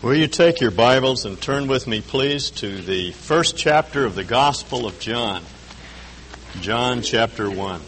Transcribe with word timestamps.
Will 0.00 0.14
you 0.14 0.28
take 0.28 0.60
your 0.60 0.70
Bibles 0.70 1.24
and 1.24 1.40
turn 1.40 1.66
with 1.66 1.88
me, 1.88 2.00
please, 2.00 2.50
to 2.50 2.80
the 2.82 3.10
first 3.10 3.56
chapter 3.56 4.04
of 4.04 4.14
the 4.14 4.22
Gospel 4.22 4.86
of 4.86 5.00
John? 5.00 5.42
John 6.60 7.02
chapter 7.02 7.50
1. 7.50 7.80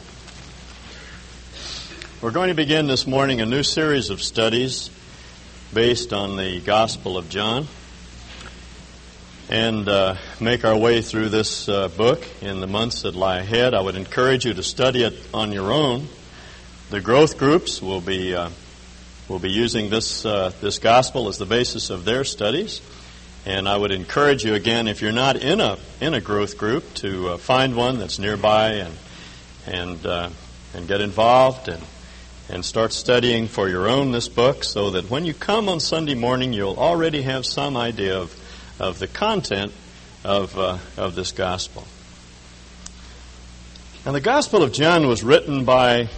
We're 2.21 2.33
going 2.33 2.49
to 2.49 2.57
begin 2.57 2.89
this 2.89 3.07
morning 3.07 3.41
a 3.41 3.47
new 3.47 3.63
series 3.63 4.11
of 4.11 4.21
studies 4.21 4.91
based 5.73 6.13
on 6.13 6.37
the 6.37 6.59
Gospel 6.59 7.17
of 7.17 7.29
John 7.29 7.69
and 9.49 9.89
uh, 9.89 10.17
make 10.41 10.65
our 10.65 10.77
way 10.77 11.03
through 11.03 11.29
this 11.29 11.69
uh, 11.69 11.87
book 11.87 12.27
in 12.43 12.61
the 12.61 12.67
months 12.67 13.03
that 13.03 13.15
lie 13.15 13.39
ahead. 13.39 13.73
I 13.73 13.81
would 13.83 13.95
encourage 13.95 14.45
you 14.45 14.53
to 14.55 14.65
study 14.65 15.05
it 15.05 15.15
on 15.33 15.53
your 15.53 15.71
own. 15.71 16.09
The 16.91 17.01
growth 17.01 17.39
groups 17.39 17.81
will 17.81 18.01
be. 18.01 18.35
Uh, 18.35 18.51
will 19.31 19.39
be 19.39 19.51
using 19.51 19.91
this, 19.91 20.27
uh, 20.27 20.53
this 20.61 20.81
gospel 20.81 21.29
as 21.29 21.39
the 21.39 21.47
basis 21.47 21.91
of 21.91 22.05
their 22.05 22.25
studies. 22.25 22.81
And 23.47 23.69
I 23.69 23.77
would 23.77 23.93
encourage 23.93 24.45
you 24.45 24.55
again, 24.55 24.89
if 24.89 25.01
you're 25.01 25.13
not 25.13 25.37
in 25.37 25.61
a, 25.61 25.79
in 26.01 26.15
a 26.15 26.21
growth 26.21 26.59
group, 26.59 26.93
to 26.95 27.29
uh, 27.29 27.37
find 27.37 27.77
one 27.77 28.01
that's 28.01 28.19
nearby 28.19 28.71
and, 28.73 28.95
and, 29.69 30.05
uh, 30.05 30.31
and 30.75 30.89
get 30.89 31.01
involved 31.01 31.69
and, 31.69 31.81
and 32.49 32.65
start 32.65 32.93
studying 32.93 33.47
for 33.47 33.69
your 33.69 33.89
own 33.89 34.11
this 34.11 34.29
book 34.29 34.65
so 34.65 34.91
that 34.91 35.09
when 35.09 35.25
you 35.25 35.33
come 35.33 35.69
on 35.69 35.79
Sunday 35.79 36.17
morning, 36.17 36.53
you'll 36.53 36.77
already 36.77 37.23
have 37.23 37.47
some 37.47 37.77
idea 37.77 38.19
of, 38.19 38.37
of 38.81 38.99
the 38.99 39.07
content 39.07 39.73
of, 40.25 40.59
uh, 40.59 40.79
of 40.97 41.15
this 41.15 41.31
gospel. 41.31 41.87
Now, 44.05 44.11
the 44.11 44.21
Gospel 44.21 44.65
of 44.65 44.73
John 44.73 45.07
was 45.07 45.23
written 45.23 45.65
by 45.65 46.09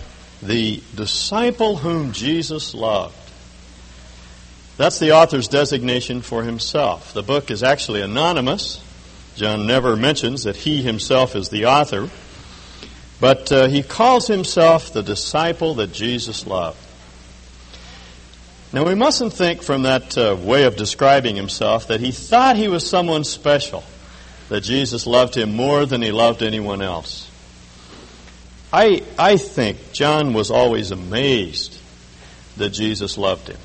the 0.42 0.82
disciple 0.94 1.76
whom 1.76 2.12
Jesus 2.12 2.74
loved. 2.74 3.16
That's 4.76 4.98
the 4.98 5.12
author's 5.12 5.48
designation 5.48 6.22
for 6.22 6.42
himself. 6.42 7.12
The 7.14 7.22
book 7.22 7.50
is 7.50 7.62
actually 7.62 8.00
anonymous. 8.00 8.82
John 9.36 9.66
never 9.66 9.96
mentions 9.96 10.44
that 10.44 10.56
he 10.56 10.82
himself 10.82 11.36
is 11.36 11.48
the 11.48 11.66
author, 11.66 12.08
but 13.20 13.52
uh, 13.52 13.68
he 13.68 13.82
calls 13.82 14.26
himself 14.26 14.92
the 14.92 15.02
disciple 15.02 15.74
that 15.74 15.92
Jesus 15.92 16.46
loved. 16.46 16.78
Now, 18.72 18.84
we 18.86 18.94
mustn't 18.94 19.34
think 19.34 19.62
from 19.62 19.82
that 19.82 20.16
uh, 20.16 20.36
way 20.40 20.64
of 20.64 20.76
describing 20.76 21.36
himself 21.36 21.88
that 21.88 22.00
he 22.00 22.10
thought 22.10 22.56
he 22.56 22.68
was 22.68 22.88
someone 22.88 23.22
special, 23.22 23.84
that 24.48 24.62
Jesus 24.62 25.06
loved 25.06 25.36
him 25.36 25.54
more 25.54 25.84
than 25.84 26.00
he 26.00 26.10
loved 26.10 26.42
anyone 26.42 26.80
else. 26.80 27.30
I, 28.72 29.02
I 29.18 29.36
think 29.36 29.92
John 29.92 30.32
was 30.32 30.50
always 30.50 30.90
amazed 30.90 31.78
that 32.56 32.70
Jesus 32.70 33.18
loved 33.18 33.48
him. 33.48 33.58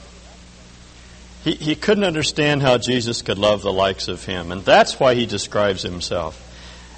He, 1.44 1.54
he 1.54 1.76
couldn't 1.76 2.04
understand 2.04 2.62
how 2.62 2.78
Jesus 2.78 3.22
could 3.22 3.38
love 3.38 3.62
the 3.62 3.72
likes 3.72 4.10
of 4.10 4.26
him, 4.26 4.52
and 4.52 4.66
that's 4.66 5.00
why 5.00 5.16
he 5.16 5.26
describes 5.26 5.82
himself 5.82 6.44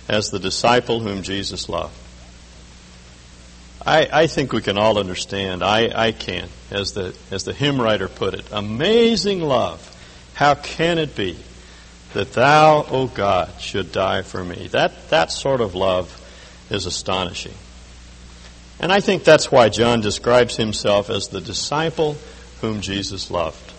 as 0.08 0.32
the 0.32 0.40
disciple 0.40 1.00
whom 1.00 1.22
Jesus 1.22 1.70
loved. 1.70 1.94
I, 3.86 4.10
I 4.12 4.28
think 4.28 4.54
we 4.54 4.62
can 4.62 4.78
all 4.78 4.98
understand, 4.98 5.64
I, 5.64 5.92
I 5.94 6.12
can, 6.12 6.50
as 6.72 6.94
the, 6.94 7.16
as 7.30 7.44
the 7.44 7.54
hymn 7.54 7.80
writer 7.80 8.08
put 8.08 8.34
it, 8.34 8.46
amazing 8.52 9.42
love. 9.42 9.86
How 10.34 10.56
can 10.56 10.98
it 10.98 11.16
be 11.16 11.38
that 12.14 12.34
thou, 12.34 12.86
O 12.90 13.08
God, 13.08 13.62
should 13.62 13.92
die 13.92 14.24
for 14.24 14.44
me? 14.44 14.68
That, 14.70 15.10
that 15.10 15.32
sort 15.32 15.62
of 15.62 15.76
love 15.76 16.16
is 16.70 16.88
astonishing. 16.88 17.54
And 18.80 18.92
I 18.92 19.02
think 19.02 19.24
that's 19.24 19.52
why 19.52 19.70
John 19.70 20.02
describes 20.02 20.56
himself 20.56 21.10
as 21.10 21.28
the 21.28 21.42
disciple 21.42 22.16
whom 22.62 22.82
Jesus 22.82 23.30
loved. 23.30 23.74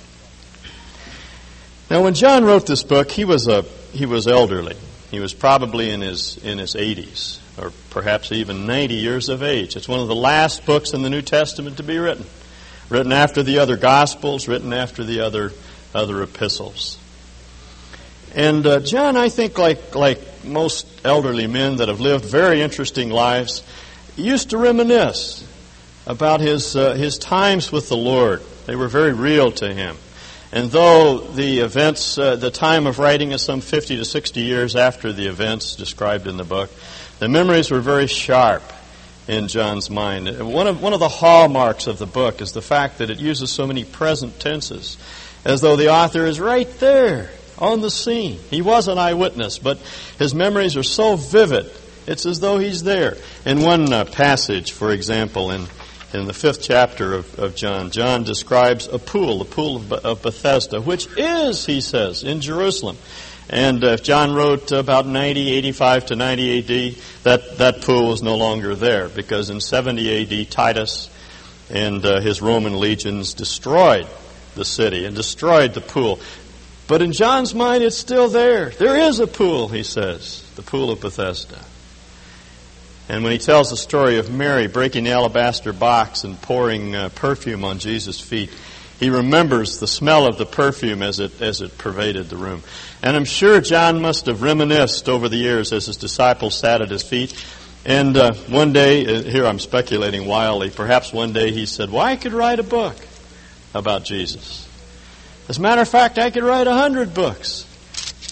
Now, 1.91 2.05
when 2.05 2.15
John 2.15 2.45
wrote 2.45 2.67
this 2.67 2.83
book, 2.83 3.11
he 3.11 3.25
was 3.25 3.49
a 3.49 3.63
he 3.93 4.07
was 4.07 4.29
elderly. 4.29 4.77
He 5.11 5.19
was 5.19 5.35
probably 5.35 5.91
in 5.91 6.03
his 6.03 6.37
in 6.45 6.59
his 6.59 6.75
80s, 6.75 7.41
or 7.61 7.73
perhaps 7.91 8.31
even 8.31 8.67
90 8.67 8.95
years 8.95 9.29
of 9.29 9.43
age. 9.43 9.75
It's 9.75 9.89
one 9.89 9.99
of 10.01 10.07
the 10.07 10.15
last 10.15 10.65
books 10.67 10.93
in 10.93 11.03
the 11.03 11.11
New 11.11 11.23
Testament 11.23 11.79
to 11.79 11.83
be 11.83 11.99
written, 11.99 12.27
written 12.89 13.11
after 13.11 13.43
the 13.43 13.59
other 13.59 13.77
Gospels, 13.77 14.47
written 14.47 14.73
after 14.73 15.03
the 15.03 15.21
other 15.21 15.53
other 15.93 16.23
epistles. 16.23 16.97
And 18.35 18.65
uh, 18.65 18.79
John, 18.81 19.17
I 19.17 19.29
think, 19.29 19.59
like 19.59 19.97
like 19.97 20.45
most 20.45 20.87
elderly 21.05 21.49
men 21.49 21.77
that 21.77 21.89
have 21.89 22.01
lived 22.01 22.25
very 22.25 22.63
interesting 22.63 23.11
lives, 23.11 23.65
used 24.17 24.51
to 24.51 24.59
reminisce 24.59 25.47
about 26.07 26.41
his, 26.41 26.77
uh, 26.77 26.95
his 26.95 27.19
times 27.19 27.71
with 27.71 27.89
the 27.89 27.97
Lord. 27.97 28.43
They 28.67 28.77
were 28.77 28.89
very 28.89 29.13
real 29.13 29.53
to 29.53 29.73
him. 29.73 29.97
And 30.53 30.71
though 30.71 31.19
the 31.19 31.61
events, 31.61 32.19
uh, 32.19 32.37
the 32.37 32.51
time 32.51 32.87
of 32.87 32.99
writing 32.99 33.31
is 33.31 33.43
some 33.43 33.61
50 33.61 33.99
to 33.99 34.05
60 34.05 34.41
years 34.41 34.75
after 34.75 35.13
the 35.13 35.27
events 35.27 35.77
described 35.77 36.27
in 36.27 36.37
the 36.37 36.45
book, 36.45 36.71
the 37.21 37.29
memories 37.29 37.71
were 37.71 37.81
very 37.81 38.09
sharp 38.09 38.63
in 39.29 39.47
John's 39.47 39.91
mind. 39.91 40.27
One 40.41 40.67
of, 40.67 40.83
one 40.83 40.93
of 40.93 40.99
the 40.99 41.09
hallmarks 41.09 41.87
of 41.87 41.99
the 41.99 42.07
book 42.07 42.41
is 42.41 42.53
the 42.53 42.63
fact 42.63 42.99
that 42.99 43.11
it 43.11 43.21
uses 43.21 43.53
so 43.53 43.67
many 43.67 43.85
present 43.85 44.41
tenses, 44.41 44.97
as 45.45 45.61
though 45.61 45.77
the 45.77 45.91
author 45.91 46.27
is 46.27 46.41
right 46.41 46.69
there 46.81 47.31
on 47.59 47.81
the 47.81 47.91
scene. 47.91 48.39
He 48.51 48.61
was 48.63 48.89
an 48.89 48.99
eyewitness, 48.99 49.59
but 49.59 49.79
his 50.19 50.35
memories 50.35 50.77
are 50.77 50.83
so 50.83 51.15
vivid 51.15 51.71
it's 52.07 52.27
as 52.27 52.41
though 52.41 52.59
he's 52.59 52.83
there. 52.83 53.17
In 53.45 53.63
one 53.63 53.93
uh, 53.93 54.05
passage, 54.05 54.73
for 54.73 54.91
example, 54.91 55.51
in, 55.51 55.67
in 56.13 56.27
the 56.27 56.33
fifth 56.33 56.63
chapter 56.63 57.15
of, 57.15 57.39
of 57.39 57.55
John, 57.55 57.91
John 57.91 58.25
describes 58.25 58.87
a 58.89 58.99
pool, 58.99 59.39
the 59.39 59.45
pool 59.45 59.77
of, 59.77 59.93
of 59.93 60.23
Bethesda, 60.23 60.81
which 60.81 61.09
is, 61.17 61.67
he 61.67 61.81
says, 61.81 62.25
in 62.25 62.41
Jerusalem. 62.41 62.97
And 63.49 63.83
uh, 63.83 63.97
John 63.97 64.33
wrote 64.33 64.71
about 64.71 65.07
90, 65.07 65.51
85 65.57 66.07
to 66.07 66.17
90 66.17 66.59
AD, 66.59 66.95
that, 67.25 67.59
that 67.59 67.81
pool 67.83 68.09
was 68.09 68.23
no 68.23 68.37
longer 68.37 68.77
there 68.77 69.09
because 69.09 69.51
in 69.51 69.61
70 69.61 70.43
AD, 70.43 70.51
Titus 70.51 71.11
and 71.69 72.05
uh, 72.05 72.21
his 72.21 72.41
Roman 72.41 72.79
legions 72.79 73.35
destroyed 73.35 74.07
the 74.55 74.65
city 74.65 75.05
and 75.05 75.17
destroyed 75.17 75.75
the 75.75 75.81
pool. 75.81 76.21
But 76.87 77.03
in 77.03 77.13
John's 77.13 77.55
mind, 77.55 77.85
it's 77.85 77.97
still 77.97 78.29
there. 78.29 78.71
There 78.71 78.97
is 78.97 79.21
a 79.21 79.27
pool, 79.27 79.69
he 79.69 79.83
says, 79.83 80.45
the 80.57 80.63
pool 80.63 80.91
of 80.91 81.01
Bethesda. 81.01 81.59
And 83.11 83.25
when 83.25 83.33
he 83.33 83.39
tells 83.39 83.71
the 83.71 83.77
story 83.77 84.19
of 84.19 84.31
Mary 84.31 84.69
breaking 84.69 85.03
the 85.03 85.11
alabaster 85.11 85.73
box 85.73 86.23
and 86.23 86.41
pouring 86.41 86.95
uh, 86.95 87.09
perfume 87.09 87.65
on 87.65 87.81
Jesus' 87.81 88.21
feet, 88.21 88.51
he 89.01 89.11
remembers 89.11 89.81
the 89.81 89.89
smell 89.89 90.27
of 90.29 90.39
the 90.39 90.47
perfume 90.47 91.03
as 91.03 91.19
it, 91.19 91.43
as 91.43 91.61
it 91.61 91.77
pervaded 91.77 92.29
the 92.29 92.37
room. 92.37 92.63
And 93.03 93.17
I'm 93.17 93.25
sure 93.25 93.61
John 93.61 94.01
must 94.01 94.27
have 94.27 94.43
reminisced 94.43 95.09
over 95.09 95.29
the 95.29 95.39
years 95.39 95.73
as 95.73 95.87
his 95.87 95.97
disciples 95.97 96.55
sat 96.57 96.83
at 96.83 96.89
his 96.89 97.03
feet. 97.03 97.35
And 97.85 98.17
uh, 98.17 98.33
one 98.47 98.73
day, 98.73 99.05
uh, 99.05 99.23
here 99.25 99.45
I'm 99.45 99.59
speculating 99.59 100.29
wildly, 100.29 100.71
perhaps 100.71 101.13
one 101.13 101.33
day 101.33 101.51
he 101.51 101.67
said, 101.67 101.91
Well, 101.91 102.03
I 102.03 102.15
could 102.15 102.33
write 102.33 102.61
a 102.61 102.63
book 102.63 102.95
about 103.75 104.05
Jesus. 104.05 104.69
As 105.49 105.59
a 105.59 105.61
matter 105.61 105.83
of 105.83 105.89
fact, 105.89 106.17
I 106.17 106.31
could 106.31 106.45
write 106.45 106.69
a 106.69 106.75
hundred 106.75 107.13
books. 107.13 107.67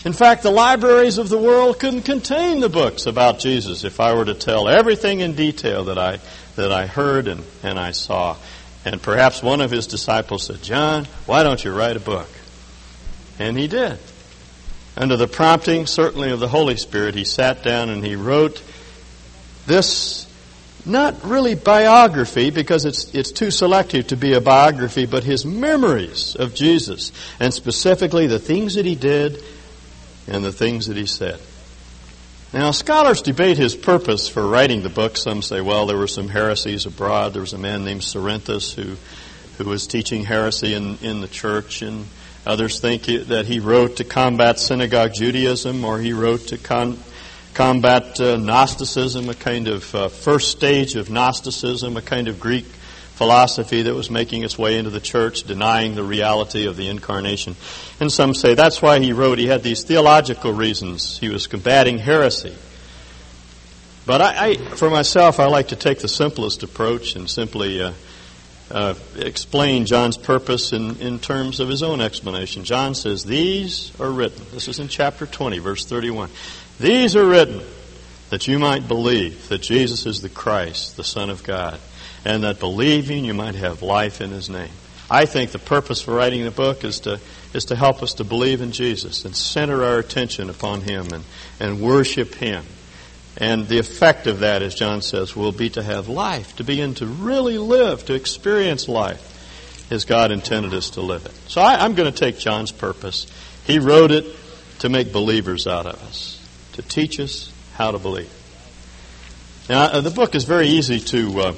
In 0.04 0.12
fact, 0.12 0.42
the 0.42 0.50
libraries 0.50 1.19
of 1.19 1.28
the 1.28 1.38
world 1.38 1.81
couldn't 1.81 2.03
contain 2.03 2.60
the 2.60 2.69
books 2.69 3.06
about 3.06 3.41
Jesus 3.41 3.82
if 3.82 3.98
I 3.98 4.14
were 4.14 4.25
to 4.25 4.34
tell 4.34 4.69
everything 4.69 5.20
in 5.20 5.34
detail 5.34 5.84
that 5.84 5.98
I, 5.98 6.20
that 6.54 6.70
I 6.70 6.86
heard 6.86 7.26
and, 7.26 7.42
and 7.64 7.78
I 7.78 7.91
saw. 7.91 8.36
And 8.84 9.03
perhaps 9.03 9.42
one 9.42 9.60
of 9.60 9.72
his 9.72 9.88
disciples 9.88 10.44
said, 10.44 10.62
John, 10.62 11.06
why 11.26 11.42
don't 11.42 11.62
you 11.64 11.72
write 11.72 11.97
a 11.97 12.00
book? 12.00 12.28
And 13.41 13.59
he 13.59 13.66
did. 13.66 13.98
Under 14.97 15.16
the 15.16 15.28
prompting, 15.28 15.86
certainly, 15.86 16.30
of 16.30 16.41
the 16.41 16.48
Holy 16.48 16.76
Spirit, 16.76 17.15
he 17.15 17.25
sat 17.25 17.62
down 17.62 17.88
and 17.88 18.04
he 18.04 18.15
wrote 18.16 18.62
this 19.66 20.26
not 20.86 21.25
really 21.25 21.54
biography 21.54 22.50
because 22.50 22.84
it's, 22.84 23.12
it's 23.15 23.32
too 23.32 23.50
selective 23.50 24.06
to 24.09 24.16
be 24.16 24.32
a 24.32 24.41
biography, 24.41 25.06
but 25.06 25.25
his 25.25 25.44
memories 25.44 26.36
of 26.36 26.54
Jesus 26.54 27.12
and 27.38 27.53
specifically 27.53 28.27
the 28.27 28.39
things 28.39 28.74
that 28.74 28.86
he 28.86 28.94
did 28.94 29.42
and 30.28 30.45
the 30.45 30.53
things 30.53 30.86
that 30.86 30.97
he 30.97 31.07
said. 31.07 31.41
Now, 32.53 32.71
scholars 32.71 33.21
debate 33.21 33.59
his 33.59 33.77
purpose 33.77 34.28
for 34.28 34.47
writing 34.47 34.83
the 34.83 34.89
book. 34.89 35.16
Some 35.16 35.42
say, 35.42 35.60
well, 35.60 35.86
there 35.86 35.98
were 35.98 36.07
some 36.07 36.28
heresies 36.28 36.86
abroad. 36.86 37.34
There 37.34 37.42
was 37.42 37.53
a 37.53 37.59
man 37.59 37.84
named 37.84 38.01
Cerinthus 38.01 38.75
who, 38.75 38.97
who 39.59 39.69
was 39.69 39.86
teaching 39.86 40.25
heresy 40.25 40.72
in, 40.72 40.97
in 41.03 41.21
the 41.21 41.28
church, 41.28 41.83
and 41.83 42.07
others 42.47 42.80
think 42.80 43.04
that 43.04 43.45
he 43.45 43.60
wrote 43.60 43.97
to 43.97 44.04
combat 44.04 44.59
synagogue 44.59 45.13
Judaism 45.13 45.84
or 45.84 45.98
he 45.98 46.15
wrote 46.15 46.48
to 46.48 46.57
con- 46.57 46.98
combat 47.53 48.19
uh, 48.19 48.36
Gnosticism, 48.36 49.28
a 49.28 49.34
kind 49.34 49.69
of 49.69 49.95
uh, 49.95 50.09
first 50.09 50.51
stage 50.51 50.97
of 50.97 51.10
Gnosticism, 51.10 51.98
a 51.98 52.03
kind 52.03 52.28
of 52.28 52.41
Greek 52.41 52.65
philosophy 53.18 53.82
that 53.82 53.94
was 53.94 54.10
making 54.10 54.44
its 54.44 54.56
way 54.56 54.78
into 54.78 54.91
the 54.91 55.00
church, 55.00 55.42
denying 55.42 55.97
the 55.97 56.04
reality 56.04 56.66
of 56.66 56.76
the 56.76 56.88
incarnation. 56.88 57.56
And 57.98 58.12
some 58.12 58.32
say 58.32 58.54
that's 58.54 58.80
why 58.80 59.00
he 59.00 59.12
wrote. 59.12 59.38
He 59.38 59.48
had 59.48 59.65
these 59.65 59.82
theological 59.82 60.53
reasons. 60.53 61.18
He 61.18 61.28
was 61.28 61.48
combating 61.48 61.98
heresy. 61.98 62.54
But 64.06 64.22
I, 64.22 64.50
I 64.50 64.54
for 64.54 64.88
myself, 64.88 65.41
I 65.41 65.47
like 65.47 65.68
to 65.68 65.76
take 65.76 65.98
the 65.98 66.09
simplest 66.09 66.62
approach 66.62 67.16
and 67.16 67.28
simply 67.28 67.82
uh, 67.82 67.92
uh, 68.70 68.94
explain 69.16 69.84
John's 69.84 70.16
purpose 70.16 70.72
in, 70.72 70.97
in 71.00 71.18
terms 71.18 71.59
of 71.59 71.68
his 71.68 71.82
own 71.82 72.00
explanation. 72.00 72.62
John 72.62 72.94
says, 72.94 73.24
These 73.24 73.98
are 74.00 74.10
written. 74.10 74.47
This 74.53 74.68
is 74.68 74.78
in 74.78 74.86
chapter 74.86 75.26
20, 75.26 75.59
verse 75.59 75.84
31. 75.84 76.30
These 76.78 77.16
are 77.16 77.26
written 77.26 77.62
that 78.30 78.47
you 78.47 78.60
might 78.60 78.86
believe 78.86 79.48
that 79.48 79.62
Jesus 79.62 80.06
is 80.06 80.22
the 80.22 80.28
Christ, 80.28 80.97
the 80.97 81.04
Son 81.04 81.30
of 81.30 81.42
God, 81.42 81.80
and 82.24 82.42
that 82.44 82.59
believing 82.59 83.24
you 83.24 83.34
might 83.34 83.54
have 83.54 83.82
life 83.82 84.20
in 84.20 84.30
his 84.30 84.48
name. 84.48 84.70
I 85.10 85.24
think 85.24 85.53
the 85.53 85.59
purpose 85.59 86.03
for 86.03 86.15
writing 86.15 86.44
the 86.44 86.50
book 86.50 86.84
is 86.84 87.00
to 87.00 87.20
is 87.54 87.66
to 87.66 87.76
help 87.76 88.03
us 88.03 88.15
to 88.15 88.24
believe 88.24 88.60
in 88.60 88.72
Jesus 88.72 89.24
and 89.24 89.34
center 89.34 89.84
our 89.84 89.98
attention 89.98 90.50
upon 90.50 90.82
him 90.82 91.09
and, 91.12 91.24
and 91.60 91.80
worship 91.80 92.34
him. 92.34 92.65
And 93.36 93.68
the 93.68 93.78
effect 93.78 94.26
of 94.26 94.41
that, 94.41 94.62
as 94.62 94.74
John 94.74 95.00
says, 95.00 95.36
will 95.36 95.53
be 95.53 95.70
to 95.70 95.82
have 95.82 96.09
life, 96.09 96.56
to 96.56 96.65
begin 96.65 96.94
to 96.94 97.06
really 97.06 97.56
live, 97.56 98.04
to 98.06 98.15
experience 98.15 98.88
life 98.88 99.24
as 99.91 100.04
God 100.04 100.32
intended 100.32 100.74
us 100.74 100.91
to 100.91 101.00
live 101.00 101.24
it. 101.24 101.32
So 101.47 101.60
I, 101.60 101.84
I'm 101.84 101.94
going 101.94 102.12
to 102.12 102.18
take 102.18 102.38
John's 102.38 102.72
purpose. 102.72 103.26
He 103.65 103.78
wrote 103.78 104.10
it 104.10 104.26
to 104.80 104.88
make 104.88 105.12
believers 105.12 105.66
out 105.66 105.86
of 105.86 106.03
us, 106.03 106.44
to 106.74 106.82
teach 106.82 107.20
us 107.20 107.53
how 107.74 107.92
to 107.92 107.98
believe. 107.98 108.32
Now, 109.68 109.84
uh, 109.84 110.00
the 110.00 110.10
book 110.10 110.34
is 110.34 110.44
very 110.44 110.68
easy 110.68 110.98
to 111.00 111.41
uh, 111.41 111.53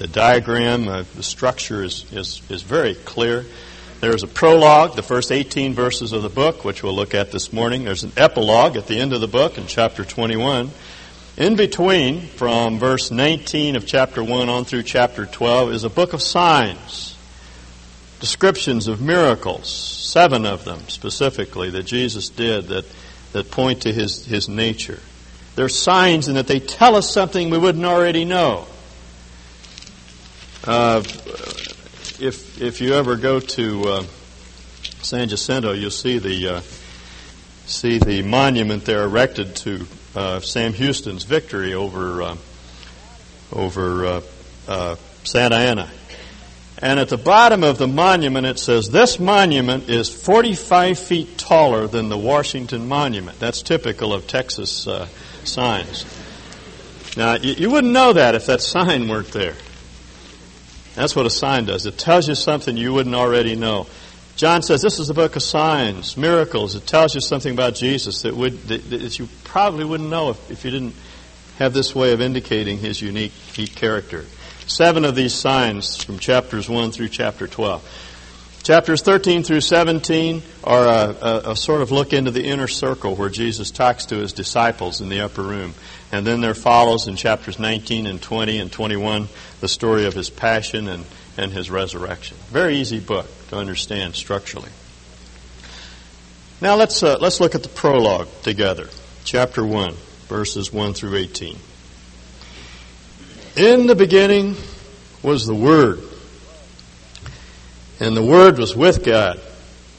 to 0.00 0.06
diagram. 0.06 0.88
Uh, 0.88 1.04
the 1.14 1.22
structure 1.22 1.84
is, 1.84 2.10
is, 2.10 2.40
is 2.48 2.62
very 2.62 2.94
clear. 2.94 3.44
There's 4.00 4.22
a 4.22 4.26
prologue, 4.26 4.96
the 4.96 5.02
first 5.02 5.30
18 5.30 5.74
verses 5.74 6.12
of 6.12 6.22
the 6.22 6.30
book, 6.30 6.64
which 6.64 6.82
we'll 6.82 6.94
look 6.94 7.14
at 7.14 7.32
this 7.32 7.52
morning. 7.52 7.84
There's 7.84 8.02
an 8.02 8.12
epilogue 8.16 8.78
at 8.78 8.86
the 8.86 8.98
end 8.98 9.12
of 9.12 9.20
the 9.20 9.28
book 9.28 9.58
in 9.58 9.66
chapter 9.66 10.02
21. 10.02 10.70
In 11.36 11.54
between, 11.54 12.22
from 12.22 12.78
verse 12.78 13.10
19 13.10 13.76
of 13.76 13.86
chapter 13.86 14.24
1 14.24 14.48
on 14.48 14.64
through 14.64 14.84
chapter 14.84 15.26
12, 15.26 15.72
is 15.72 15.84
a 15.84 15.90
book 15.90 16.14
of 16.14 16.22
signs, 16.22 17.14
descriptions 18.20 18.88
of 18.88 19.02
miracles, 19.02 19.68
seven 19.70 20.46
of 20.46 20.64
them 20.64 20.80
specifically 20.88 21.68
that 21.68 21.82
Jesus 21.82 22.30
did 22.30 22.68
that, 22.68 22.86
that 23.32 23.50
point 23.50 23.82
to 23.82 23.92
his, 23.92 24.24
his 24.24 24.48
nature. 24.48 25.00
They're 25.56 25.68
signs 25.68 26.26
in 26.26 26.36
that 26.36 26.46
they 26.46 26.58
tell 26.58 26.96
us 26.96 27.12
something 27.12 27.50
we 27.50 27.58
wouldn't 27.58 27.84
already 27.84 28.24
know. 28.24 28.66
Uh, 30.64 31.02
if 32.20 32.60
if 32.60 32.82
you 32.82 32.92
ever 32.92 33.16
go 33.16 33.40
to 33.40 33.88
uh, 33.88 34.02
San 35.00 35.26
Jacinto, 35.26 35.72
you'll 35.72 35.90
see 35.90 36.18
the 36.18 36.56
uh, 36.56 36.60
see 37.64 37.98
the 37.98 38.22
monument 38.22 38.84
there 38.84 39.04
erected 39.04 39.56
to 39.56 39.86
uh, 40.14 40.40
Sam 40.40 40.74
Houston's 40.74 41.24
victory 41.24 41.72
over 41.72 42.22
uh, 42.22 42.36
over 43.52 44.22
Santa 45.24 45.56
Anna. 45.56 45.90
And 46.82 47.00
at 47.00 47.08
the 47.08 47.18
bottom 47.18 47.64
of 47.64 47.78
the 47.78 47.88
monument, 47.88 48.46
it 48.46 48.58
says, 48.58 48.88
This 48.88 49.18
monument 49.18 49.90
is 49.90 50.08
45 50.08 50.98
feet 50.98 51.36
taller 51.36 51.86
than 51.86 52.08
the 52.08 52.16
Washington 52.16 52.88
Monument. 52.88 53.38
That's 53.38 53.60
typical 53.60 54.14
of 54.14 54.26
Texas 54.26 54.88
signs. 55.44 56.06
Now, 57.18 57.34
you, 57.34 57.52
you 57.52 57.70
wouldn't 57.70 57.92
know 57.92 58.14
that 58.14 58.34
if 58.34 58.46
that 58.46 58.62
sign 58.62 59.08
weren't 59.08 59.32
there. 59.32 59.56
That's 61.00 61.16
what 61.16 61.24
a 61.24 61.30
sign 61.30 61.64
does. 61.64 61.86
It 61.86 61.96
tells 61.96 62.28
you 62.28 62.34
something 62.34 62.76
you 62.76 62.92
wouldn't 62.92 63.14
already 63.14 63.56
know. 63.56 63.86
John 64.36 64.62
says 64.62 64.82
this 64.82 64.98
is 64.98 65.08
the 65.08 65.14
book 65.14 65.34
of 65.34 65.42
signs, 65.42 66.16
miracles. 66.16 66.74
It 66.74 66.86
tells 66.86 67.14
you 67.14 67.22
something 67.22 67.52
about 67.52 67.74
Jesus 67.74 68.22
that 68.22 68.36
would 68.36 68.68
that, 68.68 68.90
that 68.90 69.18
you 69.18 69.26
probably 69.44 69.84
wouldn't 69.84 70.10
know 70.10 70.30
if, 70.30 70.50
if 70.50 70.64
you 70.64 70.70
didn't 70.70 70.94
have 71.58 71.72
this 71.72 71.94
way 71.94 72.12
of 72.12 72.20
indicating 72.20 72.78
his 72.78 73.00
unique, 73.00 73.32
unique 73.56 73.74
character. 73.74 74.26
Seven 74.66 75.04
of 75.06 75.14
these 75.14 75.34
signs 75.34 76.02
from 76.02 76.18
chapters 76.18 76.68
1 76.68 76.92
through 76.92 77.08
chapter 77.08 77.46
12. 77.46 78.09
Chapters 78.62 79.00
13 79.00 79.42
through 79.42 79.62
17 79.62 80.42
are 80.64 80.84
a, 80.84 81.16
a, 81.20 81.50
a, 81.52 81.56
sort 81.56 81.80
of 81.80 81.90
look 81.90 82.12
into 82.12 82.30
the 82.30 82.44
inner 82.44 82.68
circle 82.68 83.16
where 83.16 83.30
Jesus 83.30 83.70
talks 83.70 84.06
to 84.06 84.16
his 84.16 84.34
disciples 84.34 85.00
in 85.00 85.08
the 85.08 85.20
upper 85.20 85.42
room. 85.42 85.72
And 86.12 86.26
then 86.26 86.42
there 86.42 86.54
follows 86.54 87.08
in 87.08 87.16
chapters 87.16 87.58
19 87.58 88.06
and 88.06 88.20
20 88.20 88.58
and 88.58 88.70
21 88.70 89.28
the 89.60 89.68
story 89.68 90.04
of 90.04 90.12
his 90.12 90.28
passion 90.28 90.88
and, 90.88 91.06
and 91.38 91.52
his 91.52 91.70
resurrection. 91.70 92.36
Very 92.48 92.76
easy 92.76 93.00
book 93.00 93.26
to 93.48 93.56
understand 93.56 94.14
structurally. 94.14 94.70
Now 96.60 96.76
let's, 96.76 97.02
uh, 97.02 97.16
let's 97.18 97.40
look 97.40 97.54
at 97.54 97.62
the 97.62 97.70
prologue 97.70 98.28
together. 98.42 98.88
Chapter 99.24 99.64
1, 99.64 99.94
verses 100.28 100.70
1 100.70 100.92
through 100.92 101.16
18. 101.16 101.56
In 103.56 103.86
the 103.86 103.94
beginning 103.94 104.54
was 105.22 105.46
the 105.46 105.54
Word, 105.54 106.00
and 108.00 108.16
the 108.16 108.24
Word 108.24 108.58
was 108.58 108.74
with 108.74 109.04
God, 109.04 109.38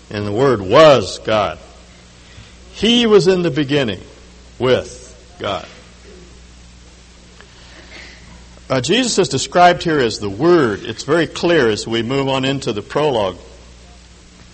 and 0.10 0.26
the 0.26 0.32
Word 0.32 0.62
was 0.62 1.20
God. 1.20 1.60
He 2.74 3.06
was 3.06 3.28
in 3.28 3.44
the 3.44 3.52
beginning 3.52 4.02
with 4.58 5.38
God. 5.40 5.68
Uh, 8.70 8.82
Jesus 8.82 9.20
is 9.20 9.28
described 9.28 9.84
here 9.84 10.00
as 10.00 10.20
the 10.20 10.30
Word. 10.30 10.84
It's 10.84 11.04
very 11.04 11.28
clear 11.28 11.70
as 11.70 11.88
we 11.88 12.02
move 12.02 12.28
on 12.28 12.44
into 12.46 12.74
the 12.74 12.82
prologue 12.82 13.38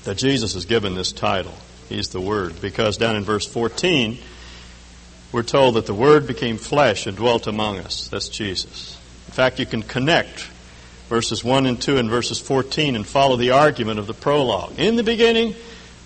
that 0.03 0.17
Jesus 0.17 0.55
is 0.55 0.65
given 0.65 0.95
this 0.95 1.11
title. 1.11 1.53
He's 1.88 2.09
the 2.09 2.19
Word. 2.19 2.59
Because 2.59 2.97
down 2.97 3.15
in 3.15 3.23
verse 3.23 3.45
14, 3.45 4.17
we're 5.31 5.44
told 5.44 5.75
that 5.75 5.85
the 5.85 5.94
Word 5.94 6.25
became 6.25 6.57
flesh 6.57 7.05
and 7.05 7.15
dwelt 7.15 7.47
among 7.47 7.77
us. 7.77 8.07
That's 8.07 8.27
Jesus. 8.27 8.99
In 9.27 9.33
fact, 9.33 9.59
you 9.59 9.65
can 9.65 9.83
connect 9.83 10.49
verses 11.09 11.44
1 11.44 11.65
and 11.65 11.81
2 11.81 11.98
and 11.98 12.09
verses 12.09 12.39
14 12.39 12.95
and 12.95 13.06
follow 13.06 13.36
the 13.36 13.51
argument 13.51 14.00
of 14.00 14.07
the 14.07 14.13
prologue. 14.13 14.77
In 14.77 14.95
the 14.95 15.04
beginning 15.04 15.56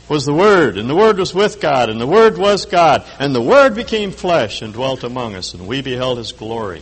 was 0.10 0.26
the 0.26 0.34
Word, 0.34 0.78
and 0.78 0.90
the 0.90 0.96
Word 0.96 1.18
was 1.18 1.34
with 1.34 1.62
God, 1.62 1.90
and 1.90 2.00
the 2.00 2.08
Word 2.08 2.38
was 2.38 2.66
God, 2.66 3.06
and 3.20 3.34
the 3.34 3.42
Word 3.42 3.76
became 3.76 4.12
flesh 4.12 4.62
and 4.62 4.74
dwelt 4.74 5.04
among 5.04 5.36
us, 5.36 5.54
and 5.54 5.68
we 5.68 5.82
beheld 5.82 6.18
His 6.18 6.32
glory 6.32 6.82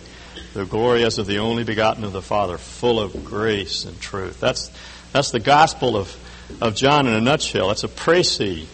the 0.54 0.66
glory 0.66 1.04
as 1.04 1.18
of 1.18 1.27
the 1.27 1.39
only 1.39 1.63
begotten 1.63 2.04
of 2.04 2.12
the 2.12 2.21
Father, 2.21 2.57
full 2.57 3.00
of 3.00 3.25
grace 3.25 3.86
and 3.86 4.00
truth. 4.01 4.39
That's, 4.39 4.71
that's 5.12 5.31
the 5.31 5.39
gospel 5.39 5.95
of, 5.95 6.16
of 6.62 6.75
John 6.75 7.07
in 7.07 7.13
a 7.13 7.21
nutshell. 7.21 7.68
That's 7.68 7.83
a 7.83 7.88
précis, 7.88 8.66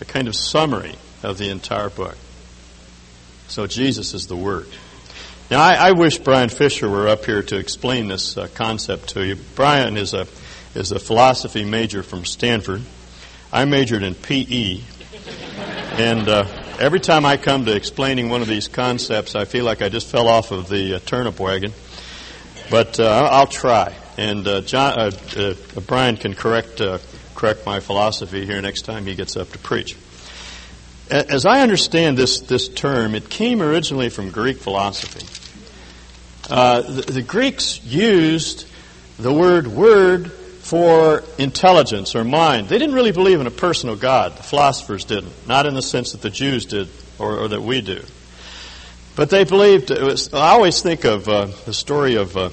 a 0.00 0.04
kind 0.04 0.28
of 0.28 0.36
summary 0.36 0.94
of 1.22 1.38
the 1.38 1.50
entire 1.50 1.90
book. 1.90 2.16
So 3.48 3.66
Jesus 3.66 4.14
is 4.14 4.26
the 4.26 4.36
Word. 4.36 4.68
Now, 5.50 5.60
I, 5.60 5.74
I 5.74 5.92
wish 5.92 6.18
Brian 6.18 6.48
Fisher 6.48 6.88
were 6.88 7.06
up 7.06 7.26
here 7.26 7.42
to 7.42 7.58
explain 7.58 8.08
this 8.08 8.38
uh, 8.38 8.48
concept 8.54 9.10
to 9.10 9.26
you. 9.26 9.36
Brian 9.54 9.98
is 9.98 10.14
a, 10.14 10.26
is 10.74 10.90
a 10.90 10.98
philosophy 10.98 11.66
major 11.66 12.02
from 12.02 12.24
Stanford. 12.24 12.80
I 13.52 13.66
majored 13.66 14.02
in 14.02 14.14
PE. 14.14 14.80
And 15.98 16.28
uh, 16.28 16.46
every 16.80 16.98
time 16.98 17.26
I 17.26 17.36
come 17.36 17.66
to 17.66 17.76
explaining 17.76 18.30
one 18.30 18.40
of 18.40 18.48
these 18.48 18.68
concepts, 18.68 19.34
I 19.34 19.44
feel 19.44 19.66
like 19.66 19.82
I 19.82 19.90
just 19.90 20.06
fell 20.06 20.28
off 20.28 20.50
of 20.50 20.70
the 20.70 20.94
uh, 20.94 20.98
turnip 21.00 21.38
wagon. 21.38 21.74
But 22.70 22.98
uh, 22.98 23.28
I'll 23.30 23.46
try. 23.46 23.94
And 24.16 24.48
uh, 24.48 24.62
John, 24.62 24.98
uh, 24.98 25.54
Brian 25.86 26.16
can 26.16 26.34
correct 26.34 26.80
correct 27.34 27.66
my 27.66 27.80
philosophy 27.80 28.46
here 28.46 28.62
next 28.62 28.82
time 28.82 29.04
he 29.04 29.14
gets 29.14 29.36
up 29.36 29.50
to 29.52 29.58
preach. 29.58 29.96
As 31.10 31.44
I 31.44 31.60
understand 31.60 32.16
this 32.16 32.40
this 32.40 32.68
term, 32.68 33.14
it 33.14 33.28
came 33.28 33.60
originally 33.60 34.08
from 34.08 34.30
Greek 34.30 34.58
philosophy. 34.58 35.26
The, 36.48 37.04
the 37.06 37.22
Greeks 37.22 37.82
used 37.84 38.66
the 39.18 39.32
word 39.32 39.66
"word" 39.66 40.32
for 40.64 41.22
intelligence 41.36 42.14
or 42.14 42.24
mind. 42.24 42.68
They 42.68 42.78
didn't 42.78 42.94
really 42.94 43.12
believe 43.12 43.38
in 43.38 43.46
a 43.46 43.50
personal 43.50 43.96
God. 43.96 44.38
The 44.38 44.42
philosophers 44.42 45.04
didn't, 45.04 45.46
not 45.46 45.66
in 45.66 45.74
the 45.74 45.82
sense 45.82 46.12
that 46.12 46.22
the 46.22 46.30
Jews 46.30 46.64
did 46.64 46.88
or, 47.18 47.40
or 47.40 47.48
that 47.48 47.60
we 47.60 47.82
do. 47.82 48.02
But 49.14 49.28
they 49.28 49.44
believed. 49.44 49.90
Was, 49.90 50.32
I 50.32 50.50
always 50.50 50.80
think 50.80 51.04
of 51.04 51.28
uh, 51.28 51.48
the 51.66 51.74
story 51.74 52.16
of 52.16 52.36
uh, 52.36 52.50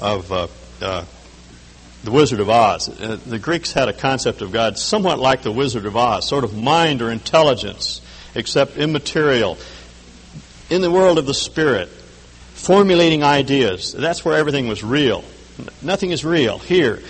of 0.00 0.32
uh, 0.32 0.48
uh 0.82 1.04
the 2.06 2.12
Wizard 2.12 2.38
of 2.38 2.48
Oz. 2.48 2.88
Uh, 2.88 3.18
the 3.26 3.38
Greeks 3.38 3.72
had 3.72 3.88
a 3.88 3.92
concept 3.92 4.40
of 4.40 4.52
God 4.52 4.78
somewhat 4.78 5.18
like 5.18 5.42
the 5.42 5.50
Wizard 5.50 5.86
of 5.86 5.96
Oz, 5.96 6.26
sort 6.26 6.44
of 6.44 6.56
mind 6.56 7.02
or 7.02 7.10
intelligence, 7.10 8.00
except 8.36 8.76
immaterial, 8.76 9.58
in 10.70 10.82
the 10.82 10.90
world 10.90 11.18
of 11.18 11.26
the 11.26 11.34
spirit, 11.34 11.88
formulating 11.88 13.24
ideas. 13.24 13.92
That's 13.92 14.24
where 14.24 14.38
everything 14.38 14.68
was 14.68 14.84
real. 14.84 15.24
Nothing 15.82 16.12
is 16.12 16.24
real 16.24 16.58
here. 16.58 17.02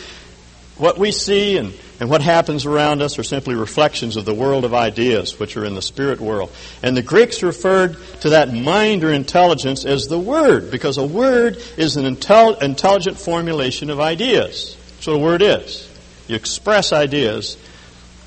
What 0.79 0.97
we 0.97 1.11
see 1.11 1.59
and, 1.59 1.75
and 2.00 2.09
what 2.09 2.23
happens 2.23 2.65
around 2.65 3.03
us 3.03 3.19
are 3.19 3.23
simply 3.23 3.55
reflections 3.55 4.17
of 4.17 4.25
the 4.25 4.35
world 4.35 4.65
of 4.65 4.73
ideas, 4.73 5.38
which 5.38 5.59
are 5.59 5.67
in 5.67 5.75
the 5.75 5.83
spirit 5.83 6.21
world. 6.21 6.50
And 6.83 6.97
the 6.97 7.03
Greeks 7.03 7.43
referred 7.43 7.99
to 8.21 8.31
that 8.31 8.50
mind 8.50 9.05
or 9.05 9.12
intelligence 9.12 9.85
as 9.85 10.09
the 10.09 10.19
word, 10.19 10.71
because 10.71 10.97
a 10.97 11.07
word 11.07 11.59
is 11.76 11.97
an 11.97 12.05
intel- 12.05 12.62
intelligent 12.62 13.19
formulation 13.19 13.91
of 13.91 14.00
ideas. 14.00 14.75
That's 14.97 15.07
what 15.07 15.15
a 15.15 15.19
word 15.19 15.43
is. 15.43 15.88
You 16.29 16.37
express 16.37 16.93
ideas 16.93 17.57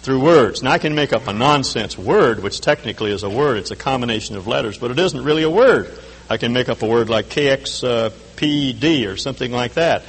through 0.01 0.23
words. 0.23 0.63
Now, 0.63 0.71
I 0.71 0.77
can 0.77 0.95
make 0.95 1.11
up 1.11 1.27
a 1.27 1.33
nonsense 1.33 1.97
word, 1.97 2.41
which 2.41 2.61
technically 2.61 3.11
is 3.11 3.23
a 3.23 3.29
word. 3.29 3.57
It's 3.57 3.71
a 3.71 3.75
combination 3.75 4.37
of 4.37 4.47
letters, 4.47 4.77
but 4.77 4.91
it 4.91 4.99
isn't 4.99 5.23
really 5.23 5.43
a 5.43 5.49
word. 5.49 5.91
I 6.29 6.37
can 6.37 6.53
make 6.53 6.69
up 6.69 6.81
a 6.81 6.87
word 6.87 7.09
like 7.09 7.25
KXPD 7.25 9.11
or 9.11 9.17
something 9.17 9.51
like 9.51 9.73
that. 9.73 10.03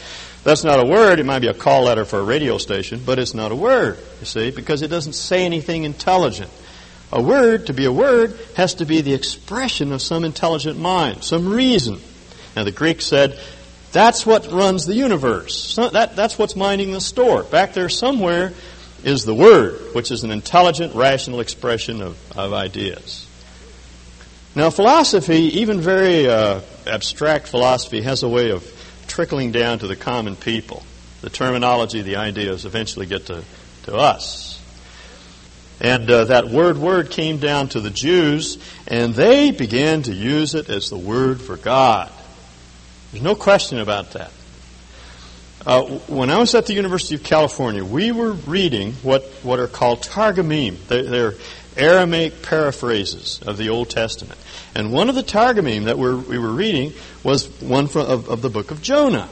That's 0.45 0.65
not 0.65 0.81
a 0.81 0.87
word. 0.87 1.19
It 1.19 1.27
might 1.27 1.41
be 1.41 1.49
a 1.49 1.55
call 1.55 1.85
letter 1.85 2.05
for 2.05 2.19
a 2.19 2.23
radio 2.23 2.59
station, 2.59 3.03
but 3.05 3.19
it's 3.19 3.35
not 3.35 3.53
a 3.53 3.57
word, 3.57 3.99
you 4.21 4.27
see, 4.27 4.51
because 4.51 4.83
it 4.83 4.89
doesn't 4.89 5.15
say 5.15 5.45
anything 5.45 5.85
intelligent. 5.85 6.51
A 7.13 7.21
word, 7.21 7.67
to 7.67 7.73
be 7.73 7.87
a 7.87 7.93
word, 7.93 8.39
has 8.55 8.75
to 8.75 8.87
be 8.87 9.01
the 9.01 9.15
expression 9.15 9.93
of 9.93 10.01
some 10.01 10.25
intelligent 10.25 10.79
mind, 10.79 11.25
some 11.25 11.53
reason. 11.53 11.99
Now, 12.55 12.65
the 12.65 12.73
Greek 12.73 13.01
said, 13.01 13.39
that's 13.93 14.25
what 14.25 14.51
runs 14.51 14.87
the 14.87 14.95
universe. 14.95 15.77
That, 15.77 16.15
that's 16.15 16.39
what's 16.39 16.55
minding 16.55 16.93
the 16.93 17.01
store. 17.01 17.43
Back 17.43 17.73
there 17.73 17.89
somewhere 17.89 18.53
is 19.03 19.25
the 19.25 19.35
Word, 19.35 19.95
which 19.95 20.11
is 20.11 20.23
an 20.25 20.31
intelligent, 20.31 20.95
rational 20.95 21.41
expression 21.41 22.01
of, 22.01 22.39
of 22.39 22.53
ideas. 22.53 23.27
Now, 24.55 24.71
philosophy, 24.71 25.61
even 25.61 25.81
very 25.81 26.29
uh, 26.29 26.61
abstract 26.87 27.49
philosophy, 27.49 28.03
has 28.03 28.23
a 28.23 28.29
way 28.29 28.51
of 28.51 28.65
trickling 29.07 29.53
down 29.53 29.79
to 29.81 29.87
the 29.87 29.97
common 29.97 30.37
people. 30.37 30.83
The 31.21 31.31
terminology, 31.31 32.03
the 32.03 32.17
ideas 32.17 32.65
eventually 32.65 33.07
get 33.07 33.27
to, 33.27 33.45
to 33.85 33.97
us. 33.97 34.61
And 35.81 36.11
uh, 36.11 36.25
that 36.25 36.49
word, 36.49 36.79
word 36.79 37.11
came 37.11 37.39
down 37.39 37.69
to 37.71 37.81
the 37.81 37.91
Jews, 37.91 38.59
and 38.87 39.15
they 39.15 39.51
began 39.51 40.03
to 40.03 40.13
use 40.13 40.55
it 40.55 40.69
as 40.69 40.91
the 40.91 40.99
word 40.99 41.41
for 41.41 41.57
God. 41.57 42.13
There's 43.13 43.23
no 43.23 43.35
question 43.35 43.79
about 43.79 44.13
that. 44.13 44.31
Uh, 45.67 45.83
when 46.09 46.31
I 46.31 46.39
was 46.39 46.55
at 46.55 46.67
the 46.67 46.73
University 46.73 47.17
of 47.17 47.23
California, 47.23 47.85
we 47.85 48.13
were 48.13 48.33
reading 48.33 48.93
what, 49.03 49.25
what 49.43 49.59
are 49.59 49.67
called 49.67 50.03
Targumim. 50.03 50.79
They're, 50.87 51.03
they're 51.03 51.35
Aramaic 51.77 52.43
paraphrases 52.43 53.41
of 53.47 53.57
the 53.57 53.69
Old 53.69 53.91
Testament. 53.91 54.39
And 54.75 54.93
one 54.93 55.09
of 55.09 55.15
the 55.15 55.23
Targumim 55.23 55.85
that 55.85 55.99
we're, 55.99 56.17
we 56.17 56.39
were 56.39 56.53
reading 56.53 56.93
was 57.23 57.47
one 57.61 57.89
from, 57.89 58.07
of, 58.07 58.29
of 58.29 58.43
the 58.43 58.49
book 58.49 58.71
of 58.71 58.81
Jonah. 58.81 59.29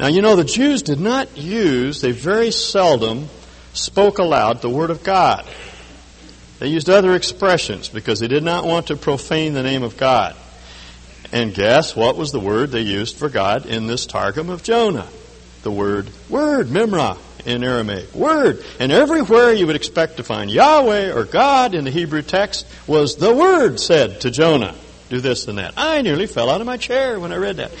Now, 0.00 0.06
you 0.06 0.22
know, 0.22 0.36
the 0.36 0.44
Jews 0.44 0.82
did 0.82 1.00
not 1.00 1.36
use, 1.36 2.00
they 2.00 2.12
very 2.12 2.50
seldom 2.50 3.28
spoke 3.72 4.18
aloud 4.18 4.62
the 4.62 4.70
Word 4.70 4.90
of 4.90 5.04
God. 5.04 5.46
They 6.58 6.68
used 6.68 6.88
other 6.88 7.14
expressions 7.14 7.88
because 7.88 8.20
they 8.20 8.28
did 8.28 8.42
not 8.42 8.64
want 8.64 8.86
to 8.86 8.96
profane 8.96 9.52
the 9.52 9.62
name 9.62 9.82
of 9.82 9.96
God. 9.96 10.36
And 11.32 11.54
guess 11.54 11.96
what 11.96 12.16
was 12.16 12.30
the 12.30 12.40
word 12.40 12.70
they 12.70 12.82
used 12.82 13.16
for 13.16 13.30
God 13.30 13.64
in 13.64 13.86
this 13.86 14.04
Targum 14.04 14.50
of 14.50 14.62
Jonah? 14.62 15.08
The 15.62 15.70
word 15.70 16.10
word, 16.28 16.66
Memra 16.66 17.16
in 17.46 17.64
Aramaic. 17.64 18.14
Word. 18.14 18.62
And 18.78 18.92
everywhere 18.92 19.52
you 19.52 19.66
would 19.66 19.76
expect 19.76 20.18
to 20.18 20.24
find 20.24 20.50
Yahweh 20.50 21.12
or 21.12 21.24
God 21.24 21.74
in 21.74 21.84
the 21.84 21.90
Hebrew 21.90 22.22
text 22.22 22.66
was 22.86 23.16
the 23.16 23.34
word 23.34 23.80
said 23.80 24.20
to 24.20 24.30
Jonah. 24.30 24.74
Do 25.08 25.20
this 25.20 25.48
and 25.48 25.58
that. 25.58 25.74
I 25.76 26.02
nearly 26.02 26.26
fell 26.26 26.50
out 26.50 26.60
of 26.60 26.66
my 26.66 26.76
chair 26.76 27.18
when 27.18 27.32
I 27.32 27.36
read 27.36 27.56
that. 27.56 27.72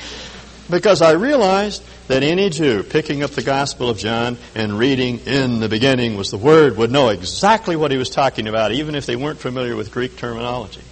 Because 0.70 1.02
I 1.02 1.12
realized 1.12 1.82
that 2.08 2.22
any 2.22 2.48
Jew 2.48 2.82
picking 2.82 3.22
up 3.22 3.30
the 3.32 3.42
Gospel 3.42 3.90
of 3.90 3.98
John 3.98 4.38
and 4.54 4.78
reading 4.78 5.20
in 5.26 5.60
the 5.60 5.68
beginning 5.68 6.16
was 6.16 6.30
the 6.30 6.38
Word 6.38 6.76
would 6.76 6.90
know 6.90 7.10
exactly 7.10 7.76
what 7.76 7.90
he 7.90 7.98
was 7.98 8.10
talking 8.10 8.48
about, 8.48 8.72
even 8.72 8.94
if 8.94 9.04
they 9.06 9.16
weren't 9.16 9.38
familiar 9.38 9.76
with 9.76 9.92
Greek 9.92 10.16
terminology. 10.16 10.82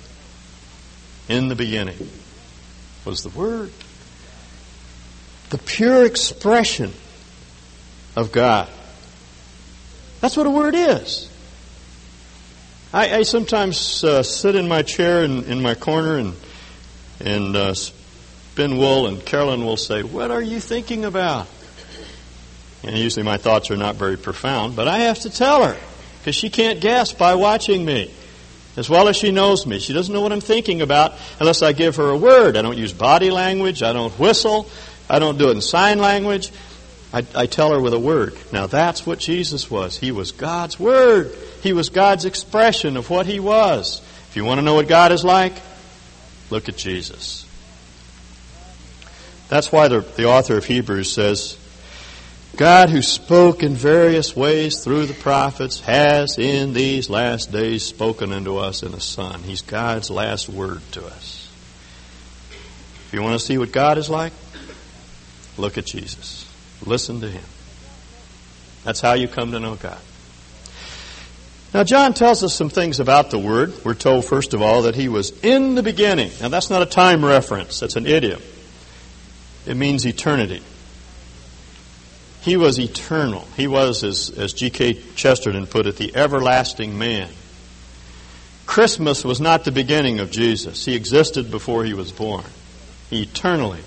In 1.28 1.48
the 1.48 1.54
beginning 1.54 1.96
was 3.04 3.22
the 3.22 3.30
Word. 3.30 3.72
The 5.50 5.58
pure 5.58 6.04
expression 6.04 6.92
of 8.16 8.32
God. 8.32 8.68
That's 10.20 10.36
what 10.36 10.46
a 10.46 10.50
word 10.50 10.74
is. 10.74 11.28
I, 12.92 13.16
I 13.18 13.22
sometimes 13.22 14.04
uh, 14.04 14.22
sit 14.22 14.54
in 14.54 14.68
my 14.68 14.82
chair 14.82 15.24
in, 15.24 15.44
in 15.44 15.62
my 15.62 15.74
corner 15.74 16.18
and 16.18 16.34
and 17.20 17.54
uh, 17.54 17.74
spin 17.74 18.78
wool, 18.78 19.06
and 19.06 19.24
Carolyn 19.24 19.64
will 19.64 19.76
say, 19.76 20.02
What 20.02 20.30
are 20.30 20.42
you 20.42 20.60
thinking 20.60 21.04
about? 21.04 21.46
And 22.82 22.96
usually 22.96 23.24
my 23.24 23.36
thoughts 23.36 23.70
are 23.70 23.76
not 23.76 23.96
very 23.96 24.16
profound, 24.16 24.74
but 24.74 24.88
I 24.88 25.00
have 25.00 25.20
to 25.20 25.30
tell 25.30 25.64
her 25.64 25.78
because 26.18 26.34
she 26.34 26.48
can't 26.48 26.80
guess 26.80 27.12
by 27.12 27.34
watching 27.34 27.84
me. 27.84 28.12
As 28.76 28.88
well 28.88 29.08
as 29.08 29.16
she 29.16 29.32
knows 29.32 29.66
me. 29.66 29.78
She 29.78 29.92
doesn't 29.92 30.12
know 30.12 30.20
what 30.20 30.32
I'm 30.32 30.40
thinking 30.40 30.80
about 30.80 31.14
unless 31.40 31.62
I 31.62 31.72
give 31.72 31.96
her 31.96 32.08
a 32.08 32.16
word. 32.16 32.56
I 32.56 32.62
don't 32.62 32.78
use 32.78 32.92
body 32.92 33.30
language. 33.30 33.82
I 33.82 33.92
don't 33.92 34.16
whistle. 34.18 34.68
I 35.08 35.18
don't 35.18 35.38
do 35.38 35.48
it 35.48 35.52
in 35.52 35.60
sign 35.60 35.98
language. 35.98 36.52
I, 37.12 37.26
I 37.34 37.46
tell 37.46 37.72
her 37.72 37.80
with 37.80 37.92
a 37.92 37.98
word. 37.98 38.36
Now 38.52 38.66
that's 38.66 39.04
what 39.04 39.18
Jesus 39.18 39.70
was. 39.70 39.98
He 39.98 40.12
was 40.12 40.30
God's 40.30 40.78
Word. 40.78 41.34
He 41.62 41.72
was 41.72 41.88
God's 41.88 42.24
expression 42.24 42.96
of 42.96 43.10
what 43.10 43.26
He 43.26 43.40
was. 43.40 44.00
If 44.28 44.36
you 44.36 44.44
want 44.44 44.58
to 44.58 44.62
know 44.62 44.74
what 44.74 44.86
God 44.86 45.10
is 45.10 45.24
like, 45.24 45.54
look 46.50 46.68
at 46.68 46.76
Jesus. 46.76 47.46
That's 49.48 49.72
why 49.72 49.88
the, 49.88 50.00
the 50.00 50.26
author 50.26 50.56
of 50.56 50.64
Hebrews 50.64 51.12
says, 51.12 51.58
God 52.56 52.90
who 52.90 53.00
spoke 53.00 53.62
in 53.62 53.74
various 53.74 54.36
ways 54.36 54.82
through 54.82 55.06
the 55.06 55.14
prophets 55.14 55.80
has 55.80 56.38
in 56.38 56.72
these 56.72 57.08
last 57.08 57.52
days 57.52 57.84
spoken 57.84 58.32
unto 58.32 58.56
us 58.56 58.82
in 58.82 58.92
a 58.92 59.00
Son. 59.00 59.42
He's 59.42 59.62
God's 59.62 60.10
last 60.10 60.48
word 60.48 60.82
to 60.92 61.06
us. 61.06 61.50
If 63.06 63.14
you 63.14 63.22
want 63.22 63.38
to 63.40 63.44
see 63.44 63.56
what 63.56 63.72
God 63.72 63.98
is 63.98 64.10
like, 64.10 64.32
look 65.56 65.78
at 65.78 65.86
Jesus. 65.86 66.46
Listen 66.84 67.20
to 67.20 67.28
Him. 67.28 67.44
That's 68.84 69.00
how 69.00 69.14
you 69.14 69.28
come 69.28 69.52
to 69.52 69.60
know 69.60 69.76
God. 69.76 69.98
Now, 71.72 71.84
John 71.84 72.14
tells 72.14 72.42
us 72.42 72.54
some 72.54 72.68
things 72.68 72.98
about 72.98 73.30
the 73.30 73.38
Word. 73.38 73.72
We're 73.84 73.94
told, 73.94 74.24
first 74.24 74.54
of 74.54 74.62
all, 74.62 74.82
that 74.82 74.96
He 74.96 75.08
was 75.08 75.30
in 75.44 75.76
the 75.76 75.82
beginning. 75.82 76.32
Now, 76.40 76.48
that's 76.48 76.68
not 76.68 76.82
a 76.82 76.86
time 76.86 77.24
reference, 77.24 77.80
that's 77.80 77.96
an 77.96 78.06
idiom. 78.06 78.42
It 79.66 79.76
means 79.76 80.06
eternity. 80.06 80.62
He 82.42 82.56
was 82.56 82.78
eternal. 82.78 83.46
He 83.56 83.66
was, 83.66 84.02
as, 84.02 84.30
as 84.30 84.52
G.K. 84.54 84.94
Chesterton 85.14 85.66
put 85.66 85.86
it, 85.86 85.96
the 85.96 86.16
everlasting 86.16 86.98
man. 86.98 87.28
Christmas 88.66 89.24
was 89.24 89.40
not 89.40 89.64
the 89.64 89.72
beginning 89.72 90.20
of 90.20 90.30
Jesus. 90.30 90.84
He 90.84 90.94
existed 90.94 91.50
before 91.50 91.84
he 91.84 91.92
was 91.92 92.12
born. 92.12 92.44
He 93.10 93.22
eternally 93.22 93.80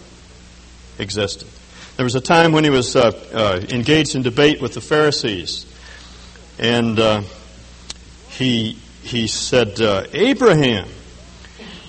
existed. 0.99 1.47
There 1.95 2.03
was 2.03 2.15
a 2.15 2.21
time 2.21 2.51
when 2.51 2.63
he 2.63 2.69
was 2.69 2.95
uh, 2.95 3.11
uh, 3.33 3.65
engaged 3.69 4.15
in 4.15 4.23
debate 4.23 4.61
with 4.61 4.73
the 4.73 4.81
Pharisees, 4.81 5.65
and 6.59 6.99
uh, 6.99 7.21
he 8.29 8.73
he 9.03 9.27
said, 9.27 9.79
uh, 9.79 10.05
"Abraham, 10.11 10.87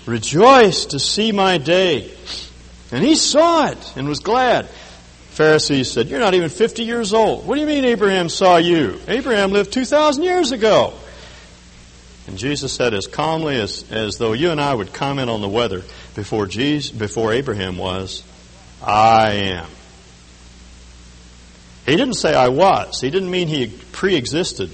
rejoice 0.06 0.86
to 0.86 0.98
see 0.98 1.32
my 1.32 1.58
day." 1.58 2.12
And 2.92 3.02
he 3.02 3.16
saw 3.16 3.68
it 3.68 3.96
and 3.96 4.06
was 4.06 4.20
glad. 4.20 4.68
Pharisees 5.34 5.90
said, 5.90 6.08
You're 6.08 6.20
not 6.20 6.34
even 6.34 6.48
50 6.48 6.84
years 6.84 7.12
old. 7.12 7.44
What 7.44 7.56
do 7.56 7.60
you 7.60 7.66
mean 7.66 7.84
Abraham 7.84 8.28
saw 8.28 8.56
you? 8.56 9.00
Abraham 9.08 9.50
lived 9.50 9.72
2,000 9.72 10.22
years 10.22 10.52
ago. 10.52 10.94
And 12.28 12.38
Jesus 12.38 12.72
said 12.72 12.94
as 12.94 13.08
calmly 13.08 13.60
as, 13.60 13.84
as 13.90 14.16
though 14.16 14.32
you 14.32 14.52
and 14.52 14.60
I 14.60 14.72
would 14.72 14.92
comment 14.92 15.28
on 15.28 15.40
the 15.40 15.48
weather 15.48 15.82
before, 16.14 16.46
Jesus, 16.46 16.96
before 16.96 17.32
Abraham 17.32 17.76
was, 17.76 18.22
I 18.80 19.32
am. 19.32 19.66
He 21.84 21.96
didn't 21.96 22.14
say 22.14 22.32
I 22.32 22.48
was. 22.48 23.00
He 23.00 23.10
didn't 23.10 23.30
mean 23.30 23.48
he 23.48 23.66
pre-existed 23.90 24.70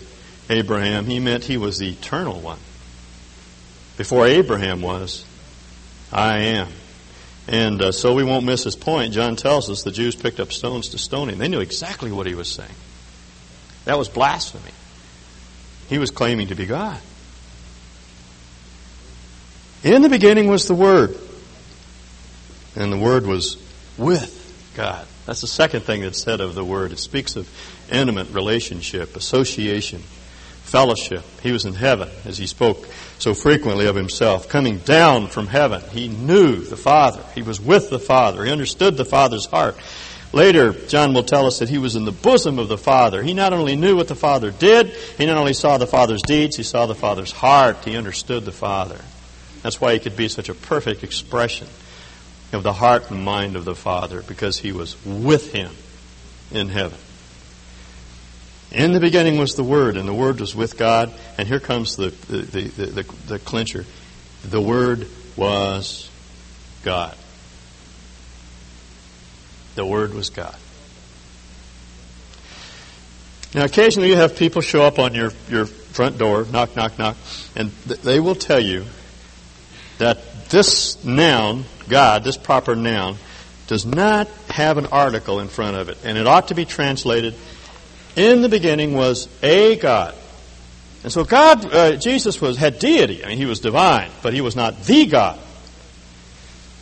Abraham. 0.51 1.07
He 1.07 1.21
meant 1.21 1.45
he 1.45 1.57
was 1.57 1.79
the 1.79 1.89
eternal 1.89 2.39
one. 2.39 2.59
Before 3.97 4.27
Abraham 4.27 4.83
was, 4.83 5.25
I 6.13 6.39
am. 6.39 6.69
And 7.49 7.83
uh, 7.83 7.93
so 7.93 8.15
we 8.15 8.23
won't 8.23 8.45
miss 8.45 8.65
his 8.65 8.77
point. 8.77 9.13
John 9.13 9.37
tells 9.37 9.71
us 9.71 9.83
the 9.83 9.91
Jews 9.91 10.15
picked 10.15 10.41
up 10.41 10.53
stones 10.53 10.91
to 10.91 10.99
stone 10.99 11.29
him. 11.29 11.39
They 11.39 11.49
knew 11.49 11.61
exactly 11.61 12.13
what 12.13 12.27
he 12.27 12.35
was 12.35 12.49
saying. 12.49 12.75
That 13.85 13.99
was 13.99 14.09
blasphemy. 14.09 14.73
He 15.89 15.99
was 15.99 16.11
claiming 16.11 16.49
to 16.49 16.55
be 16.55 16.67
God. 16.67 17.01
In 19.83 20.03
the 20.03 20.09
beginning 20.09 20.49
was 20.49 20.69
the 20.69 20.75
Word, 20.75 21.17
and 22.77 22.93
the 22.93 22.99
Word 22.99 23.27
was 23.27 23.57
with 23.97 24.73
God. 24.77 25.07
That's 25.27 25.41
the 25.41 25.47
second 25.47 25.81
thing 25.83 26.03
that's 26.03 26.23
said 26.23 26.41
of 26.41 26.55
the 26.55 26.65
Word. 26.65 26.93
It 26.93 26.99
speaks 26.99 27.35
of 27.35 27.49
intimate 27.91 28.31
relationship, 28.31 29.17
association 29.17 30.03
fellowship. 30.71 31.25
He 31.43 31.51
was 31.51 31.65
in 31.65 31.75
heaven 31.75 32.09
as 32.25 32.39
he 32.39 32.47
spoke 32.47 32.87
so 33.19 33.35
frequently 33.35 33.87
of 33.87 33.97
himself. 33.97 34.49
Coming 34.49 34.79
down 34.79 35.27
from 35.27 35.49
heaven, 35.49 35.83
he 35.91 36.07
knew 36.07 36.57
the 36.57 36.77
Father. 36.77 37.25
He 37.35 37.43
was 37.43 37.61
with 37.61 37.91
the 37.91 37.99
Father. 37.99 38.45
He 38.45 38.53
understood 38.53 38.97
the 38.97 39.05
Father's 39.05 39.47
heart. 39.47 39.77
Later, 40.33 40.73
John 40.73 41.13
will 41.13 41.25
tell 41.25 41.47
us 41.47 41.59
that 41.59 41.69
he 41.69 41.79
was 41.79 41.97
in 41.97 42.05
the 42.05 42.13
bosom 42.13 42.61
of 42.61 42.69
the 42.69 42.79
Father. 42.79 43.21
He 43.21 43.35
not 43.35 43.53
only 43.53 43.75
knew 43.75 43.97
what 43.97 44.07
the 44.07 44.15
Father 44.15 44.53
did, 44.53 44.87
he 45.19 45.27
not 45.27 45.39
only 45.39 45.55
saw 45.55 45.77
the 45.77 45.89
Father's 45.89 46.23
deeds, 46.23 46.57
he 46.57 46.63
saw 46.63 46.87
the 46.87 46.95
Father's 46.95 47.33
heart. 47.33 47.85
He 47.85 47.97
understood 47.97 48.45
the 48.45 48.53
Father. 48.53 49.01
That's 49.63 49.81
why 49.81 49.95
he 49.95 49.99
could 49.99 50.17
be 50.17 50.29
such 50.29 50.49
a 50.49 50.55
perfect 50.55 51.03
expression 51.03 51.67
of 52.53 52.63
the 52.63 52.73
heart 52.73 53.11
and 53.11 53.25
mind 53.25 53.57
of 53.57 53.65
the 53.65 53.75
Father, 53.75 54.23
because 54.23 54.57
he 54.57 54.71
was 54.71 54.97
with 55.05 55.53
him 55.53 55.73
in 56.53 56.69
heaven. 56.69 56.99
In 58.73 58.93
the 58.93 59.01
beginning 59.01 59.39
was 59.39 59.55
the 59.55 59.65
Word, 59.65 59.97
and 59.97 60.09
the 60.09 60.15
Word 60.15 60.41
was 60.41 60.55
with 60.55 60.77
God. 60.79 61.13
And 61.37 61.49
here 61.49 61.61
comes 61.61 61.97
the, 61.97 62.11
the, 62.11 62.43
the, 62.43 63.03
the, 63.27 63.39
clincher. 63.39 63.85
The 64.45 64.61
Word 64.61 65.09
was 65.37 66.09
God. 66.85 67.17
The 69.75 69.85
Word 69.85 70.15
was 70.15 70.31
God. 70.31 70.57
Now, 73.55 73.65
occasionally 73.65 74.11
you 74.11 74.17
have 74.17 74.37
people 74.37 74.63
show 74.63 74.83
up 74.85 75.01
on 75.01 75.15
your, 75.15 75.33
your 75.49 75.67
front 75.67 76.19
door, 76.19 76.47
knock, 76.53 76.77
knock, 76.77 76.99
knock, 76.99 77.17
and 77.57 77.73
th- 77.89 78.01
they 78.01 78.21
will 78.21 78.37
tell 78.37 78.61
you 78.61 78.85
that 79.99 80.51
this 80.51 81.05
noun, 81.05 81.65
God, 81.89 82.23
this 82.23 82.37
proper 82.37 82.77
noun, 82.77 83.17
does 83.67 83.85
not 83.85 84.29
have 84.49 84.79
an 84.79 84.87
article 84.87 85.41
in 85.41 85.49
front 85.49 85.77
of 85.77 85.89
it, 85.89 85.99
and 86.05 86.17
it 86.17 86.29
ought 86.29 86.49
to 86.49 86.55
be 86.55 86.65
translated, 86.65 87.35
in 88.21 88.43
the 88.43 88.49
beginning 88.49 88.95
was 88.95 89.29
a 89.43 89.77
God. 89.77 90.15
And 91.03 91.11
so 91.11 91.25
God, 91.25 91.65
uh, 91.75 91.97
Jesus 91.97 92.41
was, 92.41 92.59
had 92.59 92.79
deity. 92.79 93.25
I 93.25 93.29
mean, 93.29 93.39
he 93.39 93.47
was 93.47 93.61
divine, 93.61 94.11
but 94.23 94.35
he 94.35 94.43
was 94.43 94.55
not 94.55 94.83
the 94.83 95.07
God. 95.07 95.39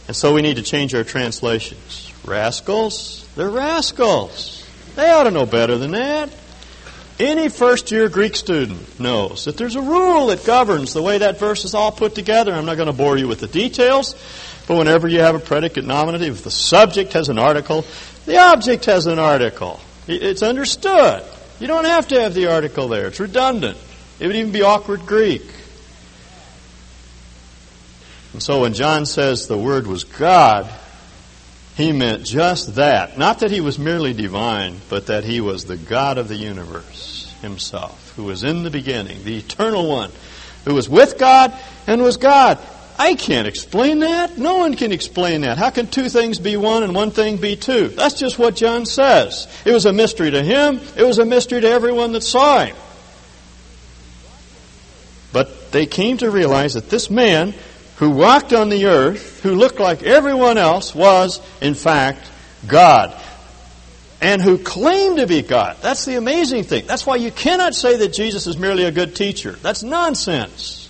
And 0.08 0.16
so 0.16 0.34
we 0.34 0.42
need 0.42 0.56
to 0.56 0.62
change 0.62 0.94
our 0.94 1.04
translations. 1.04 2.12
Rascals, 2.24 3.28
they're 3.36 3.50
rascals. 3.50 4.66
They 4.96 5.10
ought 5.10 5.24
to 5.24 5.30
know 5.30 5.46
better 5.46 5.78
than 5.78 5.92
that. 5.92 6.30
Any 7.20 7.48
first 7.48 7.90
year 7.90 8.08
Greek 8.08 8.34
student 8.36 8.98
knows 8.98 9.44
that 9.44 9.56
there's 9.56 9.76
a 9.76 9.82
rule 9.82 10.28
that 10.28 10.44
governs 10.44 10.92
the 10.92 11.02
way 11.02 11.18
that 11.18 11.38
verse 11.38 11.64
is 11.64 11.74
all 11.74 11.92
put 11.92 12.14
together. 12.14 12.52
I'm 12.52 12.64
not 12.64 12.76
going 12.76 12.86
to 12.86 12.92
bore 12.92 13.16
you 13.16 13.28
with 13.28 13.40
the 13.40 13.48
details, 13.48 14.14
but 14.66 14.76
whenever 14.76 15.08
you 15.08 15.20
have 15.20 15.34
a 15.34 15.40
predicate 15.40 15.84
nominative, 15.84 16.42
the 16.42 16.50
subject 16.50 17.12
has 17.12 17.28
an 17.28 17.38
article, 17.38 17.84
the 18.26 18.38
object 18.38 18.84
has 18.86 19.06
an 19.06 19.18
article. 19.18 19.80
It's 20.08 20.42
understood. 20.42 21.22
You 21.60 21.66
don't 21.66 21.84
have 21.84 22.08
to 22.08 22.20
have 22.20 22.34
the 22.34 22.46
article 22.46 22.88
there. 22.88 23.06
It's 23.08 23.20
redundant. 23.20 23.78
It 24.18 24.26
would 24.26 24.36
even 24.36 24.52
be 24.52 24.62
awkward 24.62 25.06
Greek. 25.06 25.42
And 28.32 28.42
so 28.42 28.62
when 28.62 28.74
John 28.74 29.06
says 29.06 29.46
the 29.46 29.58
Word 29.58 29.86
was 29.86 30.04
God, 30.04 30.70
he 31.76 31.92
meant 31.92 32.24
just 32.24 32.74
that. 32.76 33.18
Not 33.18 33.40
that 33.40 33.50
he 33.50 33.60
was 33.60 33.78
merely 33.78 34.12
divine, 34.12 34.80
but 34.88 35.06
that 35.06 35.24
he 35.24 35.40
was 35.40 35.64
the 35.64 35.76
God 35.76 36.18
of 36.18 36.28
the 36.28 36.36
universe 36.36 37.34
himself, 37.40 38.14
who 38.16 38.24
was 38.24 38.44
in 38.44 38.64
the 38.64 38.70
beginning, 38.70 39.22
the 39.24 39.38
eternal 39.38 39.88
one, 39.88 40.10
who 40.64 40.74
was 40.74 40.88
with 40.88 41.18
God 41.18 41.52
and 41.86 42.02
was 42.02 42.16
God. 42.16 42.58
I 42.98 43.14
can't 43.14 43.46
explain 43.46 44.00
that. 44.00 44.38
No 44.38 44.56
one 44.56 44.74
can 44.74 44.90
explain 44.90 45.42
that. 45.42 45.56
How 45.56 45.70
can 45.70 45.86
two 45.86 46.08
things 46.08 46.40
be 46.40 46.56
one 46.56 46.82
and 46.82 46.94
one 46.94 47.12
thing 47.12 47.36
be 47.36 47.54
two? 47.54 47.88
That's 47.88 48.18
just 48.18 48.40
what 48.40 48.56
John 48.56 48.86
says. 48.86 49.46
It 49.64 49.72
was 49.72 49.86
a 49.86 49.92
mystery 49.92 50.32
to 50.32 50.42
him. 50.42 50.80
It 50.96 51.04
was 51.04 51.20
a 51.20 51.24
mystery 51.24 51.60
to 51.60 51.68
everyone 51.68 52.12
that 52.12 52.22
saw 52.22 52.64
him. 52.64 52.76
But 55.32 55.70
they 55.70 55.86
came 55.86 56.16
to 56.18 56.30
realize 56.30 56.74
that 56.74 56.90
this 56.90 57.08
man 57.08 57.54
who 57.98 58.10
walked 58.10 58.52
on 58.52 58.68
the 58.68 58.86
earth, 58.86 59.42
who 59.42 59.54
looked 59.54 59.78
like 59.78 60.02
everyone 60.02 60.58
else, 60.58 60.92
was, 60.92 61.40
in 61.60 61.74
fact, 61.74 62.28
God. 62.66 63.14
And 64.20 64.42
who 64.42 64.58
claimed 64.58 65.18
to 65.18 65.28
be 65.28 65.42
God. 65.42 65.76
That's 65.80 66.04
the 66.04 66.16
amazing 66.16 66.64
thing. 66.64 66.86
That's 66.86 67.06
why 67.06 67.16
you 67.16 67.30
cannot 67.30 67.76
say 67.76 67.98
that 67.98 68.12
Jesus 68.12 68.48
is 68.48 68.56
merely 68.56 68.84
a 68.84 68.90
good 68.90 69.14
teacher. 69.14 69.52
That's 69.52 69.84
nonsense. 69.84 70.87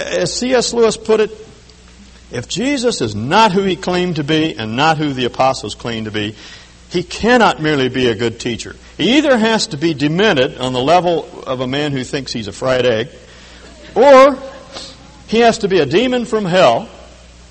As 0.00 0.34
C.S. 0.36 0.72
Lewis 0.72 0.96
put 0.96 1.20
it, 1.20 1.30
if 2.32 2.48
Jesus 2.48 3.00
is 3.00 3.14
not 3.14 3.52
who 3.52 3.62
he 3.62 3.76
claimed 3.76 4.16
to 4.16 4.24
be 4.24 4.56
and 4.56 4.76
not 4.76 4.98
who 4.98 5.12
the 5.12 5.24
apostles 5.24 5.74
claimed 5.74 6.06
to 6.06 6.12
be, 6.12 6.34
he 6.90 7.02
cannot 7.02 7.60
merely 7.60 7.88
be 7.88 8.08
a 8.08 8.14
good 8.14 8.40
teacher. 8.40 8.74
He 8.96 9.18
either 9.18 9.36
has 9.36 9.68
to 9.68 9.76
be 9.76 9.94
demented 9.94 10.58
on 10.58 10.72
the 10.72 10.80
level 10.80 11.42
of 11.44 11.60
a 11.60 11.66
man 11.66 11.92
who 11.92 12.02
thinks 12.02 12.32
he's 12.32 12.48
a 12.48 12.52
fried 12.52 12.84
egg, 12.84 13.08
or 13.94 14.38
he 15.28 15.40
has 15.40 15.58
to 15.58 15.68
be 15.68 15.78
a 15.78 15.86
demon 15.86 16.24
from 16.24 16.44
hell, 16.44 16.88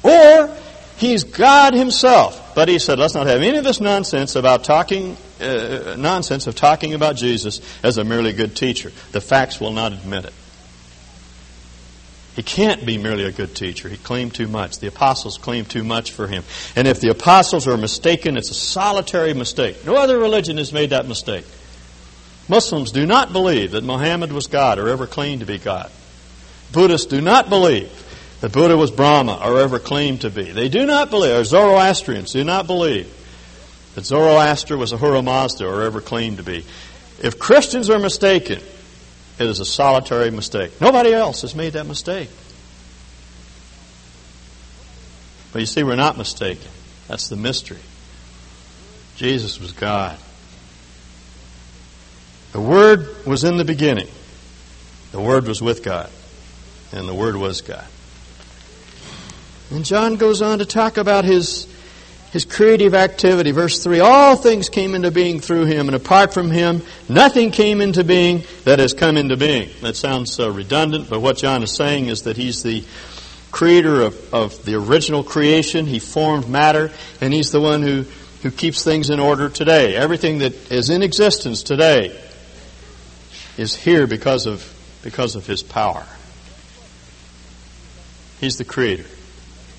or 0.04 0.56
he's 0.98 1.24
God 1.24 1.74
himself. 1.74 2.54
But 2.56 2.68
he 2.68 2.80
said, 2.80 3.00
let's 3.00 3.16
not 3.16 3.28
have 3.28 3.42
any 3.42 3.58
of 3.58 3.64
this 3.64 3.80
nonsense 3.80 4.36
about 4.36 4.66
talking, 4.66 5.16
uh, 5.40 5.96
nonsense 5.98 6.48
of 6.48 6.56
talking 6.56 6.94
about 6.94 7.16
Jesus 7.16 7.62
as 7.84 7.98
a 7.98 8.04
merely 8.04 8.34
good 8.34 8.56
teacher. 8.56 8.92
The 9.12 9.22
facts 9.22 9.62
will 9.62 9.72
not 9.72 9.94
admit 9.94 10.26
it. 10.26 10.34
He 12.36 12.44
can't 12.44 12.86
be 12.86 12.98
merely 12.98 13.26
a 13.26 13.32
good 13.32 13.56
teacher. 13.56 13.90
He 13.90 13.98
claimed 13.98 14.34
too 14.34 14.48
much. 14.48 14.80
The 14.80 14.88
apostles 14.88 15.38
claimed 15.38 15.70
too 15.70 15.84
much 15.84 16.12
for 16.12 16.28
him. 16.28 16.44
And 16.76 16.88
if 16.88 17.02
the 17.02 17.10
apostles 17.10 17.68
are 17.68 17.76
mistaken, 17.76 18.38
it's 18.38 18.52
a 18.52 18.56
solitary 18.56 19.34
mistake. 19.34 19.86
No 19.86 19.96
other 19.96 20.18
religion 20.18 20.58
has 20.58 20.72
made 20.72 20.92
that 20.92 21.08
mistake. 21.08 21.46
Muslims 22.48 22.92
do 22.92 23.06
not 23.06 23.34
believe 23.34 23.72
that 23.72 23.84
Muhammad 23.84 24.32
was 24.32 24.48
God 24.48 24.80
or 24.80 24.90
ever 24.90 25.06
claimed 25.06 25.42
to 25.42 25.46
be 25.46 25.58
God. 25.58 25.92
Buddhists 26.72 27.08
do 27.08 27.22
not 27.22 27.50
believe 27.50 27.92
that 28.42 28.52
Buddha 28.54 28.78
was 28.78 28.92
Brahma 28.92 29.40
or 29.44 29.60
ever 29.60 29.80
claimed 29.80 30.22
to 30.22 30.30
be. 30.30 30.52
They 30.52 30.70
do 30.70 30.86
not 30.86 31.10
believe, 31.10 31.36
or 31.36 31.44
Zoroastrians 31.44 32.32
do 32.32 32.44
not 32.44 32.68
believe 32.68 33.14
that 33.96 34.06
Zoroaster 34.06 34.78
was 34.78 34.94
Ahura 34.94 35.22
Mazda 35.22 35.68
or 35.68 35.84
ever 35.84 36.00
claimed 36.00 36.38
to 36.38 36.44
be. 36.44 36.64
If 37.22 37.38
Christians 37.38 37.90
are 37.90 38.00
mistaken, 38.00 38.62
it 39.40 39.48
is 39.48 39.60
a 39.60 39.66
solitary 39.66 40.32
mistake. 40.32 40.80
Nobody 40.82 41.14
else 41.14 41.42
has 41.42 41.56
made 41.56 41.74
that 41.74 41.86
mistake. 41.86 42.30
But 45.52 45.60
you 45.60 45.66
see, 45.66 45.84
we're 45.84 45.96
not 45.96 46.18
mistaken. 46.18 46.70
That's 47.08 47.30
the 47.30 47.36
mystery. 47.36 47.80
Jesus 49.16 49.60
was 49.60 49.72
God. 49.72 50.18
The 52.52 52.62
Word 52.62 53.26
was 53.26 53.44
in 53.44 53.58
the 53.58 53.66
beginning. 53.66 54.08
The 55.12 55.22
Word 55.22 55.48
was 55.48 55.62
with 55.62 55.84
God 55.84 56.10
and 56.92 57.08
the 57.08 57.14
Word 57.14 57.36
was 57.36 57.62
God. 57.62 57.86
And 59.72 59.86
John 59.86 60.16
goes 60.16 60.42
on 60.42 60.60
to 60.60 60.66
talk 60.66 60.98
about 60.98 61.26
his, 61.26 61.68
his 62.32 62.46
creative 62.46 62.94
activity. 62.94 63.52
Verse 63.52 63.84
3 63.84 64.00
All 64.00 64.36
things 64.36 64.70
came 64.70 64.96
into 64.96 65.12
being 65.12 65.40
through 65.40 65.66
him, 65.66 65.88
and 65.88 65.96
apart 65.96 66.34
from 66.34 66.52
him, 66.52 66.84
nothing 67.08 67.52
came 67.52 67.82
into 67.82 68.04
being 68.04 68.44
that 68.66 68.80
has 68.80 68.94
come 68.94 69.18
into 69.18 69.38
being. 69.38 69.70
That 69.82 69.96
sounds 69.96 70.40
uh, 70.40 70.52
redundant, 70.52 71.10
but 71.10 71.22
what 71.22 71.38
John 71.38 71.64
is 71.64 71.76
saying 71.76 72.08
is 72.08 72.24
that 72.24 72.38
he's 72.38 72.64
the 72.64 72.84
creator 73.52 74.02
of, 74.02 74.34
of 74.34 74.64
the 74.64 74.76
original 74.76 75.24
creation. 75.24 75.86
He 75.86 76.00
formed 76.00 76.48
matter, 76.48 76.92
and 77.20 77.34
he's 77.34 77.52
the 77.52 77.62
one 77.62 77.82
who, 77.82 78.06
who 78.44 78.52
keeps 78.52 78.84
things 78.84 79.10
in 79.10 79.20
order 79.20 79.50
today. 79.50 79.96
Everything 79.96 80.40
that 80.40 80.72
is 80.72 80.90
in 80.90 81.02
existence 81.02 81.64
today 81.64 82.20
is 83.58 83.76
here 83.76 84.06
because 84.06 84.46
of, 84.46 84.74
because 85.04 85.36
of 85.36 85.48
his 85.48 85.64
power. 85.64 86.06
He's 88.40 88.58
the 88.58 88.66
creator. 88.66 89.06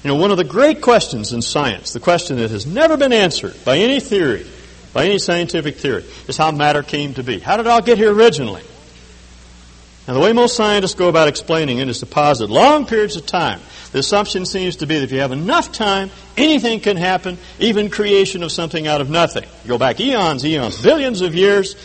You 0.02 0.08
know, 0.08 0.16
one 0.16 0.30
of 0.30 0.38
the 0.38 0.44
great 0.44 0.80
questions 0.80 1.32
in 1.32 1.42
science, 1.42 1.92
the 1.92 2.00
question 2.00 2.38
that 2.38 2.50
has 2.50 2.66
never 2.66 2.96
been 2.96 3.12
answered 3.12 3.54
by 3.64 3.78
any 3.78 4.00
theory, 4.00 4.46
by 4.94 5.04
any 5.04 5.18
scientific 5.18 5.76
theory, 5.76 6.04
is 6.26 6.38
how 6.38 6.50
matter 6.52 6.82
came 6.82 7.14
to 7.14 7.22
be. 7.22 7.38
How 7.38 7.58
did 7.58 7.66
it 7.66 7.68
all 7.68 7.82
get 7.82 7.98
here 7.98 8.12
originally? 8.12 8.62
Now, 10.08 10.14
the 10.14 10.20
way 10.20 10.32
most 10.32 10.56
scientists 10.56 10.94
go 10.94 11.08
about 11.08 11.28
explaining 11.28 11.78
it 11.78 11.88
is 11.88 12.00
to 12.00 12.06
posit 12.06 12.48
long 12.48 12.86
periods 12.86 13.16
of 13.16 13.26
time. 13.26 13.60
The 13.92 13.98
assumption 13.98 14.46
seems 14.46 14.76
to 14.76 14.86
be 14.86 14.96
that 14.96 15.04
if 15.04 15.12
you 15.12 15.20
have 15.20 15.32
enough 15.32 15.70
time, 15.70 16.10
anything 16.36 16.80
can 16.80 16.96
happen, 16.96 17.36
even 17.58 17.90
creation 17.90 18.42
of 18.42 18.50
something 18.50 18.86
out 18.86 19.00
of 19.00 19.10
nothing. 19.10 19.44
You 19.62 19.68
go 19.68 19.78
back 19.78 20.00
eons, 20.00 20.44
eons, 20.44 20.80
billions 20.80 21.20
of 21.20 21.34
years, 21.34 21.76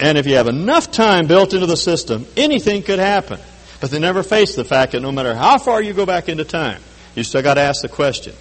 and 0.00 0.16
if 0.16 0.26
you 0.26 0.36
have 0.36 0.48
enough 0.48 0.90
time 0.90 1.26
built 1.26 1.52
into 1.52 1.66
the 1.66 1.76
system, 1.76 2.26
anything 2.36 2.82
could 2.82 2.98
happen. 2.98 3.38
But 3.80 3.90
they 3.90 3.98
never 3.98 4.22
face 4.22 4.56
the 4.56 4.64
fact 4.64 4.92
that 4.92 5.00
no 5.00 5.12
matter 5.12 5.34
how 5.34 5.58
far 5.58 5.82
you 5.82 5.92
go 5.92 6.06
back 6.06 6.28
into 6.28 6.44
time, 6.44 6.80
you 7.18 7.24
still 7.24 7.42
got 7.42 7.54
to 7.54 7.60
ask 7.60 7.82
the 7.82 7.88
question 7.88 8.34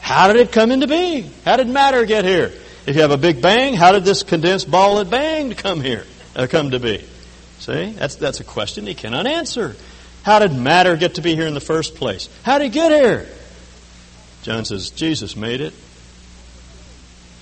how 0.00 0.28
did 0.28 0.36
it 0.36 0.52
come 0.52 0.70
into 0.70 0.86
being? 0.86 1.32
How 1.44 1.56
did 1.56 1.68
matter 1.68 2.06
get 2.06 2.24
here? 2.24 2.52
If 2.86 2.94
you 2.94 3.02
have 3.02 3.10
a 3.10 3.16
big 3.16 3.42
bang, 3.42 3.74
how 3.74 3.90
did 3.90 4.04
this 4.04 4.22
condensed 4.22 4.70
ball 4.70 4.96
that 4.96 5.10
banged 5.10 5.58
come 5.58 5.80
here, 5.80 6.04
uh, 6.36 6.46
come 6.48 6.70
to 6.70 6.78
be? 6.78 7.04
See, 7.58 7.90
that's, 7.90 8.14
that's 8.14 8.38
a 8.38 8.44
question 8.44 8.86
he 8.86 8.94
cannot 8.94 9.26
answer. 9.26 9.74
How 10.22 10.38
did 10.38 10.52
matter 10.52 10.96
get 10.96 11.16
to 11.16 11.22
be 11.22 11.34
here 11.34 11.48
in 11.48 11.54
the 11.54 11.60
first 11.60 11.96
place? 11.96 12.28
How 12.44 12.58
did 12.58 12.66
it 12.66 12.72
get 12.72 12.92
here? 12.92 13.26
John 14.42 14.64
says, 14.64 14.90
Jesus 14.90 15.34
made 15.34 15.60
it. 15.60 15.74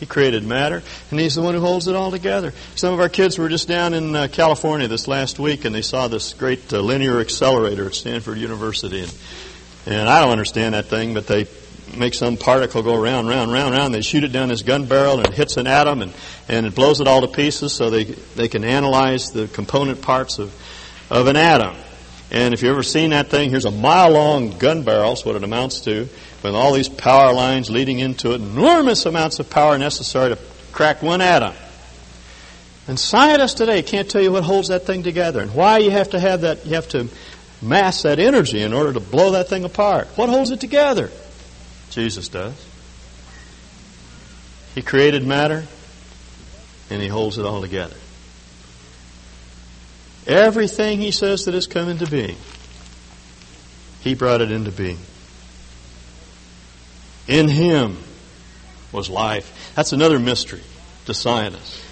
He 0.01 0.07
created 0.07 0.43
matter, 0.43 0.83
and 1.11 1.21
He's 1.21 1.35
the 1.35 1.43
one 1.43 1.55
who 1.55 1.61
holds 1.61 1.87
it 1.87 1.95
all 1.95 2.11
together. 2.11 2.55
Some 2.75 2.95
of 2.95 3.01
our 3.01 3.11
kids 3.11 3.39
were 3.39 3.51
just 3.51 3.69
down 3.69 3.93
in 3.93 4.17
uh, 4.17 4.29
California 4.33 4.89
this 4.89 5.07
last 5.07 5.39
week, 5.39 5.67
and 5.67 5.75
they 5.75 5.83
saw 5.83 6.09
this 6.09 6.33
great 6.33 6.73
uh, 6.73 6.81
linear 6.81 7.21
accelerator 7.21 7.87
at 7.87 7.95
Stanford 7.95 8.39
University. 8.39 9.03
And, 9.03 9.15
and 9.87 10.09
I 10.09 10.21
don't 10.21 10.31
understand 10.31 10.75
that 10.75 10.87
thing, 10.87 11.15
but 11.15 11.27
they 11.27 11.47
make 11.97 12.15
some 12.15 12.37
particle 12.37 12.83
go 12.83 13.01
round, 13.01 13.29
round, 13.29 13.53
round, 13.53 13.75
round. 13.75 13.95
They 13.95 14.01
shoot 14.01 14.25
it 14.25 14.33
down 14.33 14.49
this 14.49 14.63
gun 14.63 14.87
barrel, 14.87 15.19
and 15.19 15.29
it 15.29 15.35
hits 15.35 15.57
an 15.57 15.67
atom, 15.67 16.03
and, 16.03 16.13
and 16.49 16.67
it 16.67 16.75
blows 16.75 17.01
it 17.01 17.07
all 17.07 17.21
to 17.21 17.29
pieces 17.29 17.73
so 17.73 17.91
they, 17.91 18.05
they 18.05 18.49
can 18.49 18.65
analyze 18.65 19.31
the 19.31 19.49
component 19.49 20.03
parts 20.03 20.39
of, 20.39 20.55
of 21.11 21.27
an 21.27 21.37
atom. 21.37 21.77
And 22.31 22.55
if 22.55 22.63
you've 22.63 22.73
ever 22.73 22.83
seen 22.83 23.11
that 23.11 23.29
thing, 23.29 23.51
here's 23.51 23.67
a 23.67 23.71
mile 23.71 24.11
long 24.11 24.59
gun 24.59 24.83
barrel, 24.83 25.11
that's 25.11 25.25
what 25.25 25.37
it 25.37 25.45
amounts 25.45 25.81
to 25.81 26.09
with 26.45 26.55
all 26.55 26.73
these 26.73 26.91
power 26.91 27.33
lines 27.33 27.71
leading 27.71 28.01
into 28.01 28.33
it, 28.33 28.41
enormous 28.41 29.07
amounts 29.07 29.41
of 29.41 29.49
power 29.49 29.79
necessary 29.79 30.35
to 30.35 30.39
crack 30.73 31.03
one 31.03 31.23
atom. 31.23 31.55
And 32.87 33.01
scientists 33.01 33.55
today 33.55 33.83
can't 33.83 34.11
tell 34.11 34.21
you 34.21 34.31
what 34.31 34.45
holds 34.45 34.69
that 34.69 34.85
thing 34.85 35.03
together 35.03 35.41
and 35.41 35.55
why 35.55 35.79
you 35.79 35.91
have 35.91 36.11
to 36.11 36.21
have 36.21 36.43
that, 36.43 36.67
you 36.67 36.75
have 36.75 36.89
to 36.91 37.09
mass 37.65 38.03
that 38.03 38.19
energy 38.19 38.63
in 38.63 38.73
order 38.73 38.93
to 38.93 39.01
blow 39.01 39.33
that 39.33 39.49
thing 39.49 39.65
apart. 39.65 40.07
What 40.17 40.29
holds 40.29 40.51
it 40.51 40.61
together? 40.61 41.11
Jesus 41.91 42.29
does. 42.29 42.55
He 44.75 44.83
created 44.83 45.27
matter 45.27 45.65
and 46.91 47.03
he 47.03 47.09
holds 47.09 47.39
it 47.39 47.47
all 47.47 47.61
together. 47.61 47.97
Everything 50.27 51.01
he 51.01 51.11
says 51.11 51.45
that 51.45 51.55
has 51.55 51.67
come 51.67 51.89
into 51.89 52.07
being, 52.07 52.37
he 54.01 54.15
brought 54.15 54.41
it 54.41 54.51
into 54.51 54.71
being. 54.71 54.99
In 57.29 57.49
him 57.49 57.99
was 58.93 59.11
life. 59.11 59.73
That's 59.75 59.93
another 59.93 60.19
mystery 60.19 60.63
to 61.07 61.15
scientists. 61.15 61.84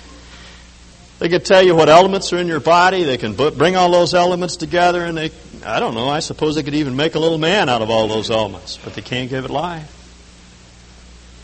They 1.22 1.28
could 1.28 1.44
tell 1.44 1.62
you 1.62 1.76
what 1.76 1.88
elements 1.88 2.32
are 2.32 2.38
in 2.38 2.48
your 2.48 2.58
body. 2.58 3.04
They 3.04 3.16
can 3.16 3.34
bring 3.34 3.76
all 3.76 3.92
those 3.92 4.12
elements 4.12 4.56
together, 4.56 5.04
and 5.04 5.16
they, 5.16 5.30
I 5.64 5.78
don't 5.78 5.94
know, 5.94 6.08
I 6.08 6.18
suppose 6.18 6.56
they 6.56 6.64
could 6.64 6.74
even 6.74 6.96
make 6.96 7.14
a 7.14 7.20
little 7.20 7.38
man 7.38 7.68
out 7.68 7.80
of 7.80 7.90
all 7.90 8.08
those 8.08 8.28
elements, 8.28 8.76
but 8.82 8.94
they 8.94 9.02
can't 9.02 9.30
give 9.30 9.44
it 9.44 9.50
life. 9.52 9.88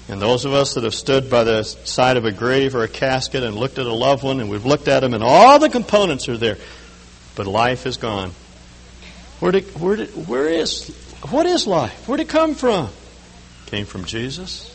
And 0.09 0.21
those 0.21 0.45
of 0.45 0.53
us 0.53 0.75
that 0.75 0.83
have 0.83 0.97
stood 0.97 1.31
by 1.31 1.45
the 1.45 1.63
side 1.63 2.17
of 2.17 2.25
a 2.25 2.33
grave 2.33 2.75
or 2.75 2.83
a 2.83 2.89
casket 2.89 3.45
and 3.45 3.55
looked 3.55 3.79
at 3.79 3.87
a 3.87 3.93
loved 3.93 4.25
one, 4.25 4.41
and 4.41 4.51
we've 4.51 4.67
looked 4.67 4.89
at 4.89 4.99
them, 4.99 5.15
and 5.15 5.23
all 5.23 5.61
the 5.61 5.69
components 5.69 6.29
are 6.29 6.37
there, 6.37 6.59
but 7.37 7.47
life 7.47 7.87
is 7.87 7.99
gone. 7.99 8.33
Where 9.39 9.53
did, 9.53 9.63
where 9.81 9.95
did, 9.95 10.09
where 10.27 10.49
is, 10.49 10.89
what 11.31 11.47
is 11.47 11.69
life? 11.69 12.09
Where 12.09 12.17
did 12.17 12.27
it 12.27 12.31
come 12.31 12.57
from? 12.57 12.89
Came 13.67 13.87
from 13.87 14.07
Jesus. 14.07 14.75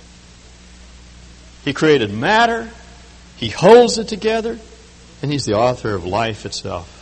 He 1.65 1.73
created 1.73 2.13
matter. 2.13 2.69
He 3.35 3.49
holds 3.49 3.97
it 3.97 4.07
together 4.07 4.57
and 5.23 5.31
He's 5.31 5.45
the 5.45 5.55
author 5.55 5.95
of 5.95 6.05
life 6.05 6.45
itself. 6.45 6.99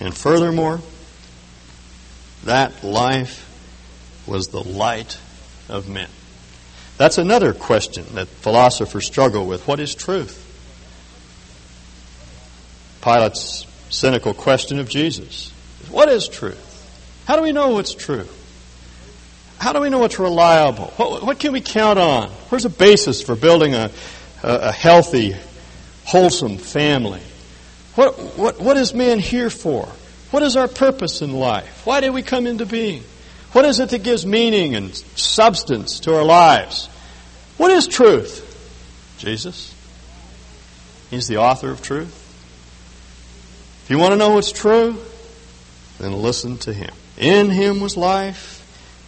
And 0.00 0.12
furthermore, 0.12 0.80
that 2.44 2.82
life 2.82 3.42
was 4.26 4.48
the 4.48 4.62
light 4.62 5.18
of 5.68 5.88
men. 5.88 6.08
That's 6.96 7.18
another 7.18 7.52
question 7.52 8.04
that 8.14 8.28
philosophers 8.28 9.06
struggle 9.06 9.46
with. 9.46 9.68
What 9.68 9.78
is 9.78 9.94
truth? 9.94 10.40
Pilate's 13.02 13.66
cynical 13.90 14.32
question 14.32 14.78
of 14.78 14.88
Jesus. 14.88 15.52
What 15.90 16.08
is 16.08 16.28
truth? 16.28 16.70
How 17.26 17.36
do 17.36 17.42
we 17.42 17.52
know 17.52 17.68
what's 17.68 17.94
true? 17.94 18.26
How 19.58 19.72
do 19.72 19.80
we 19.80 19.90
know 19.90 19.98
what's 19.98 20.18
reliable? 20.18 20.86
What, 20.96 21.22
what 21.22 21.38
can 21.38 21.52
we 21.52 21.60
count 21.60 21.98
on? 21.98 22.28
Where's 22.48 22.64
a 22.64 22.70
basis 22.70 23.22
for 23.22 23.34
building 23.36 23.74
a, 23.74 23.90
a, 24.42 24.56
a 24.56 24.72
healthy, 24.72 25.36
wholesome 26.04 26.58
family. 26.58 27.22
What, 27.94 28.18
what, 28.36 28.60
what 28.60 28.76
is 28.76 28.94
man 28.94 29.18
here 29.18 29.50
for? 29.50 29.88
What 30.30 30.42
is 30.42 30.56
our 30.56 30.68
purpose 30.68 31.22
in 31.22 31.32
life? 31.32 31.86
Why 31.86 32.00
did 32.00 32.10
we 32.10 32.22
come 32.22 32.46
into 32.46 32.66
being? 32.66 33.02
What 33.52 33.64
is 33.64 33.78
it 33.78 33.90
that 33.90 34.02
gives 34.02 34.26
meaning 34.26 34.74
and 34.74 34.94
substance 34.96 36.00
to 36.00 36.16
our 36.16 36.24
lives? 36.24 36.88
What 37.56 37.70
is 37.70 37.86
truth? 37.86 38.40
Jesus. 39.18 39.72
He's 41.10 41.28
the 41.28 41.36
author 41.36 41.70
of 41.70 41.82
truth. 41.82 42.20
If 43.84 43.90
you 43.90 43.98
want 43.98 44.12
to 44.12 44.16
know 44.16 44.30
what's 44.30 44.50
true, 44.50 44.96
then 45.98 46.12
listen 46.12 46.58
to 46.58 46.72
him. 46.72 46.92
In 47.16 47.50
him 47.50 47.80
was 47.80 47.96
life. 47.96 48.63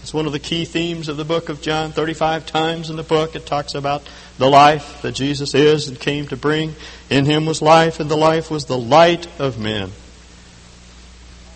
It's 0.06 0.14
one 0.14 0.26
of 0.26 0.30
the 0.30 0.38
key 0.38 0.64
themes 0.64 1.08
of 1.08 1.16
the 1.16 1.24
book 1.24 1.48
of 1.48 1.60
John. 1.60 1.90
35 1.90 2.46
times 2.46 2.90
in 2.90 2.96
the 2.96 3.02
book 3.02 3.34
it 3.34 3.44
talks 3.44 3.74
about 3.74 4.08
the 4.38 4.48
life 4.48 5.02
that 5.02 5.16
Jesus 5.16 5.52
is 5.52 5.88
and 5.88 5.98
came 5.98 6.28
to 6.28 6.36
bring. 6.36 6.76
In 7.10 7.24
him 7.24 7.44
was 7.44 7.60
life, 7.60 7.98
and 7.98 8.08
the 8.08 8.16
life 8.16 8.48
was 8.48 8.66
the 8.66 8.78
light 8.78 9.26
of 9.40 9.58
men. 9.58 9.90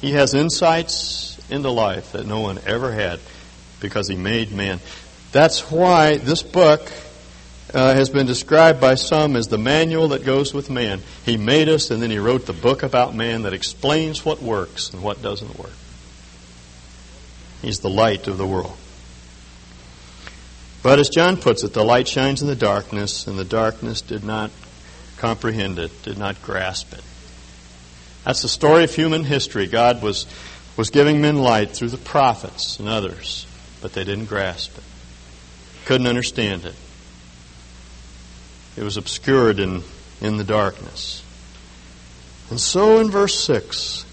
He 0.01 0.15
has 0.15 0.35
insights 0.35 1.39
into 1.49 1.71
life 1.71 2.11
that 2.11 2.27
no 2.27 2.41
one 2.41 2.59
ever 2.67 2.91
had 2.91 3.21
because 3.79 4.09
he 4.09 4.17
made 4.17 4.51
man. 4.51 4.81
That's 5.31 5.71
why 5.71 6.17
this 6.17 6.43
book 6.43 6.91
uh, 7.73 7.95
has 7.95 8.09
been 8.09 8.27
described 8.27 8.81
by 8.81 8.97
some 8.97 9.37
as 9.37 9.47
the 9.47 9.59
manual 9.59 10.09
that 10.09 10.25
goes 10.25 10.53
with 10.53 10.71
man. 10.71 11.03
He 11.25 11.37
made 11.37 11.69
us, 11.69 11.93
and 11.93 12.03
then 12.03 12.11
he 12.11 12.19
wrote 12.19 12.47
the 12.47 12.53
book 12.53 12.83
about 12.83 13.15
man 13.15 13.43
that 13.43 13.53
explains 13.53 14.25
what 14.25 14.43
works 14.43 14.91
and 14.91 15.05
what 15.05 15.23
doesn't 15.23 15.57
work. 15.57 15.71
He's 17.62 17.81
the 17.81 17.90
light 17.90 18.27
of 18.27 18.38
the 18.38 18.46
world. 18.46 18.77
But 20.83 20.99
as 20.99 21.11
John 21.11 21.37
puts 21.37 21.62
it, 21.62 21.75
the 21.75 21.85
light 21.85 22.09
shines 22.09 22.40
in 22.40 22.49
the 22.49 22.57
darkness, 22.57 23.27
and 23.27 23.38
the 23.38 23.44
darkness 23.44 24.01
did 24.01 24.25
not 24.25 24.51
comprehend 25.18 25.79
it, 25.79 26.03
did 26.03 26.16
not 26.16 26.40
grasp 26.40 26.94
it. 26.94 27.05
That's 28.25 28.42
the 28.42 28.49
story 28.49 28.85
of 28.85 28.94
human 28.94 29.25
history. 29.25 29.66
God 29.66 30.03
was, 30.03 30.27
was 30.77 30.90
giving 30.90 31.20
men 31.20 31.37
light 31.37 31.70
through 31.70 31.90
the 31.90 31.99
prophets 31.99 32.79
and 32.79 32.88
others, 32.88 33.46
but 33.83 33.92
they 33.92 34.05
didn't 34.05 34.27
grasp 34.27 34.77
it, 34.79 34.85
couldn't 35.85 36.07
understand 36.07 36.64
it. 36.64 36.75
It 38.77 38.83
was 38.83 38.96
obscured 38.96 39.59
in, 39.59 39.83
in 40.23 40.38
the 40.38 40.44
darkness. 40.44 41.23
And 42.49 42.59
so 42.59 42.99
in 43.01 43.11
verse 43.11 43.38
6, 43.44 44.07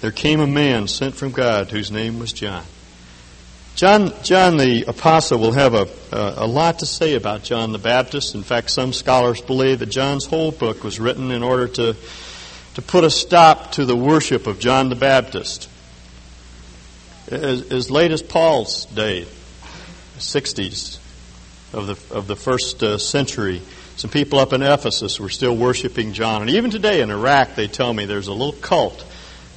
there 0.00 0.12
came 0.12 0.40
a 0.40 0.46
man 0.46 0.86
sent 0.86 1.14
from 1.14 1.32
God 1.32 1.70
whose 1.70 1.90
name 1.90 2.18
was 2.18 2.32
John. 2.32 2.64
John, 3.74 4.12
John 4.24 4.56
the 4.56 4.84
Apostle 4.88 5.38
will 5.38 5.52
have 5.52 5.74
a, 5.74 5.88
a, 6.10 6.34
a, 6.38 6.46
lot 6.46 6.80
to 6.80 6.86
say 6.86 7.14
about 7.14 7.44
John 7.44 7.70
the 7.70 7.78
Baptist. 7.78 8.34
In 8.34 8.42
fact, 8.42 8.70
some 8.70 8.92
scholars 8.92 9.40
believe 9.40 9.78
that 9.78 9.86
John's 9.86 10.26
whole 10.26 10.50
book 10.50 10.82
was 10.82 10.98
written 10.98 11.30
in 11.30 11.44
order 11.44 11.68
to, 11.68 11.96
to 12.74 12.82
put 12.82 13.04
a 13.04 13.10
stop 13.10 13.72
to 13.72 13.84
the 13.84 13.94
worship 13.94 14.48
of 14.48 14.58
John 14.58 14.88
the 14.88 14.96
Baptist. 14.96 15.68
As, 17.28 17.70
as 17.70 17.88
late 17.88 18.10
as 18.10 18.20
Paul's 18.20 18.86
day, 18.86 19.26
60s 20.16 20.98
of 21.72 21.86
the, 21.86 22.14
of 22.14 22.26
the 22.26 22.34
first 22.34 22.82
uh, 22.82 22.98
century, 22.98 23.62
some 23.94 24.10
people 24.10 24.40
up 24.40 24.52
in 24.52 24.62
Ephesus 24.62 25.20
were 25.20 25.28
still 25.28 25.56
worshiping 25.56 26.14
John. 26.14 26.42
And 26.42 26.50
even 26.50 26.72
today 26.72 27.00
in 27.00 27.10
Iraq, 27.10 27.54
they 27.54 27.68
tell 27.68 27.92
me 27.92 28.06
there's 28.06 28.26
a 28.26 28.32
little 28.32 28.54
cult 28.54 29.04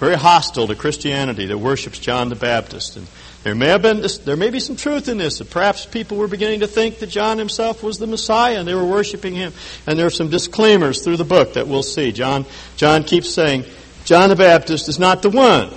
very 0.01 0.15
hostile 0.15 0.65
to 0.65 0.73
Christianity 0.73 1.45
that 1.45 1.57
worships 1.59 1.99
John 1.99 2.29
the 2.29 2.35
Baptist. 2.35 2.97
And 2.97 3.05
there 3.43 3.53
may 3.53 3.67
have 3.67 3.83
been, 3.83 4.03
there 4.25 4.35
may 4.35 4.49
be 4.49 4.59
some 4.59 4.75
truth 4.75 5.07
in 5.07 5.19
this. 5.19 5.37
That 5.37 5.51
perhaps 5.51 5.85
people 5.85 6.17
were 6.17 6.27
beginning 6.27 6.61
to 6.61 6.67
think 6.67 6.97
that 6.99 7.07
John 7.07 7.37
himself 7.37 7.83
was 7.83 7.99
the 7.99 8.07
Messiah 8.07 8.57
and 8.57 8.67
they 8.67 8.73
were 8.73 8.83
worshiping 8.83 9.35
him. 9.35 9.53
And 9.85 9.99
there 9.99 10.07
are 10.07 10.09
some 10.09 10.31
disclaimers 10.31 11.03
through 11.03 11.17
the 11.17 11.23
book 11.23 11.53
that 11.53 11.67
we'll 11.67 11.83
see. 11.83 12.11
John, 12.11 12.47
John 12.77 13.03
keeps 13.03 13.31
saying, 13.31 13.65
John 14.03 14.29
the 14.29 14.35
Baptist 14.35 14.89
is 14.89 14.97
not 14.97 15.21
the 15.21 15.29
one. 15.29 15.69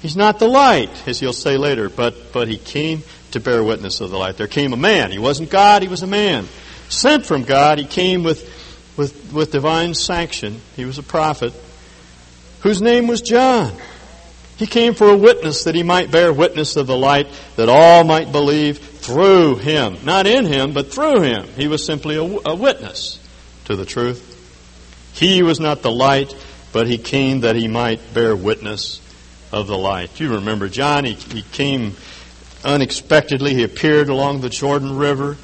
He's 0.00 0.16
not 0.16 0.38
the 0.38 0.48
light, 0.48 1.06
as 1.06 1.20
he'll 1.20 1.34
say 1.34 1.58
later, 1.58 1.90
but, 1.90 2.32
but 2.32 2.48
he 2.48 2.56
came 2.56 3.02
to 3.32 3.40
bear 3.40 3.62
witness 3.62 4.00
of 4.00 4.08
the 4.08 4.16
light. 4.16 4.38
There 4.38 4.46
came 4.46 4.72
a 4.72 4.78
man. 4.78 5.12
He 5.12 5.18
wasn't 5.18 5.50
God, 5.50 5.82
he 5.82 5.88
was 5.88 6.02
a 6.02 6.06
man. 6.06 6.48
Sent 6.88 7.26
from 7.26 7.42
God, 7.42 7.78
he 7.78 7.84
came 7.84 8.22
with, 8.22 8.42
with, 8.96 9.30
with 9.30 9.52
divine 9.52 9.92
sanction. 9.92 10.62
He 10.74 10.86
was 10.86 10.96
a 10.96 11.02
prophet, 11.02 11.52
whose 12.62 12.82
name 12.82 13.06
was 13.06 13.20
John. 13.20 13.72
He 14.56 14.66
came 14.66 14.94
for 14.94 15.08
a 15.08 15.16
witness 15.16 15.64
that 15.64 15.74
he 15.74 15.82
might 15.82 16.10
bear 16.10 16.32
witness 16.32 16.76
of 16.76 16.86
the 16.86 16.96
light, 16.96 17.26
that 17.56 17.68
all 17.68 18.04
might 18.04 18.30
believe 18.30 18.78
through 18.78 19.56
him. 19.56 19.96
Not 20.04 20.26
in 20.26 20.46
him, 20.46 20.72
but 20.72 20.92
through 20.92 21.22
him. 21.22 21.48
He 21.56 21.66
was 21.66 21.84
simply 21.84 22.16
a, 22.16 22.22
a 22.22 22.54
witness 22.54 23.18
to 23.64 23.74
the 23.74 23.84
truth. 23.84 24.28
He 25.14 25.42
was 25.42 25.58
not 25.58 25.82
the 25.82 25.90
light, 25.90 26.34
but 26.72 26.86
he 26.86 26.98
came 26.98 27.40
that 27.40 27.56
he 27.56 27.66
might 27.66 28.14
bear 28.14 28.36
witness 28.36 29.00
of 29.50 29.66
the 29.66 29.76
light. 29.76 30.20
You 30.20 30.34
remember 30.34 30.68
John, 30.68 31.04
he, 31.04 31.14
he 31.14 31.42
came 31.42 31.96
unexpectedly. 32.64 33.54
He 33.54 33.64
appeared 33.64 34.08
along 34.08 34.40
the 34.40 34.48
Jordan 34.48 34.96
River. 34.96 35.36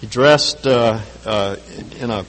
He 0.00 0.06
dressed 0.06 0.66
uh, 0.66 1.00
uh, 1.24 1.56
in 1.98 2.10
a 2.10 2.24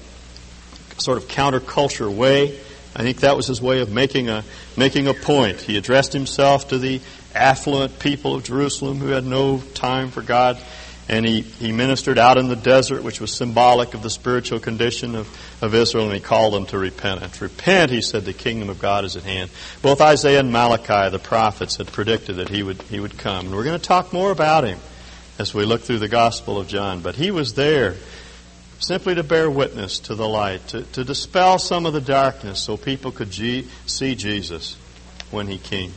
sort 0.98 1.17
of 1.17 1.28
counterculture 1.28 2.13
way. 2.13 2.60
I 2.95 3.04
think 3.04 3.21
that 3.21 3.38
was 3.38 3.47
his 3.47 3.62
way 3.62 3.80
of 3.80 3.91
making 3.91 4.30
a, 4.30 4.43
making 4.75 5.08
a 5.08 5.13
point. 5.13 5.62
He 5.62 5.77
addressed 5.77 6.13
himself 6.13 6.69
to 6.69 6.77
the 6.77 7.01
affluent 7.34 7.99
people 7.99 8.36
of 8.36 8.43
Jerusalem 8.43 8.97
who 8.97 9.08
had 9.08 9.25
no 9.25 9.60
time 9.73 10.12
for 10.12 10.21
God, 10.21 10.62
and 11.08 11.25
he, 11.25 11.41
he 11.41 11.71
ministered 11.71 12.17
out 12.17 12.38
in 12.38 12.47
the 12.47 12.56
desert, 12.56 13.04
which 13.04 13.21
was 13.21 13.34
symbolic 13.34 13.93
of 13.93 14.01
the 14.01 14.10
spiritual 14.10 14.60
condition 14.60 15.15
of, 15.15 15.27
of 15.62 15.73
Israel, 15.73 16.06
and 16.06 16.13
he 16.13 16.19
called 16.19 16.54
them 16.54 16.65
to 16.67 16.77
repentance. 16.77 17.41
Repent, 17.41 17.91
he 17.91 18.01
said, 18.01 18.25
the 18.25 18.34
kingdom 18.34 18.69
of 18.69 18.80
God 18.80 19.06
is 19.06 19.15
at 19.15 19.23
hand. 19.23 19.49
Both 19.82 20.01
Isaiah 20.01 20.39
and 20.39 20.51
Malachi, 20.51 21.10
the 21.10 21.19
prophets, 21.19 21.77
had 21.77 21.88
predicted 21.88 22.38
that 22.38 22.49
he 22.49 22.62
would, 22.63 22.82
he 22.84 22.99
would 22.99 23.17
come. 23.17 23.47
And 23.47 23.56
we're 23.56 23.63
going 23.63 23.80
to 23.80 23.86
talk 23.86 24.13
more 24.13 24.32
about 24.32 24.65
him 24.65 24.80
as 25.39 25.54
we 25.54 25.65
look 25.65 25.82
through 25.82 25.99
the 25.99 26.08
Gospel 26.08 26.60
of 26.60 26.67
John. 26.67 27.01
But 27.01 27.15
he 27.15 27.32
was 27.32 27.56
there 27.56 27.95
simply 28.82 29.13
to 29.13 29.24
bear 29.24 29.50
witness 29.50 30.00
to 30.00 30.15
the 30.15 30.28
light, 30.28 30.67
to, 30.70 30.82
to 30.82 31.04
dispel 31.04 31.60
some 31.60 31.86
of 31.86 31.94
the 31.94 32.02
darkness 32.02 32.60
so 32.60 32.76
people 32.76 33.12
could 33.12 33.32
see 33.34 34.15
Jesus 34.15 34.76
when 35.30 35.48
he 35.48 35.60
came. 35.60 35.94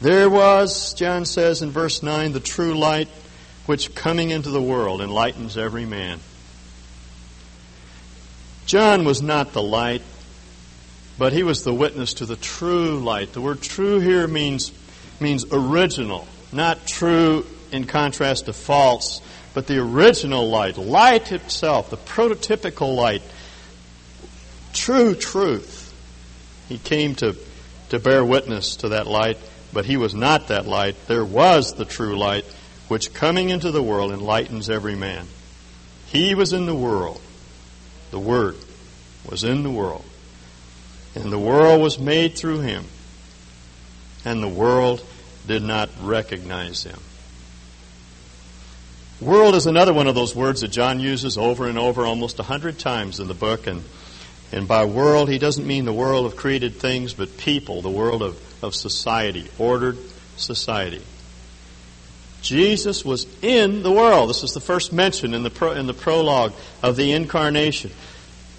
There 0.00 0.30
was, 0.30 0.94
John 0.94 1.26
says 1.26 1.60
in 1.60 1.70
verse 1.70 2.02
9, 2.02 2.32
the 2.32 2.40
true 2.40 2.74
light 2.74 3.08
which 3.66 3.94
coming 3.94 4.30
into 4.30 4.50
the 4.50 4.62
world 4.62 5.02
enlightens 5.02 5.58
every 5.58 5.84
man. 5.84 6.20
John 8.64 9.04
was 9.04 9.20
not 9.20 9.52
the 9.52 9.62
light, 9.62 10.02
but 11.18 11.34
he 11.34 11.42
was 11.42 11.62
the 11.62 11.74
witness 11.74 12.14
to 12.14 12.26
the 12.26 12.36
true 12.36 13.00
light. 13.00 13.34
The 13.34 13.40
word 13.42 13.60
true 13.60 13.98
here 13.98 14.26
means, 14.26 14.72
means 15.20 15.44
original, 15.52 16.26
not 16.52 16.86
true 16.86 17.44
in 17.70 17.84
contrast 17.84 18.46
to 18.46 18.54
false, 18.54 19.20
but 19.54 19.66
the 19.66 19.78
original 19.78 20.48
light, 20.48 20.76
light 20.76 21.32
itself, 21.32 21.90
the 21.90 21.96
prototypical 21.96 22.94
light, 22.94 23.22
true 24.72 25.14
truth. 25.14 25.94
He 26.68 26.78
came 26.78 27.14
to, 27.16 27.36
to 27.88 27.98
bear 27.98 28.24
witness 28.24 28.76
to 28.76 28.90
that 28.90 29.06
light, 29.06 29.38
but 29.72 29.86
he 29.86 29.96
was 29.96 30.14
not 30.14 30.48
that 30.48 30.66
light. 30.66 30.96
There 31.06 31.24
was 31.24 31.74
the 31.74 31.84
true 31.84 32.16
light, 32.16 32.44
which 32.88 33.14
coming 33.14 33.50
into 33.50 33.70
the 33.70 33.82
world 33.82 34.12
enlightens 34.12 34.70
every 34.70 34.94
man. 34.94 35.26
He 36.06 36.34
was 36.34 36.52
in 36.52 36.66
the 36.66 36.74
world. 36.74 37.20
The 38.10 38.18
Word 38.18 38.56
was 39.28 39.44
in 39.44 39.62
the 39.62 39.70
world. 39.70 40.04
And 41.14 41.32
the 41.32 41.38
world 41.38 41.82
was 41.82 41.98
made 41.98 42.36
through 42.36 42.60
him. 42.60 42.84
And 44.24 44.42
the 44.42 44.48
world 44.48 45.04
did 45.46 45.62
not 45.62 45.90
recognize 46.00 46.84
him. 46.84 47.00
World 49.20 49.56
is 49.56 49.66
another 49.66 49.92
one 49.92 50.06
of 50.06 50.14
those 50.14 50.34
words 50.36 50.60
that 50.60 50.68
John 50.68 51.00
uses 51.00 51.36
over 51.36 51.66
and 51.66 51.76
over 51.76 52.06
almost 52.06 52.38
a 52.38 52.44
hundred 52.44 52.78
times 52.78 53.18
in 53.18 53.26
the 53.26 53.34
book. 53.34 53.66
And, 53.66 53.82
and 54.52 54.68
by 54.68 54.84
world, 54.84 55.28
he 55.28 55.38
doesn't 55.38 55.66
mean 55.66 55.84
the 55.84 55.92
world 55.92 56.24
of 56.24 56.36
created 56.36 56.76
things, 56.76 57.14
but 57.14 57.36
people, 57.36 57.82
the 57.82 57.90
world 57.90 58.22
of, 58.22 58.40
of 58.62 58.76
society, 58.76 59.48
ordered 59.58 59.98
society. 60.36 61.02
Jesus 62.42 63.04
was 63.04 63.26
in 63.42 63.82
the 63.82 63.90
world. 63.90 64.30
This 64.30 64.44
is 64.44 64.54
the 64.54 64.60
first 64.60 64.92
mention 64.92 65.34
in 65.34 65.42
the, 65.42 65.50
pro, 65.50 65.72
in 65.72 65.88
the 65.88 65.94
prologue 65.94 66.52
of 66.80 66.94
the 66.94 67.10
incarnation. 67.10 67.90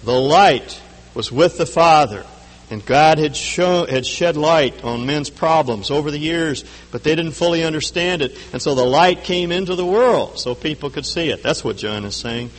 The 0.04 0.20
light 0.20 0.78
was 1.14 1.32
with 1.32 1.56
the 1.56 1.64
Father. 1.64 2.26
And 2.70 2.86
God 2.86 3.18
had, 3.18 3.34
shown, 3.34 3.88
had 3.88 4.06
shed 4.06 4.36
light 4.36 4.84
on 4.84 5.04
men's 5.04 5.28
problems 5.28 5.90
over 5.90 6.12
the 6.12 6.18
years, 6.18 6.64
but 6.92 7.02
they 7.02 7.16
didn't 7.16 7.32
fully 7.32 7.64
understand 7.64 8.22
it. 8.22 8.38
And 8.52 8.62
so 8.62 8.76
the 8.76 8.84
light 8.84 9.24
came 9.24 9.50
into 9.50 9.74
the 9.74 9.84
world 9.84 10.38
so 10.38 10.54
people 10.54 10.88
could 10.88 11.04
see 11.04 11.30
it. 11.30 11.42
That's 11.42 11.64
what 11.64 11.76
John 11.76 12.04
is 12.04 12.14
saying. 12.14 12.50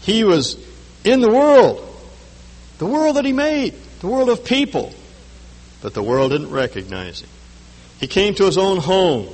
He 0.00 0.24
was 0.24 0.56
in 1.04 1.20
the 1.20 1.28
world, 1.28 1.86
the 2.78 2.86
world 2.86 3.16
that 3.16 3.26
he 3.26 3.34
made, 3.34 3.74
the 4.00 4.06
world 4.06 4.30
of 4.30 4.46
people, 4.46 4.94
but 5.82 5.92
the 5.92 6.02
world 6.02 6.32
didn't 6.32 6.50
recognize 6.50 7.20
him. 7.20 7.28
He 8.00 8.06
came 8.06 8.34
to 8.36 8.44
his 8.46 8.56
own 8.56 8.78
home, 8.78 9.28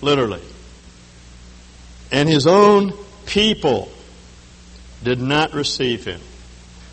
literally. 0.00 0.42
And 2.10 2.28
his 2.28 2.48
own 2.48 2.92
people 3.26 3.90
did 5.04 5.20
not 5.20 5.54
receive 5.54 6.04
him. 6.04 6.20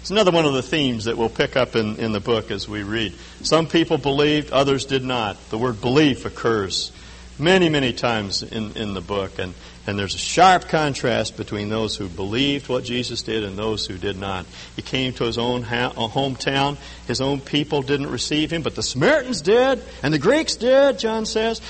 It's 0.01 0.11
another 0.11 0.31
one 0.31 0.45
of 0.45 0.53
the 0.53 0.63
themes 0.63 1.05
that 1.05 1.17
we'll 1.17 1.29
pick 1.29 1.55
up 1.55 1.75
in, 1.75 1.97
in 1.97 2.13
the 2.13 2.21
book 2.21 2.51
as 2.51 2.69
we 2.69 2.83
read. 2.83 3.13
Some 3.41 3.67
people 3.67 3.97
believed, 3.97 4.51
others 4.51 4.85
did 4.85 5.03
not. 5.03 5.37
The 5.49 5.57
word 5.57 5.81
belief 5.81 6.25
occurs 6.25 6.91
many, 7.37 7.69
many 7.69 7.93
times 7.93 8.41
in, 8.43 8.75
in 8.77 8.93
the 8.93 9.01
book, 9.01 9.39
and, 9.39 9.53
and 9.87 9.99
there's 9.99 10.15
a 10.15 10.19
sharp 10.19 10.67
contrast 10.67 11.37
between 11.37 11.69
those 11.69 11.95
who 11.95 12.07
believed 12.07 12.69
what 12.69 12.83
Jesus 12.83 13.21
did 13.21 13.43
and 13.43 13.57
those 13.57 13.85
who 13.85 13.97
did 13.97 14.17
not. 14.17 14.45
He 14.75 14.81
came 14.81 15.13
to 15.13 15.25
his 15.25 15.37
own 15.37 15.63
ha- 15.63 15.93
uh, 15.95 16.07
hometown. 16.07 16.77
His 17.07 17.21
own 17.21 17.39
people 17.41 17.81
didn't 17.81 18.09
receive 18.09 18.51
him, 18.51 18.61
but 18.61 18.75
the 18.75 18.83
Samaritans 18.83 19.41
did, 19.41 19.81
and 20.03 20.13
the 20.13 20.19
Greeks 20.19 20.55
did, 20.55 20.99
John 20.99 21.25
says. 21.25 21.61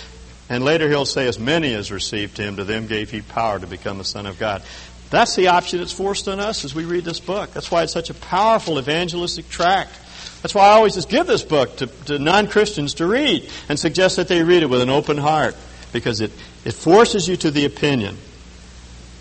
And 0.52 0.66
later 0.66 0.90
he'll 0.90 1.06
say, 1.06 1.28
as 1.28 1.38
many 1.38 1.76
as 1.76 1.92
received 1.92 2.38
him, 2.38 2.56
to 2.56 2.64
them 2.64 2.88
gave 2.88 3.12
he 3.12 3.22
power 3.22 3.60
to 3.60 3.68
become 3.68 4.00
the 4.00 4.04
Son 4.04 4.26
of 4.26 4.40
God. 4.40 4.64
That's 5.10 5.36
the 5.36 5.48
option 5.48 5.80
that's 5.80 5.92
forced 5.92 6.28
on 6.28 6.40
us 6.40 6.64
as 6.66 6.76
we 6.76 6.86
read 6.86 7.04
this 7.04 7.20
book. 7.20 7.52
That's 7.52 7.72
why 7.72 7.84
it's 7.84 7.94
such 7.94 8.10
a 8.10 8.14
powerful 8.14 8.78
evangelistic 8.78 9.50
tract. 9.50 9.98
That's 10.42 10.54
why 10.54 10.68
I 10.68 10.72
always 10.72 10.96
just 10.96 11.10
give 11.10 11.28
this 11.28 11.44
book 11.44 11.78
to, 11.78 11.88
to 12.06 12.20
non 12.20 12.48
Christians 12.48 12.96
to 12.96 13.08
read 13.08 13.50
and 13.68 13.78
suggest 13.78 14.18
that 14.18 14.28
they 14.28 14.44
read 14.44 14.64
it 14.64 14.70
with 14.70 14.82
an 14.82 14.90
open 14.90 15.18
heart 15.18 15.56
because 15.92 16.22
it, 16.22 16.32
it 16.64 16.74
forces 16.74 17.28
you 17.28 17.36
to 17.38 17.52
the 17.52 17.66
opinion 17.66 18.18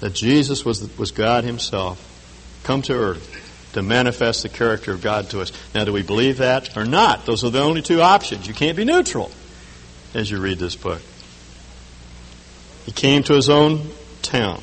that 0.01 0.15
Jesus 0.15 0.65
was, 0.65 0.97
was 0.99 1.11
God 1.11 1.45
Himself 1.45 2.05
come 2.65 2.83
to 2.83 2.95
earth 2.95 3.71
to 3.73 3.83
manifest 3.83 4.43
the 4.43 4.49
character 4.49 4.93
of 4.93 5.03
God 5.03 5.31
to 5.31 5.41
us. 5.41 5.53
Now, 5.75 5.85
do 5.85 5.93
we 5.93 6.03
believe 6.03 6.39
that 6.39 6.77
or 6.77 6.85
not? 6.85 7.27
Those 7.27 7.45
are 7.45 7.51
the 7.51 7.63
only 7.63 7.83
two 7.83 8.01
options. 8.01 8.47
You 8.47 8.55
can't 8.55 8.77
be 8.77 8.85
neutral 8.85 9.31
as 10.15 10.31
you 10.31 10.41
read 10.41 10.59
this 10.59 10.77
book. 10.77 11.03
He 12.87 12.93
came 12.93 13.23
to 13.25 13.35
His 13.35 13.49
own 13.49 13.89
town. 14.23 14.63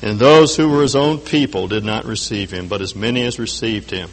And 0.00 0.18
those 0.18 0.56
who 0.56 0.68
were 0.68 0.82
his 0.82 0.94
own 0.94 1.18
people 1.18 1.66
did 1.68 1.84
not 1.84 2.04
receive 2.04 2.50
him, 2.50 2.68
but 2.68 2.80
as 2.80 2.94
many 2.94 3.24
as 3.24 3.38
received 3.38 3.90
him, 3.90 4.10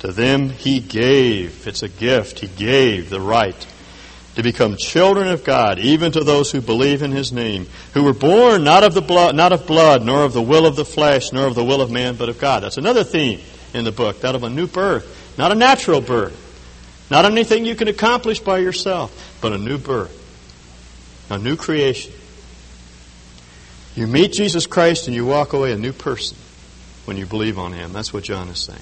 to 0.00 0.12
them 0.12 0.50
he 0.50 0.80
gave, 0.80 1.66
it's 1.66 1.82
a 1.82 1.88
gift, 1.88 2.40
he 2.40 2.46
gave 2.46 3.10
the 3.10 3.20
right 3.20 3.66
to 4.36 4.42
become 4.42 4.76
children 4.76 5.28
of 5.28 5.44
God, 5.44 5.78
even 5.78 6.12
to 6.12 6.24
those 6.24 6.50
who 6.50 6.60
believe 6.60 7.02
in 7.02 7.12
his 7.12 7.32
name, 7.32 7.66
who 7.92 8.02
were 8.02 8.12
born 8.12 8.64
not 8.64 8.82
of 8.82 8.94
the 8.94 9.00
blood, 9.00 9.34
not 9.34 9.52
of 9.52 9.66
blood, 9.66 10.04
nor 10.04 10.24
of 10.24 10.32
the 10.32 10.42
will 10.42 10.66
of 10.66 10.76
the 10.76 10.84
flesh, 10.84 11.32
nor 11.32 11.46
of 11.46 11.54
the 11.54 11.64
will 11.64 11.80
of 11.80 11.90
man, 11.90 12.16
but 12.16 12.28
of 12.28 12.38
God. 12.38 12.62
That's 12.62 12.76
another 12.76 13.04
theme 13.04 13.40
in 13.72 13.84
the 13.84 13.92
book, 13.92 14.20
that 14.20 14.34
of 14.34 14.42
a 14.42 14.50
new 14.50 14.66
birth, 14.66 15.34
not 15.38 15.52
a 15.52 15.54
natural 15.54 16.00
birth, 16.00 16.40
not 17.10 17.24
anything 17.24 17.64
you 17.64 17.76
can 17.76 17.88
accomplish 17.88 18.40
by 18.40 18.58
yourself, 18.58 19.38
but 19.40 19.52
a 19.52 19.58
new 19.58 19.78
birth, 19.78 20.20
a 21.30 21.38
new 21.38 21.56
creation. 21.56 22.12
You 23.94 24.08
meet 24.08 24.32
Jesus 24.32 24.66
Christ 24.66 25.06
and 25.06 25.14
you 25.14 25.24
walk 25.24 25.52
away 25.52 25.72
a 25.72 25.78
new 25.78 25.92
person 25.92 26.36
when 27.04 27.16
you 27.16 27.26
believe 27.26 27.58
on 27.58 27.72
Him. 27.72 27.92
That's 27.92 28.12
what 28.12 28.24
John 28.24 28.48
is 28.48 28.58
saying. 28.58 28.80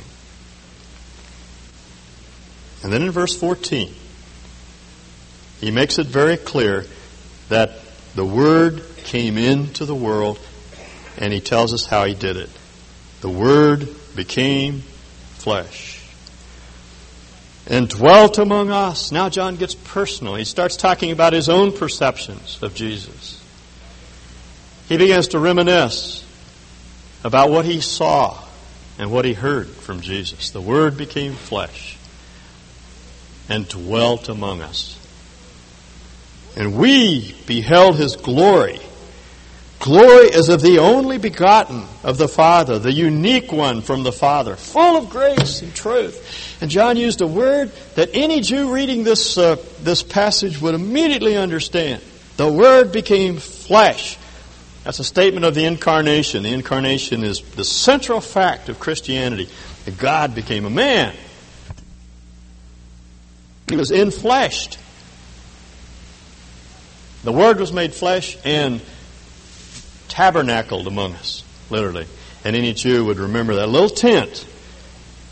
And 2.82 2.92
then 2.92 3.02
in 3.02 3.10
verse 3.10 3.36
14, 3.36 3.92
he 5.60 5.70
makes 5.70 5.98
it 5.98 6.06
very 6.06 6.36
clear 6.36 6.86
that 7.48 7.72
the 8.14 8.24
Word 8.24 8.82
came 9.04 9.36
into 9.36 9.84
the 9.84 9.94
world 9.94 10.40
and 11.18 11.32
he 11.32 11.40
tells 11.40 11.74
us 11.74 11.84
how 11.84 12.04
he 12.04 12.14
did 12.14 12.36
it. 12.36 12.50
The 13.20 13.28
Word 13.28 13.88
became 14.16 14.80
flesh 15.36 16.02
and 17.66 17.88
dwelt 17.88 18.38
among 18.38 18.70
us. 18.70 19.12
Now 19.12 19.28
John 19.28 19.56
gets 19.56 19.74
personal. 19.74 20.34
He 20.36 20.44
starts 20.44 20.76
talking 20.76 21.12
about 21.12 21.32
his 21.32 21.48
own 21.48 21.72
perceptions 21.72 22.58
of 22.62 22.74
Jesus 22.74 23.41
he 24.92 24.98
begins 24.98 25.28
to 25.28 25.38
reminisce 25.38 26.22
about 27.24 27.50
what 27.50 27.64
he 27.64 27.80
saw 27.80 28.38
and 28.98 29.10
what 29.10 29.24
he 29.24 29.32
heard 29.32 29.66
from 29.68 30.02
Jesus. 30.02 30.50
The 30.50 30.60
Word 30.60 30.98
became 30.98 31.32
flesh 31.32 31.96
and 33.48 33.66
dwelt 33.66 34.28
among 34.28 34.60
us. 34.60 34.98
And 36.58 36.76
we 36.76 37.34
beheld 37.46 37.96
his 37.96 38.16
glory. 38.16 38.80
Glory 39.78 40.30
as 40.34 40.50
of 40.50 40.60
the 40.60 40.78
only 40.80 41.16
begotten 41.16 41.84
of 42.04 42.18
the 42.18 42.28
Father, 42.28 42.78
the 42.78 42.92
unique 42.92 43.50
one 43.50 43.80
from 43.80 44.02
the 44.02 44.12
Father, 44.12 44.56
full 44.56 44.98
of 44.98 45.08
grace 45.08 45.62
and 45.62 45.74
truth. 45.74 46.60
And 46.60 46.70
John 46.70 46.98
used 46.98 47.22
a 47.22 47.26
word 47.26 47.72
that 47.94 48.10
any 48.12 48.42
Jew 48.42 48.74
reading 48.74 49.04
this, 49.04 49.38
uh, 49.38 49.56
this 49.80 50.02
passage 50.02 50.60
would 50.60 50.74
immediately 50.74 51.34
understand. 51.38 52.02
The 52.36 52.52
Word 52.52 52.92
became 52.92 53.38
flesh 53.38 54.18
that's 54.84 54.98
a 54.98 55.04
statement 55.04 55.44
of 55.44 55.54
the 55.54 55.64
incarnation. 55.64 56.42
The 56.42 56.52
incarnation 56.52 57.22
is 57.22 57.40
the 57.40 57.64
central 57.64 58.20
fact 58.20 58.68
of 58.68 58.80
Christianity. 58.80 59.48
That 59.84 59.98
God 59.98 60.34
became 60.34 60.64
a 60.64 60.70
man. 60.70 61.14
He 63.68 63.76
was 63.76 63.90
infleshed. 63.90 64.78
The 67.24 67.32
Word 67.32 67.60
was 67.60 67.72
made 67.72 67.94
flesh 67.94 68.36
and 68.44 68.80
tabernacled 70.08 70.86
among 70.86 71.14
us, 71.14 71.44
literally. 71.70 72.06
And 72.44 72.56
any 72.56 72.74
Jew 72.74 73.04
would 73.04 73.18
remember 73.18 73.54
that 73.56 73.68
little 73.68 73.88
tent 73.88 74.46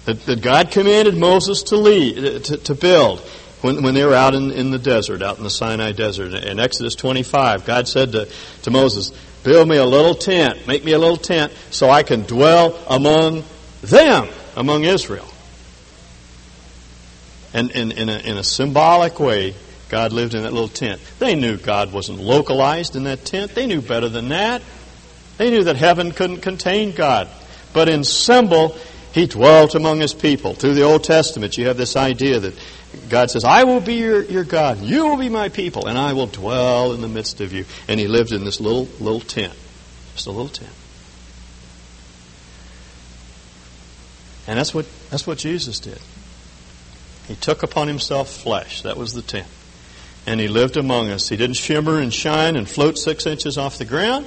that, 0.05 0.25
that 0.27 0.43
God 0.43 0.71
commanded 0.71 1.17
Moses 1.17 1.65
to 1.65 1.77
lead, 1.77 2.19
uh, 2.19 2.39
to, 2.39 2.57
to 2.57 2.75
build 2.75 3.21
when, 3.61 3.83
when 3.83 3.95
they 3.95 4.05
were 4.05 4.15
out 4.15 4.35
in, 4.35 4.51
in 4.53 4.71
the 4.71 4.79
desert, 4.79 5.23
out 5.23 5.39
in 5.39 5.45
the 5.45 5.51
Sinai 5.51 5.93
desert. 5.93 6.33
In 6.33 6.59
Exodus 6.59 6.95
25, 6.95 7.67
God 7.67 7.89
said 7.89 8.13
to, 8.13 8.29
to 8.63 8.71
Moses, 8.71 9.13
Build 9.43 9.69
me 9.69 9.77
a 9.77 9.87
little 9.87 10.15
tent. 10.15 10.67
Make 10.67 10.85
me 10.85 10.93
a 10.93 10.99
little 10.99 11.17
tent 11.17 11.53
so 11.71 11.89
I 11.89 12.03
can 12.03 12.23
dwell 12.23 12.79
among 12.89 13.45
them, 13.83 14.29
among 14.57 14.85
Israel. 14.85 15.27
And 17.53 17.71
in, 17.71 17.93
in, 17.93 18.09
a, 18.09 18.19
in 18.19 18.37
a 18.37 18.45
symbolic 18.45 19.19
way, 19.19 19.55
God 19.89 20.13
lived 20.13 20.35
in 20.35 20.43
that 20.43 20.53
little 20.53 20.69
tent. 20.69 21.01
They 21.19 21.35
knew 21.35 21.57
God 21.57 21.93
wasn't 21.93 22.21
localized 22.21 22.95
in 22.95 23.05
that 23.05 23.25
tent. 23.25 23.55
They 23.55 23.67
knew 23.67 23.81
better 23.81 24.09
than 24.09 24.29
that. 24.29 24.63
They 25.39 25.51
knew 25.51 25.65
that 25.65 25.77
heaven 25.77 26.13
couldn't 26.13 26.43
contain 26.43 26.93
God. 26.93 27.29
But 27.73 27.89
in 27.89 28.05
symbol, 28.05 28.77
He 29.13 29.27
dwelt 29.27 29.75
among 29.75 30.01
His 30.01 30.15
people. 30.15 30.55
Through 30.55 30.75
the 30.75 30.83
Old 30.83 31.03
Testament, 31.03 31.59
you 31.59 31.67
have 31.67 31.77
this 31.77 31.97
idea 31.97 32.39
that 32.39 32.55
God 33.11 33.31
says, 33.31 33.45
I 33.45 33.65
will 33.65 33.81
be 33.81 33.95
your, 33.95 34.23
your 34.23 34.45
God, 34.45 34.79
you 34.79 35.07
will 35.07 35.17
be 35.17 35.29
my 35.29 35.49
people, 35.51 35.87
and 35.87 35.99
I 35.99 36.13
will 36.13 36.27
dwell 36.29 36.93
in 36.93 37.01
the 37.01 37.09
midst 37.09 37.41
of 37.41 37.53
you. 37.53 37.65
And 37.89 38.01
he 38.01 38.07
lived 38.07 38.33
in 38.33 38.45
this 38.45 38.61
little, 38.61 38.89
little 39.01 39.21
tent. 39.21 39.53
Just 40.15 40.27
a 40.27 40.31
little 40.31 40.49
tent. 40.49 40.71
And 44.47 44.59
that's 44.59 44.73
what, 44.73 44.87
that's 45.11 45.27
what 45.27 45.39
Jesus 45.39 45.79
did. 45.81 45.99
He 47.29 47.35
took 47.37 47.63
upon 47.63 47.87
himself 47.89 48.31
flesh. 48.31 48.83
That 48.83 48.97
was 48.97 49.13
the 49.13 49.23
tent. 49.23 49.47
and 50.27 50.41
he 50.41 50.49
lived 50.49 50.77
among 50.77 51.11
us. 51.11 51.29
He 51.29 51.37
didn't 51.37 51.57
shimmer 51.57 51.99
and 51.99 52.13
shine 52.13 52.57
and 52.57 52.69
float 52.69 52.99
six 52.99 53.27
inches 53.27 53.59
off 53.59 53.79
the 53.79 53.85
ground. 53.85 54.27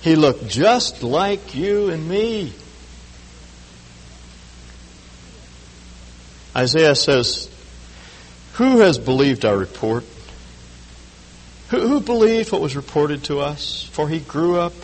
He 0.00 0.16
looked 0.16 0.48
just 0.48 1.02
like 1.02 1.54
you 1.54 1.90
and 1.90 2.08
me. 2.08 2.52
Isaiah 6.56 6.94
says, 6.94 7.48
Who 8.54 8.80
has 8.80 8.98
believed 8.98 9.44
our 9.44 9.56
report? 9.56 10.04
Who, 11.70 11.88
who 11.88 12.00
believed 12.00 12.52
what 12.52 12.60
was 12.60 12.76
reported 12.76 13.24
to 13.24 13.40
us? 13.40 13.88
For 13.92 14.08
he 14.08 14.20
grew 14.20 14.58
up 14.58 14.74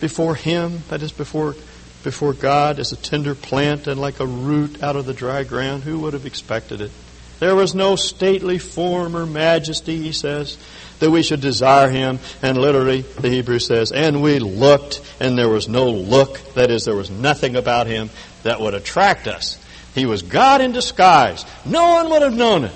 before 0.00 0.36
him, 0.36 0.82
that 0.88 1.02
is, 1.02 1.10
before, 1.10 1.56
before 2.04 2.32
God, 2.32 2.78
as 2.78 2.92
a 2.92 2.96
tender 2.96 3.34
plant 3.34 3.88
and 3.88 4.00
like 4.00 4.20
a 4.20 4.26
root 4.26 4.82
out 4.82 4.96
of 4.96 5.06
the 5.06 5.12
dry 5.12 5.42
ground. 5.42 5.82
Who 5.82 5.98
would 6.00 6.12
have 6.12 6.24
expected 6.24 6.80
it? 6.80 6.92
There 7.40 7.56
was 7.56 7.74
no 7.74 7.96
stately 7.96 8.58
form 8.58 9.16
or 9.16 9.26
majesty, 9.26 9.96
he 9.96 10.12
says, 10.12 10.58
that 11.00 11.10
we 11.10 11.22
should 11.22 11.40
desire 11.40 11.88
him. 11.88 12.20
And 12.42 12.58
literally, 12.58 13.00
the 13.00 13.30
Hebrew 13.30 13.58
says, 13.58 13.92
and 13.92 14.22
we 14.22 14.38
looked, 14.38 15.00
and 15.18 15.36
there 15.36 15.48
was 15.48 15.68
no 15.68 15.90
look. 15.90 16.38
That 16.54 16.70
is, 16.70 16.84
there 16.84 16.94
was 16.94 17.10
nothing 17.10 17.56
about 17.56 17.86
him 17.86 18.10
that 18.42 18.60
would 18.60 18.74
attract 18.74 19.26
us. 19.26 19.58
He 19.94 20.06
was 20.06 20.22
God 20.22 20.60
in 20.60 20.72
disguise. 20.72 21.44
No 21.64 21.94
one 21.94 22.10
would 22.10 22.22
have 22.22 22.34
known 22.34 22.66
it. 22.66 22.72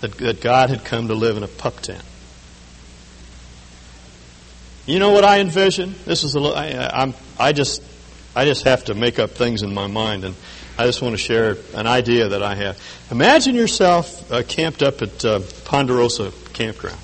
That, 0.00 0.12
that 0.18 0.40
God 0.40 0.70
had 0.70 0.84
come 0.84 1.08
to 1.08 1.14
live 1.14 1.36
in 1.36 1.42
a 1.42 1.48
pup 1.48 1.80
tent. 1.80 2.02
You 4.86 5.00
know 5.00 5.10
what 5.10 5.24
I 5.24 5.40
envision? 5.40 5.94
This 6.04 6.24
is 6.24 6.34
a 6.34 6.40
little, 6.40 6.56
I, 6.56 6.90
I'm, 6.92 7.14
I 7.38 7.52
just, 7.52 7.82
I 8.34 8.44
just 8.44 8.64
have 8.64 8.84
to 8.84 8.94
make 8.94 9.18
up 9.18 9.32
things 9.32 9.62
in 9.62 9.74
my 9.74 9.86
mind, 9.88 10.24
and 10.24 10.34
I 10.78 10.86
just 10.86 11.02
want 11.02 11.14
to 11.14 11.18
share 11.18 11.56
an 11.74 11.86
idea 11.86 12.28
that 12.28 12.42
I 12.42 12.54
have. 12.54 12.80
Imagine 13.10 13.56
yourself 13.56 14.30
uh, 14.30 14.44
camped 14.44 14.82
up 14.82 15.02
at 15.02 15.24
uh, 15.24 15.40
Ponderosa 15.64 16.32
Campground, 16.52 16.98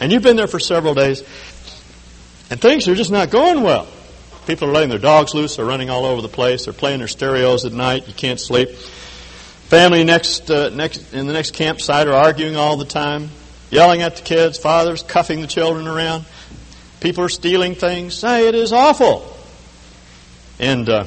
and 0.00 0.12
you've 0.12 0.22
been 0.22 0.36
there 0.36 0.46
for 0.46 0.60
several 0.60 0.94
days, 0.94 1.20
and 2.48 2.60
things 2.60 2.86
are 2.86 2.94
just 2.94 3.10
not 3.10 3.30
going 3.30 3.62
well. 3.62 3.88
People 4.46 4.68
are 4.68 4.72
letting 4.72 4.90
their 4.90 5.00
dogs 5.00 5.34
loose. 5.34 5.56
They're 5.56 5.64
running 5.64 5.90
all 5.90 6.04
over 6.06 6.22
the 6.22 6.28
place. 6.28 6.66
They're 6.66 6.72
playing 6.72 7.00
their 7.00 7.08
stereos 7.08 7.64
at 7.64 7.72
night. 7.72 8.06
You 8.06 8.14
can't 8.14 8.38
sleep. 8.38 8.68
Family 9.66 10.04
next, 10.04 10.48
uh, 10.48 10.68
next 10.70 11.12
in 11.12 11.26
the 11.26 11.32
next 11.32 11.52
campsite 11.52 12.06
are 12.06 12.14
arguing 12.14 12.54
all 12.54 12.76
the 12.76 12.84
time, 12.84 13.30
yelling 13.68 14.00
at 14.00 14.14
the 14.14 14.22
kids. 14.22 14.58
Fathers 14.58 15.02
cuffing 15.02 15.40
the 15.40 15.48
children 15.48 15.88
around. 15.88 16.24
People 17.00 17.24
are 17.24 17.28
stealing 17.28 17.74
things. 17.74 18.20
Hey, 18.20 18.46
it 18.46 18.54
is 18.54 18.72
awful. 18.72 19.36
And 20.60 20.88
uh, 20.88 21.06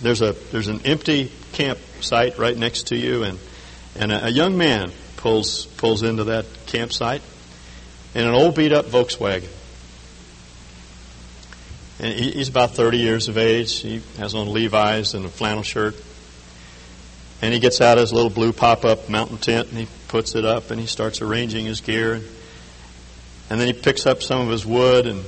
there's 0.00 0.20
a 0.20 0.32
there's 0.50 0.66
an 0.66 0.80
empty 0.84 1.30
campsite 1.52 2.38
right 2.38 2.56
next 2.56 2.88
to 2.88 2.96
you, 2.96 3.22
and 3.22 3.38
and 3.94 4.10
a, 4.10 4.26
a 4.26 4.30
young 4.30 4.58
man 4.58 4.90
pulls 5.18 5.66
pulls 5.66 6.02
into 6.02 6.24
that 6.24 6.44
campsite 6.66 7.22
in 8.16 8.26
an 8.26 8.34
old 8.34 8.56
beat 8.56 8.72
up 8.72 8.86
Volkswagen. 8.86 9.48
And 12.00 12.12
he's 12.18 12.48
about 12.48 12.72
30 12.74 12.98
years 12.98 13.28
of 13.28 13.38
age. 13.38 13.78
He 13.78 14.02
has 14.18 14.34
on 14.34 14.52
Levi's 14.52 15.14
and 15.14 15.24
a 15.24 15.28
flannel 15.28 15.62
shirt. 15.62 15.94
And 17.42 17.52
he 17.52 17.58
gets 17.58 17.80
out 17.80 17.98
his 17.98 18.12
little 18.12 18.30
blue 18.30 18.52
pop 18.52 18.84
up 18.84 19.08
mountain 19.08 19.36
tent 19.36 19.68
and 19.68 19.78
he 19.78 19.88
puts 20.08 20.36
it 20.36 20.44
up 20.44 20.70
and 20.70 20.80
he 20.80 20.86
starts 20.86 21.20
arranging 21.20 21.66
his 21.66 21.80
gear. 21.80 22.14
And, 22.14 23.60
then 23.60 23.66
he 23.66 23.74
picks 23.74 24.06
up 24.06 24.22
some 24.22 24.40
of 24.40 24.48
his 24.48 24.64
wood 24.64 25.06
and, 25.06 25.22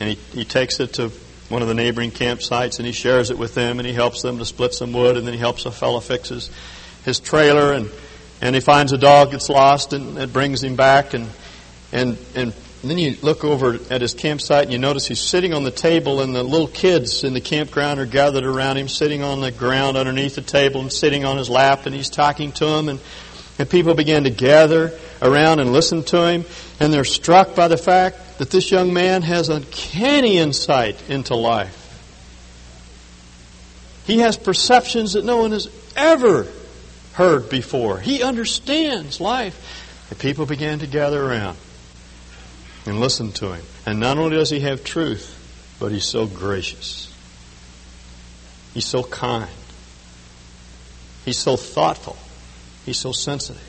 and 0.00 0.08
he, 0.08 0.14
he 0.32 0.44
takes 0.44 0.80
it 0.80 0.94
to 0.94 1.12
one 1.48 1.62
of 1.62 1.68
the 1.68 1.74
neighboring 1.74 2.10
campsites 2.10 2.78
and 2.78 2.86
he 2.86 2.92
shares 2.92 3.30
it 3.30 3.38
with 3.38 3.54
them 3.54 3.78
and 3.78 3.86
he 3.86 3.92
helps 3.92 4.22
them 4.22 4.38
to 4.38 4.44
split 4.44 4.72
some 4.72 4.92
wood 4.92 5.16
and 5.16 5.26
then 5.26 5.34
he 5.34 5.38
helps 5.38 5.66
a 5.66 5.70
fellow 5.70 6.00
fix 6.00 6.30
his, 6.30 6.50
his 7.04 7.20
trailer 7.20 7.74
and, 7.74 7.90
and 8.40 8.54
he 8.54 8.60
finds 8.60 8.92
a 8.92 8.98
dog 8.98 9.30
that's 9.30 9.50
lost 9.50 9.92
and 9.92 10.18
it 10.18 10.32
brings 10.32 10.64
him 10.64 10.74
back 10.74 11.12
and, 11.14 11.28
and, 11.92 12.16
and 12.34 12.54
and 12.82 12.90
then 12.90 12.98
you 12.98 13.16
look 13.22 13.44
over 13.44 13.78
at 13.90 14.00
his 14.00 14.12
campsite 14.12 14.64
and 14.64 14.72
you 14.72 14.78
notice 14.78 15.06
he's 15.06 15.20
sitting 15.20 15.54
on 15.54 15.62
the 15.62 15.70
table, 15.70 16.20
and 16.20 16.34
the 16.34 16.42
little 16.42 16.66
kids 16.66 17.22
in 17.22 17.32
the 17.32 17.40
campground 17.40 18.00
are 18.00 18.06
gathered 18.06 18.44
around 18.44 18.76
him, 18.76 18.88
sitting 18.88 19.22
on 19.22 19.40
the 19.40 19.52
ground 19.52 19.96
underneath 19.96 20.34
the 20.34 20.42
table 20.42 20.80
and 20.80 20.92
sitting 20.92 21.24
on 21.24 21.38
his 21.38 21.48
lap, 21.48 21.86
and 21.86 21.94
he's 21.94 22.10
talking 22.10 22.50
to 22.52 22.66
them. 22.66 22.88
And, 22.88 22.98
and 23.60 23.70
people 23.70 23.94
begin 23.94 24.24
to 24.24 24.30
gather 24.30 24.98
around 25.20 25.60
and 25.60 25.72
listen 25.72 26.02
to 26.02 26.28
him, 26.28 26.44
and 26.80 26.92
they're 26.92 27.04
struck 27.04 27.54
by 27.54 27.68
the 27.68 27.76
fact 27.76 28.38
that 28.38 28.50
this 28.50 28.72
young 28.72 28.92
man 28.92 29.22
has 29.22 29.48
uncanny 29.48 30.38
insight 30.38 31.08
into 31.08 31.36
life. 31.36 31.78
He 34.08 34.18
has 34.18 34.36
perceptions 34.36 35.12
that 35.12 35.24
no 35.24 35.36
one 35.36 35.52
has 35.52 35.68
ever 35.94 36.48
heard 37.12 37.48
before. 37.48 38.00
He 38.00 38.24
understands 38.24 39.20
life. 39.20 40.08
And 40.10 40.18
people 40.18 40.46
began 40.46 40.80
to 40.80 40.88
gather 40.88 41.24
around 41.24 41.56
and 42.86 43.00
listen 43.00 43.32
to 43.32 43.52
him. 43.52 43.64
And 43.86 44.00
not 44.00 44.18
only 44.18 44.36
does 44.36 44.50
he 44.50 44.60
have 44.60 44.84
truth, 44.84 45.38
but 45.78 45.92
he's 45.92 46.04
so 46.04 46.26
gracious. 46.26 47.12
He's 48.74 48.86
so 48.86 49.02
kind. 49.02 49.50
He's 51.24 51.38
so 51.38 51.56
thoughtful. 51.56 52.16
He's 52.84 52.98
so 52.98 53.12
sensitive. 53.12 53.62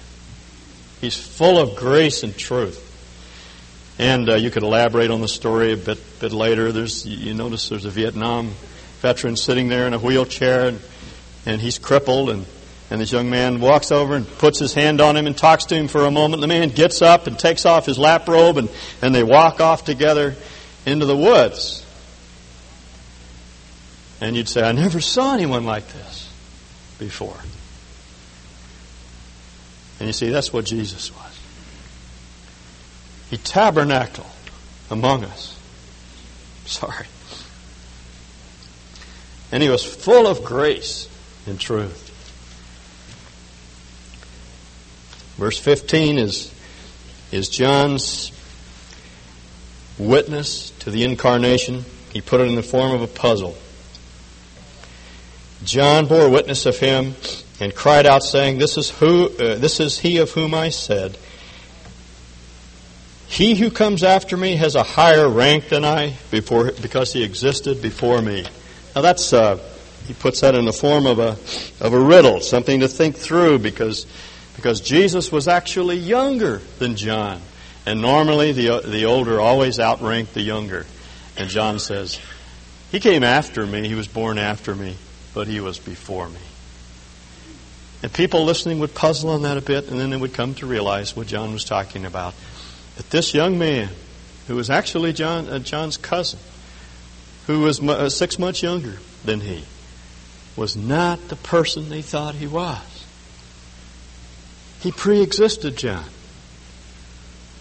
He's 1.02 1.15
full 1.15 1.60
of 1.60 1.76
grace 1.76 2.23
and 2.23 2.36
truth. 2.36 2.91
And 3.99 4.30
uh, 4.30 4.36
you 4.36 4.49
could 4.49 4.63
elaborate 4.63 5.12
on 5.12 5.21
the 5.21 5.28
story 5.28 5.73
a 5.73 5.78
bit, 5.78 5.99
bit 6.19 6.32
later. 6.32 6.71
There's, 6.71 7.06
you 7.06 7.34
notice 7.34 7.69
there's 7.69 7.86
a 7.86 7.91
Vietnam 7.91 8.52
veteran 9.02 9.36
sitting 9.36 9.67
there 9.67 9.86
in 9.86 9.93
a 9.93 9.99
wheelchair, 9.99 10.69
and, 10.69 10.80
and 11.45 11.62
he's 11.62 11.78
crippled, 11.78 12.30
and 12.30 12.45
and 12.93 13.01
this 13.01 13.12
young 13.12 13.27
man 13.27 13.60
walks 13.60 13.91
over 13.91 14.15
and 14.15 14.27
puts 14.38 14.60
his 14.60 14.75
hand 14.75 15.01
on 15.01 15.17
him 15.17 15.25
and 15.25 15.36
talks 15.36 15.65
to 15.65 15.75
him 15.75 15.88
for 15.88 16.06
a 16.06 16.12
moment. 16.12 16.41
The 16.41 16.47
man 16.47 16.69
gets 16.69 17.01
up 17.01 17.25
and 17.25 17.39
takes 17.39 17.65
off 17.65 17.88
his 17.88 17.97
lap 17.97 18.27
robe 18.27 18.60
and, 18.60 18.69
and 19.01 19.15
they 19.15 19.23
walk 19.23 19.60
off 19.60 19.84
together 19.84 20.36
into 20.86 21.08
the 21.08 21.17
woods. 21.17 21.84
And 24.21 24.36
you'd 24.36 24.47
say, 24.47 24.62
I 24.62 24.73
never 24.73 25.01
saw 25.01 25.34
anyone 25.34 25.65
like 25.65 25.88
this 25.88 26.32
before. 26.99 27.39
And 29.99 30.06
you 30.06 30.13
see, 30.13 30.29
that's 30.29 30.53
what 30.53 30.65
Jesus 30.65 31.12
was. 31.15 31.39
He 33.32 33.38
tabernacled 33.38 34.27
among 34.91 35.23
us. 35.23 35.60
Sorry. 36.67 37.08
And 39.51 39.63
he 39.63 39.69
was 39.69 39.84
full 39.84 40.27
of 40.27 40.43
grace 40.43 41.10
and 41.47 41.60
truth. 41.60 42.02
Verse 45.38 45.58
15 45.58 46.17
is, 46.17 46.54
is 47.32 47.50
John's 47.50 48.32
witness 49.98 50.72
to 50.80 50.91
the 50.91 51.04
incarnation. 51.04 51.86
He 52.12 52.22
put 52.22 52.41
it 52.41 52.48
in 52.48 52.56
the 52.56 52.63
form 52.63 52.91
of 52.91 53.02
a 53.02 53.08
puzzle. 53.08 53.58
John 55.63 56.06
bore 56.08 56.30
witness 56.30 56.65
of 56.65 56.78
him 56.78 57.15
and 57.60 57.74
cried 57.74 58.06
out, 58.06 58.24
saying, 58.24 58.58
"This 58.58 58.78
is 58.78 58.89
who, 58.89 59.28
uh, 59.28 59.56
this 59.56 59.80
is 59.80 60.00
he 60.00 60.17
of 60.17 60.32
whom 60.32 60.54
I 60.54 60.69
said, 60.69 61.17
He 63.28 63.56
who 63.56 63.72
comes 63.72 64.04
after 64.04 64.38
me 64.38 64.58
has 64.58 64.76
a 64.76 64.84
higher 64.84 65.28
rank 65.28 65.69
than 65.69 65.84
I, 65.84 66.15
before 66.30 66.72
because 66.72 67.13
he 67.13 67.24
existed 67.24 67.82
before 67.82 68.22
me." 68.22 68.46
Now 68.96 69.02
that's 69.02 69.34
uh, 69.34 69.58
he 70.08 70.13
puts 70.13 70.41
that 70.41 70.54
in 70.54 70.65
the 70.65 70.74
form 70.74 71.06
of 71.06 71.19
a 71.19 71.38
of 71.80 71.93
a 71.93 72.00
riddle, 72.00 72.41
something 72.41 72.82
to 72.82 72.88
think 72.88 73.15
through, 73.15 73.60
because 73.60 74.06
because 74.55 74.81
Jesus 74.81 75.31
was 75.31 75.47
actually 75.47 75.97
younger 75.97 76.61
than 76.79 76.95
John. 76.95 77.41
And 77.85 78.01
normally 78.01 78.51
the, 78.51 78.81
the 78.85 79.05
older 79.05 79.41
always 79.41 79.79
outranked 79.79 80.33
the 80.33 80.41
younger. 80.41 80.85
And 81.37 81.49
John 81.49 81.79
says, 81.79 82.19
He 82.91 82.99
came 82.99 83.23
after 83.23 83.65
me, 83.65 83.87
he 83.87 83.95
was 83.95 84.07
born 84.07 84.37
after 84.37 84.73
me, 84.75 84.95
but 85.33 85.47
he 85.47 85.59
was 85.59 85.79
before 85.79 86.29
me. 86.29 86.39
And 88.03 88.13
people 88.13 88.43
listening 88.43 88.79
would 88.79 88.93
puzzle 88.93 89.29
on 89.31 89.43
that 89.43 89.57
a 89.57 89.61
bit, 89.61 89.87
and 89.87 89.99
then 89.99 90.09
they 90.09 90.17
would 90.17 90.33
come 90.33 90.56
to 90.56 90.65
realize 90.65 91.15
what 91.15 91.27
John 91.27 91.54
was 91.54 91.63
talking 91.63 92.06
about. 92.06 92.33
That 92.97 93.10
this 93.10 93.33
young 93.33 93.58
man, 93.58 93.89
who 94.47 94.56
was 94.56 94.69
actually 94.69 95.13
John, 95.13 95.47
uh, 95.47 95.60
John's 95.60 95.97
cousin, 95.97 96.39
who 97.47 97.62
was 97.62 97.81
uh, 97.81 98.10
six 98.10 98.37
months 98.37 98.62
younger 98.62 98.97
than 99.23 99.39
he, 99.39 99.63
was 100.56 100.75
not 100.75 101.29
the 101.29 101.35
person 101.37 101.89
they 101.89 102.01
thought 102.01 102.35
he 102.35 102.45
was. 102.47 102.92
He 104.84 104.92
pre 104.92 105.21
existed 105.21 105.77
John. 105.77 106.04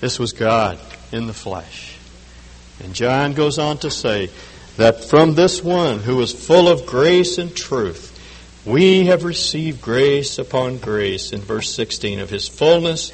This 0.01 0.19
was 0.19 0.33
God 0.33 0.81
in 1.13 1.29
the 1.29 1.33
flesh. 1.33 1.97
And 2.83 2.95
John 2.95 3.35
goes 3.35 3.61
on 3.61 3.79
to 3.79 3.93
say 3.93 4.29
that 4.77 5.05
from 5.05 5.37
this 5.37 5.63
one 5.63 6.01
who 6.01 6.21
is 6.21 6.33
full 6.33 6.67
of 6.67 6.85
grace 6.85 7.39
and 7.39 7.55
truth, 7.55 8.09
we 8.67 9.07
have 9.07 9.23
received 9.23 9.81
grace 9.81 10.39
upon 10.39 10.79
grace. 10.79 11.33
In 11.33 11.41
verse 11.41 11.73
16 11.73 12.19
of 12.19 12.29
his 12.29 12.49
fullness, 12.49 13.13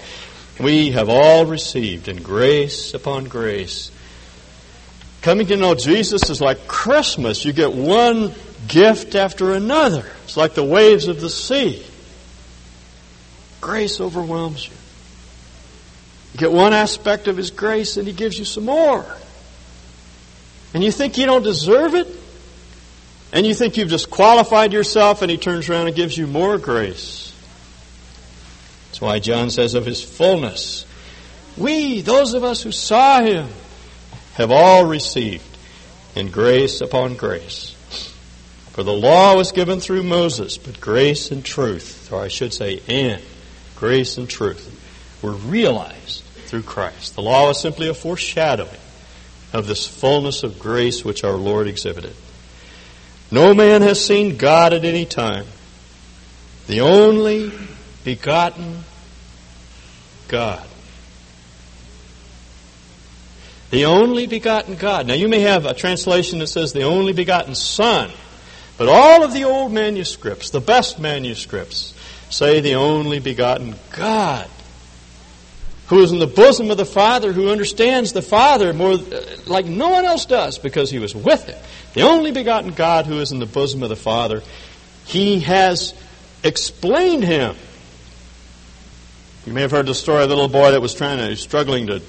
we 0.58 0.92
have 0.92 1.10
all 1.10 1.44
received, 1.44 2.08
and 2.08 2.24
grace 2.24 2.94
upon 2.94 3.24
grace. 3.24 3.90
Coming 5.20 5.48
to 5.48 5.56
know 5.58 5.74
Jesus 5.74 6.30
is 6.30 6.40
like 6.40 6.66
Christmas. 6.66 7.44
You 7.44 7.52
get 7.52 7.74
one 7.74 8.32
gift 8.68 9.14
after 9.14 9.52
another. 9.52 10.10
It's 10.24 10.38
like 10.38 10.54
the 10.54 10.64
waves 10.64 11.08
of 11.08 11.20
the 11.20 11.28
sea. 11.28 11.84
Grace 13.60 14.00
overwhelms 14.00 14.66
you. 14.66 14.74
You 16.32 16.38
get 16.38 16.52
one 16.52 16.72
aspect 16.72 17.28
of 17.28 17.36
His 17.36 17.50
grace 17.50 17.96
and 17.96 18.06
He 18.06 18.12
gives 18.12 18.38
you 18.38 18.44
some 18.44 18.64
more. 18.64 19.04
And 20.74 20.84
you 20.84 20.92
think 20.92 21.18
you 21.18 21.26
don't 21.26 21.42
deserve 21.42 21.94
it? 21.94 22.06
And 23.32 23.46
you 23.46 23.54
think 23.54 23.76
you've 23.76 23.88
just 23.88 24.10
qualified 24.10 24.72
yourself 24.72 25.22
and 25.22 25.30
He 25.30 25.36
turns 25.36 25.68
around 25.68 25.86
and 25.86 25.96
gives 25.96 26.16
you 26.16 26.26
more 26.26 26.58
grace. 26.58 27.34
That's 28.88 29.00
why 29.00 29.18
John 29.18 29.50
says 29.50 29.74
of 29.74 29.86
His 29.86 30.02
fullness, 30.02 30.86
we, 31.56 32.02
those 32.02 32.34
of 32.34 32.44
us 32.44 32.62
who 32.62 32.72
saw 32.72 33.20
Him, 33.20 33.48
have 34.34 34.50
all 34.52 34.84
received 34.84 35.44
in 36.14 36.30
grace 36.30 36.80
upon 36.80 37.16
grace. 37.16 37.74
For 38.72 38.84
the 38.84 38.92
law 38.92 39.36
was 39.36 39.50
given 39.50 39.80
through 39.80 40.04
Moses, 40.04 40.56
but 40.56 40.80
grace 40.80 41.32
and 41.32 41.44
truth, 41.44 42.12
or 42.12 42.22
I 42.22 42.28
should 42.28 42.52
say, 42.52 42.80
and 42.86 43.20
grace 43.78 44.18
and 44.18 44.28
truth, 44.28 44.74
were 45.22 45.32
realized 45.32 46.22
through 46.46 46.62
Christ. 46.62 47.14
The 47.14 47.22
law 47.22 47.48
was 47.48 47.60
simply 47.60 47.88
a 47.88 47.94
foreshadowing 47.94 48.70
of 49.52 49.66
this 49.66 49.86
fullness 49.86 50.42
of 50.42 50.58
grace 50.58 51.04
which 51.04 51.24
our 51.24 51.36
Lord 51.36 51.68
exhibited. 51.68 52.14
No 53.30 53.54
man 53.54 53.82
has 53.82 54.04
seen 54.04 54.36
God 54.36 54.72
at 54.72 54.84
any 54.84 55.04
time. 55.04 55.46
The 56.66 56.80
only 56.80 57.52
begotten 58.04 58.84
God. 60.28 60.66
The 63.70 63.84
only 63.84 64.26
begotten 64.26 64.76
God. 64.76 65.06
Now 65.06 65.14
you 65.14 65.28
may 65.28 65.40
have 65.40 65.66
a 65.66 65.74
translation 65.74 66.38
that 66.38 66.46
says 66.46 66.72
the 66.72 66.82
only 66.82 67.12
begotten 67.12 67.54
Son, 67.54 68.10
but 68.78 68.88
all 68.88 69.22
of 69.22 69.34
the 69.34 69.44
old 69.44 69.72
manuscripts, 69.72 70.50
the 70.50 70.60
best 70.60 70.98
manuscripts, 70.98 71.94
say 72.30 72.60
the 72.60 72.74
only 72.74 73.20
begotten 73.20 73.74
God 73.90 74.48
who 75.88 76.02
is 76.02 76.12
in 76.12 76.18
the 76.18 76.26
bosom 76.26 76.70
of 76.70 76.76
the 76.76 76.84
Father, 76.84 77.32
who 77.32 77.48
understands 77.50 78.12
the 78.12 78.22
Father 78.22 78.74
more 78.74 78.92
uh, 78.92 79.24
like 79.46 79.64
no 79.64 79.88
one 79.88 80.04
else 80.04 80.26
does 80.26 80.58
because 80.58 80.90
he 80.90 80.98
was 80.98 81.14
with 81.14 81.44
him. 81.46 81.58
The 81.94 82.02
only 82.02 82.30
begotten 82.30 82.72
God 82.72 83.06
who 83.06 83.20
is 83.20 83.32
in 83.32 83.38
the 83.38 83.46
bosom 83.46 83.82
of 83.82 83.88
the 83.88 83.96
Father, 83.96 84.42
he 85.06 85.40
has 85.40 85.94
explained 86.44 87.24
him. 87.24 87.56
You 89.46 89.54
may 89.54 89.62
have 89.62 89.70
heard 89.70 89.86
the 89.86 89.94
story 89.94 90.22
of 90.22 90.28
the 90.28 90.34
little 90.34 90.50
boy 90.50 90.72
that 90.72 90.82
was 90.82 90.94
trying 90.94 91.18
to, 91.18 91.34
struggling 91.36 91.86
to 91.86 92.02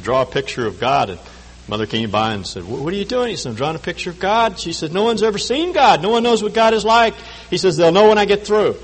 draw 0.00 0.22
a 0.22 0.26
picture 0.26 0.66
of 0.66 0.80
God. 0.80 1.10
And 1.10 1.20
mother 1.68 1.86
came 1.86 2.10
by 2.10 2.32
and 2.32 2.44
said, 2.44 2.64
What 2.64 2.92
are 2.92 2.96
you 2.96 3.04
doing? 3.04 3.28
He 3.28 3.36
said, 3.36 3.50
I'm 3.50 3.54
drawing 3.54 3.76
a 3.76 3.78
picture 3.78 4.10
of 4.10 4.18
God. 4.18 4.58
She 4.58 4.72
said, 4.72 4.92
No 4.92 5.04
one's 5.04 5.22
ever 5.22 5.38
seen 5.38 5.72
God. 5.72 6.02
No 6.02 6.08
one 6.08 6.24
knows 6.24 6.42
what 6.42 6.54
God 6.54 6.74
is 6.74 6.84
like. 6.84 7.14
He 7.50 7.56
says, 7.56 7.76
They'll 7.76 7.92
know 7.92 8.08
when 8.08 8.18
I 8.18 8.24
get 8.24 8.44
through. 8.44 8.76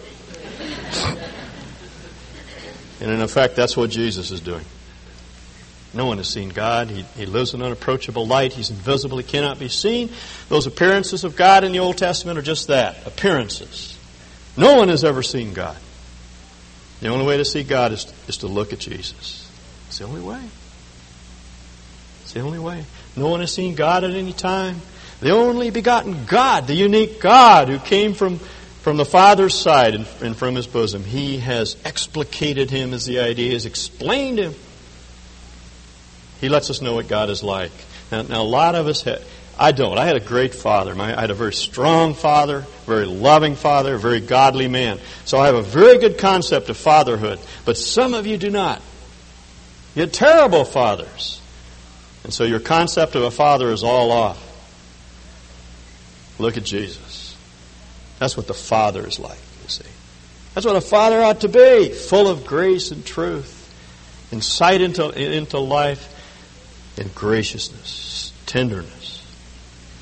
And 3.01 3.11
in 3.11 3.21
effect, 3.21 3.57
that's 3.57 3.77
what 3.77 3.91
Jesus 3.91 4.31
is 4.31 4.41
doing. 4.41 4.65
No 5.95 6.07
one 6.07 6.19
has 6.19 6.29
seen 6.29 6.51
God. 6.51 6.91
He, 6.91 7.03
he 7.17 7.27
lives 7.27 7.55
in 7.55 7.63
unapproachable 7.63 8.27
light. 8.27 8.53
He's 8.53 8.71
invisible. 8.71 9.19
He 9.19 9.25
cannot 9.25 9.59
be 9.59 9.69
seen. 9.69 10.11
Those 10.49 10.67
appearances 10.67 11.25
of 11.25 11.37
God 11.37 11.65
in 11.65 11.73
the 11.73 11.79
Old 11.79 11.97
Testament 11.97 12.39
are 12.39 12.43
just 12.43 12.69
that 12.69 13.07
appearances. 13.07 13.99
No 14.57 14.77
one 14.77 14.89
has 14.89 15.05
ever 15.05 15.23
seen 15.23 15.55
God. 15.55 15.77
The 17.01 17.09
only 17.09 17.25
way 17.25 17.37
to 17.37 17.45
see 17.45 17.63
God 17.63 17.93
is, 17.93 18.13
is 18.27 18.39
to 18.39 18.49
look 18.49 18.73
at 18.73 18.81
Jesus. 18.81 19.51
It's 19.87 19.99
the 19.99 20.05
only 20.05 20.21
way. 20.21 20.43
It's 22.23 22.33
the 22.33 22.41
only 22.41 22.59
way. 22.59 22.85
No 23.17 23.29
one 23.29 23.41
has 23.41 23.53
seen 23.53 23.75
God 23.75 24.05
at 24.05 24.11
any 24.11 24.33
time. 24.33 24.81
The 25.21 25.31
only 25.31 25.71
begotten 25.71 26.27
God, 26.27 26.67
the 26.67 26.75
unique 26.75 27.21
God 27.21 27.69
who 27.69 27.79
came 27.79 28.15
from 28.15 28.41
from 28.81 28.97
the 28.97 29.05
Father's 29.05 29.55
side 29.55 29.95
and, 29.95 30.07
and 30.23 30.37
from 30.37 30.55
his 30.55 30.67
bosom. 30.67 31.05
He 31.05 31.39
has 31.39 31.77
explicated 31.85 32.71
him, 32.71 32.95
as 32.95 33.05
the 33.07 33.21
idea 33.21 33.53
is, 33.53 33.67
explained 33.67 34.39
him. 34.39 34.55
He 36.41 36.49
lets 36.49 36.71
us 36.71 36.81
know 36.81 36.95
what 36.95 37.09
God 37.09 37.31
is 37.31 37.43
like. 37.43 37.73
Now, 38.13 38.23
now 38.23 38.43
a 38.43 38.45
lot 38.45 38.75
of 38.75 38.87
us 38.87 39.03
had, 39.03 39.23
I 39.59 39.73
don't. 39.73 39.99
I 39.99 40.07
had 40.07 40.17
a 40.17 40.21
great 40.21 40.55
father. 40.55 40.95
My, 40.95 41.17
I 41.17 41.21
had 41.21 41.31
a 41.31 41.35
very 41.35 41.53
strong 41.53 42.15
father, 42.15 42.65
very 42.87 43.07
loving 43.07 43.57
father, 43.57 43.99
very 43.99 44.21
godly 44.21 44.69
man. 44.69 45.01
So 45.25 45.39
I 45.39 45.47
have 45.47 45.57
a 45.57 45.63
very 45.63 45.99
good 45.99 46.17
concept 46.17 46.69
of 46.69 46.77
fatherhood. 46.77 47.41
But 47.65 47.77
some 47.77 48.15
of 48.15 48.27
you 48.27 48.37
do 48.37 48.51
not. 48.51 48.81
You 49.97 50.03
had 50.03 50.13
terrible 50.13 50.65
fathers. 50.65 51.41
And 52.23 52.33
so 52.33 52.45
your 52.45 52.61
concept 52.61 53.17
of 53.17 53.23
a 53.25 53.31
father 53.31 53.73
is 53.73 53.83
all 53.83 54.13
off. 54.13 54.45
Look 56.39 56.57
at 56.57 56.63
Jesus. 56.63 57.08
That's 58.19 58.37
what 58.37 58.47
the 58.47 58.55
Father 58.55 59.07
is 59.07 59.19
like, 59.19 59.39
you 59.63 59.69
see. 59.69 59.85
That's 60.59 60.67
what 60.67 60.75
a 60.75 60.81
father 60.81 61.23
ought 61.23 61.43
to 61.43 61.49
be, 61.49 61.91
full 61.91 62.27
of 62.27 62.45
grace 62.45 62.91
and 62.91 63.07
truth, 63.07 63.73
insight 64.33 64.81
into, 64.81 65.09
into 65.11 65.59
life, 65.61 66.15
and 66.99 67.15
graciousness, 67.15 68.33
tenderness, 68.45 69.25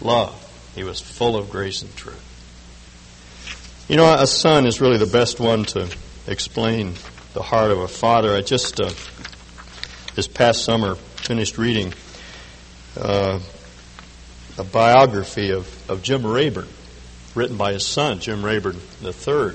love. 0.01 0.43
He 0.75 0.83
was 0.83 0.99
full 0.99 1.37
of 1.37 1.51
grace 1.51 1.83
and 1.83 1.95
truth. 1.95 2.23
You 3.89 3.97
know, 3.97 4.11
a 4.11 4.27
son 4.27 4.65
is 4.65 4.81
really 4.81 4.97
the 4.97 5.05
best 5.05 5.41
one 5.41 5.65
to 5.65 5.95
explain 6.27 6.95
the 7.35 7.43
heart 7.43 7.71
of 7.71 7.79
a 7.81 7.89
father. 7.89 8.35
I 8.35 8.41
just, 8.41 8.81
uh, 8.81 8.91
this 10.15 10.27
past 10.27 10.65
summer, 10.65 10.95
finished 10.95 11.59
reading 11.59 11.93
uh, 12.99 13.41
a 14.57 14.65
biography 14.65 15.51
of, 15.51 15.91
of 15.91 16.03
Jim 16.03 16.27
Rayburn 16.27 16.69
written 17.37 17.57
by 17.57 17.73
his 17.73 17.87
son, 17.87 18.19
Jim 18.19 18.45
Rayburn 18.45 18.81
III, 19.03 19.53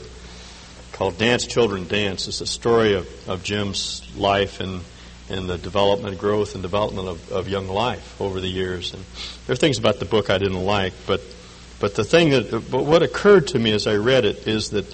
called 0.94 1.18
Dance 1.18 1.48
Children 1.48 1.88
Dance. 1.88 2.28
It's 2.28 2.42
a 2.42 2.46
story 2.46 2.94
of, 2.94 3.08
of 3.28 3.44
Jim's 3.44 4.04
life 4.16 4.60
and, 4.60 4.82
and 5.30 5.50
the 5.50 5.58
development, 5.58 6.18
growth, 6.20 6.54
and 6.54 6.62
development 6.62 7.08
of, 7.08 7.32
of 7.32 7.48
young 7.48 7.68
life 7.68 8.22
over 8.22 8.40
the 8.40 8.48
years. 8.48 8.94
And 8.94 9.04
there 9.48 9.54
are 9.54 9.58
things 9.58 9.80
about 9.80 10.00
the 10.00 10.06
book 10.06 10.30
I 10.30 10.38
didn't 10.38 10.64
like, 10.64 10.94
but 11.08 11.22
but 11.80 11.96
the 11.96 12.04
thing 12.04 12.30
that 12.30 12.52
but 12.52 12.86
what 12.86 13.02
occurred 13.02 13.48
to 13.48 13.60
me 13.60 13.72
as 13.72 13.88
I 13.88 13.96
read 13.96 14.24
it 14.24 14.48
is 14.48 14.70
that 14.70 14.86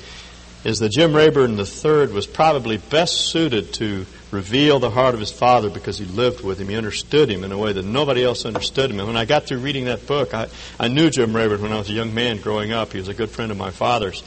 is 0.63 0.79
that 0.79 0.89
Jim 0.89 1.13
Rayburn 1.13 1.59
III 1.59 2.07
was 2.07 2.25
probably 2.25 2.77
best 2.77 3.29
suited 3.29 3.73
to 3.73 4.05
reveal 4.31 4.79
the 4.79 4.89
heart 4.89 5.13
of 5.13 5.19
his 5.19 5.31
father 5.31 5.69
because 5.69 5.97
he 5.97 6.05
lived 6.05 6.43
with 6.43 6.59
him. 6.59 6.67
He 6.67 6.75
understood 6.75 7.29
him 7.29 7.43
in 7.43 7.51
a 7.51 7.57
way 7.57 7.73
that 7.73 7.85
nobody 7.85 8.23
else 8.23 8.45
understood 8.45 8.91
him. 8.91 8.99
And 8.99 9.07
when 9.07 9.17
I 9.17 9.25
got 9.25 9.45
through 9.45 9.59
reading 9.59 9.85
that 9.85 10.05
book, 10.05 10.33
I, 10.33 10.47
I 10.79 10.87
knew 10.87 11.09
Jim 11.09 11.35
Rayburn 11.35 11.61
when 11.61 11.71
I 11.71 11.77
was 11.77 11.89
a 11.89 11.93
young 11.93 12.13
man 12.13 12.37
growing 12.37 12.71
up. 12.71 12.91
He 12.91 12.99
was 12.99 13.07
a 13.07 13.13
good 13.13 13.29
friend 13.29 13.51
of 13.51 13.57
my 13.57 13.71
father's. 13.71 14.23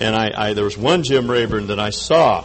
And 0.00 0.14
I, 0.14 0.32
I 0.34 0.52
there 0.52 0.64
was 0.64 0.76
one 0.76 1.02
Jim 1.02 1.30
Rayburn 1.30 1.68
that 1.68 1.80
I 1.80 1.90
saw. 1.90 2.44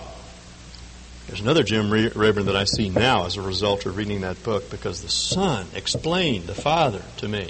There's 1.28 1.42
another 1.42 1.64
Jim 1.64 1.92
Rayburn 1.92 2.46
that 2.46 2.56
I 2.56 2.66
see 2.66 2.90
now 2.90 3.26
as 3.26 3.38
a 3.38 3.42
result 3.42 3.86
of 3.86 3.98
reading 3.98 4.22
that 4.22 4.42
book 4.44 4.70
because 4.70 5.02
the 5.02 5.10
son 5.10 5.68
explained 5.74 6.46
the 6.46 6.56
father 6.56 7.02
to 7.18 7.28
me. 7.28 7.50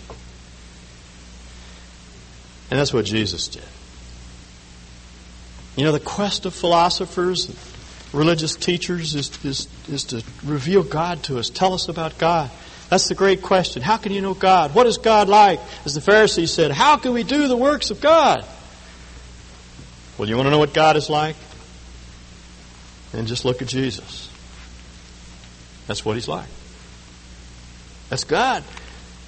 And 2.70 2.80
that's 2.80 2.94
what 2.94 3.06
Jesus 3.06 3.48
did. 3.48 3.64
You 5.76 5.84
know, 5.84 5.92
the 5.92 6.00
quest 6.00 6.46
of 6.46 6.54
philosophers, 6.54 7.48
religious 8.14 8.56
teachers 8.56 9.16
is, 9.16 9.44
is, 9.44 9.68
is 9.90 10.04
to 10.06 10.24
reveal 10.44 10.84
God 10.84 11.24
to 11.24 11.40
us, 11.40 11.50
tell 11.50 11.74
us 11.74 11.90
about 11.90 12.18
God. 12.18 12.52
That's 12.90 13.08
the 13.08 13.16
great 13.16 13.42
question. 13.42 13.82
How 13.82 13.98
can 13.98 14.12
you 14.12 14.22
know 14.22 14.34
God? 14.34 14.76
What 14.76 14.86
is 14.88 14.98
God 14.98 15.28
like? 15.28 15.60
As 15.86 15.96
the 15.96 16.02
Pharisees 16.02 16.52
said, 16.52 16.72
how 16.72 16.98
can 16.98 17.14
we 17.14 17.24
do 17.24 17.48
the 17.48 17.58
works 17.58 17.90
of 17.92 18.00
God? 18.00 18.46
Well, 20.18 20.30
you 20.30 20.36
want 20.36 20.46
to 20.46 20.52
know 20.52 20.60
what 20.60 20.74
God 20.74 20.96
is 20.96 21.10
like? 21.10 21.36
And 23.14 23.28
just 23.28 23.46
look 23.46 23.62
at 23.62 23.68
Jesus. 23.68 24.30
That's 25.88 26.06
what 26.06 26.16
he's 26.16 26.28
like. 26.28 26.48
That's 28.10 28.24
God 28.24 28.64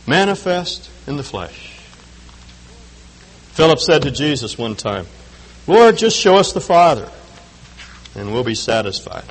manifest 0.08 0.90
in 1.08 1.18
the 1.18 1.24
flesh. 1.24 1.72
Philip 3.54 3.80
said 3.80 4.04
to 4.04 4.12
Jesus 4.12 4.58
one 4.58 4.76
time, 4.76 5.08
Lord, 5.68 5.98
just 5.98 6.18
show 6.18 6.36
us 6.36 6.54
the 6.54 6.62
Father, 6.62 7.10
and 8.16 8.32
we'll 8.32 8.44
be 8.44 8.56
satisfied. 8.56 9.26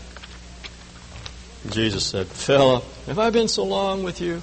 Jesus 1.70 2.04
said, 2.04 2.26
Philip, 2.26 2.84
have 3.06 3.18
I 3.18 3.30
been 3.30 3.48
so 3.48 3.64
long 3.64 4.02
with 4.02 4.20
you, 4.20 4.42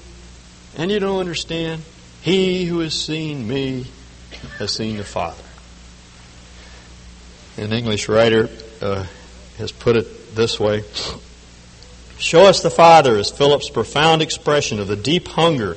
and 0.75 0.89
you 0.89 0.99
don't 0.99 1.19
understand? 1.19 1.83
He 2.21 2.65
who 2.65 2.79
has 2.79 2.99
seen 2.99 3.47
me 3.47 3.85
has 4.57 4.73
seen 4.73 4.97
the 4.97 5.03
Father. 5.03 5.43
An 7.57 7.71
English 7.73 8.09
writer 8.09 8.49
uh, 8.81 9.05
has 9.57 9.71
put 9.71 9.95
it 9.97 10.35
this 10.35 10.59
way 10.59 10.83
Show 12.17 12.41
us 12.41 12.61
the 12.61 12.69
Father 12.69 13.17
is 13.17 13.31
Philip's 13.31 13.69
profound 13.69 14.21
expression 14.21 14.79
of 14.79 14.87
the 14.87 14.95
deep 14.95 15.27
hunger 15.27 15.75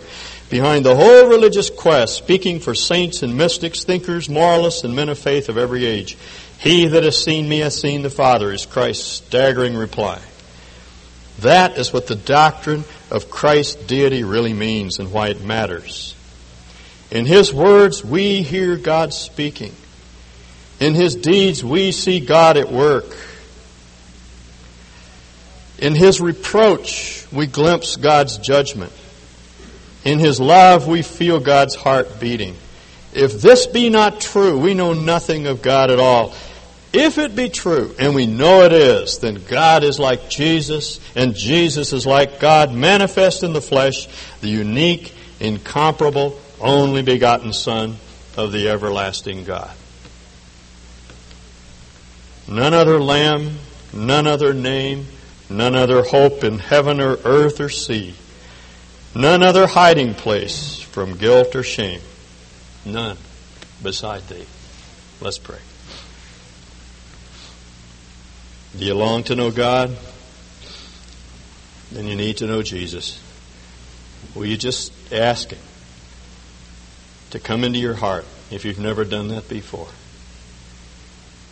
behind 0.51 0.85
the 0.85 0.95
whole 0.95 1.29
religious 1.29 1.71
quest, 1.71 2.17
speaking 2.17 2.61
for 2.61 2.75
saints 2.75 3.23
and 3.23 3.37
mystics, 3.37 3.83
thinkers, 3.83 4.29
moralists, 4.29 4.85
and 4.85 4.95
men 4.95 5.09
of 5.09 5.19
faith 5.19 5.49
of 5.49 5.57
every 5.57 5.87
age. 5.87 6.19
He 6.65 6.87
that 6.87 7.05
has 7.05 7.23
seen 7.23 7.49
me 7.49 7.59
has 7.59 7.79
seen 7.79 8.03
the 8.03 8.11
Father, 8.11 8.51
is 8.51 8.65
Christ's 8.65 9.05
staggering 9.05 9.77
reply. 9.77 10.19
That 11.41 11.77
is 11.77 11.93
what 11.93 12.07
the 12.07 12.17
doctrine 12.17 12.85
of 13.11 13.31
Christ's 13.31 13.75
deity 13.85 14.25
really 14.25 14.55
means 14.55 14.99
and 14.99 15.13
why 15.13 15.29
it 15.29 15.45
matters. 15.45 16.17
In 17.11 17.27
His 17.27 17.53
words, 17.53 18.03
we 18.03 18.43
hear 18.43 18.77
God 18.77 19.13
speaking. 19.13 19.75
In 20.81 20.95
His 20.95 21.15
deeds, 21.15 21.63
we 21.63 21.93
see 21.93 22.19
God 22.19 22.57
at 22.57 22.73
work. 22.73 23.15
In 25.79 25.95
his 25.95 26.21
reproach, 26.21 27.27
we 27.33 27.47
glimpse 27.47 27.97
God's 27.97 28.39
judgment. 28.39 28.93
In 30.05 30.19
his 30.19 30.41
love, 30.41 30.87
we 30.87 31.03
feel 31.03 31.41
God's 31.41 31.75
heart 31.75 32.21
beating. 32.21 32.57
If 33.13 33.41
this 33.41 33.67
be 33.67 33.91
not 33.91 34.21
true, 34.21 34.59
we 34.59 34.75
know 34.75 34.93
nothing 34.93 35.47
of 35.47 35.63
God 35.63 35.91
at 35.91 35.99
all. 35.99 36.33
If 36.97 37.19
it 37.19 37.35
be 37.35 37.49
true, 37.49 37.93
and 37.99 38.15
we 38.15 38.27
know 38.27 38.63
it 38.63 38.73
is, 38.73 39.19
then 39.19 39.43
God 39.49 39.83
is 39.83 39.99
like 39.99 40.31
Jesus, 40.31 41.01
and 41.17 41.35
Jesus 41.35 41.93
is 41.93 42.07
like 42.07 42.39
God, 42.39 42.73
manifest 42.73 43.43
in 43.43 43.53
the 43.53 43.61
flesh, 43.61 44.07
the 44.41 44.49
unique, 44.49 45.13
incomparable, 45.41 46.41
only 46.61 47.03
begotten 47.03 47.53
Son 47.53 47.97
of 48.37 48.53
the 48.53 48.69
everlasting 48.69 49.43
God. 49.43 49.75
None 52.47 52.75
other 52.75 53.01
Lamb, 53.01 53.59
none 53.93 54.29
other 54.29 54.55
name, 54.55 55.07
none 55.51 55.75
other 55.75 56.05
hope 56.05 56.45
in 56.45 56.61
heaven 56.61 57.01
or 57.01 57.19
earth 57.25 57.61
or 57.61 57.71
sea, 57.71 58.15
none 59.17 59.43
other 59.43 59.67
hiding 59.67 60.15
place 60.15 60.79
from 60.79 61.17
guilt 61.17 61.57
or 61.57 61.65
shame, 61.65 62.03
none 62.85 63.17
beside 63.83 64.23
thee. 64.29 64.47
Let's 65.21 65.39
pray. 65.39 65.59
Do 68.77 68.85
you 68.85 68.95
long 68.95 69.23
to 69.25 69.37
know 69.37 69.53
God? 69.53 69.97
Then 71.93 72.07
you 72.07 72.17
need 72.17 72.39
to 72.39 72.47
know 72.47 72.61
Jesus. 72.61 73.21
Will 74.35 74.47
you 74.47 74.57
just 74.57 74.93
ask 75.13 75.51
Him 75.51 75.61
to 77.31 77.39
come 77.39 77.63
into 77.63 77.79
your 77.79 77.95
heart 77.95 78.25
if 78.51 78.65
you've 78.65 78.81
never 78.81 79.05
done 79.05 79.29
that 79.29 79.49
before? 79.49 79.87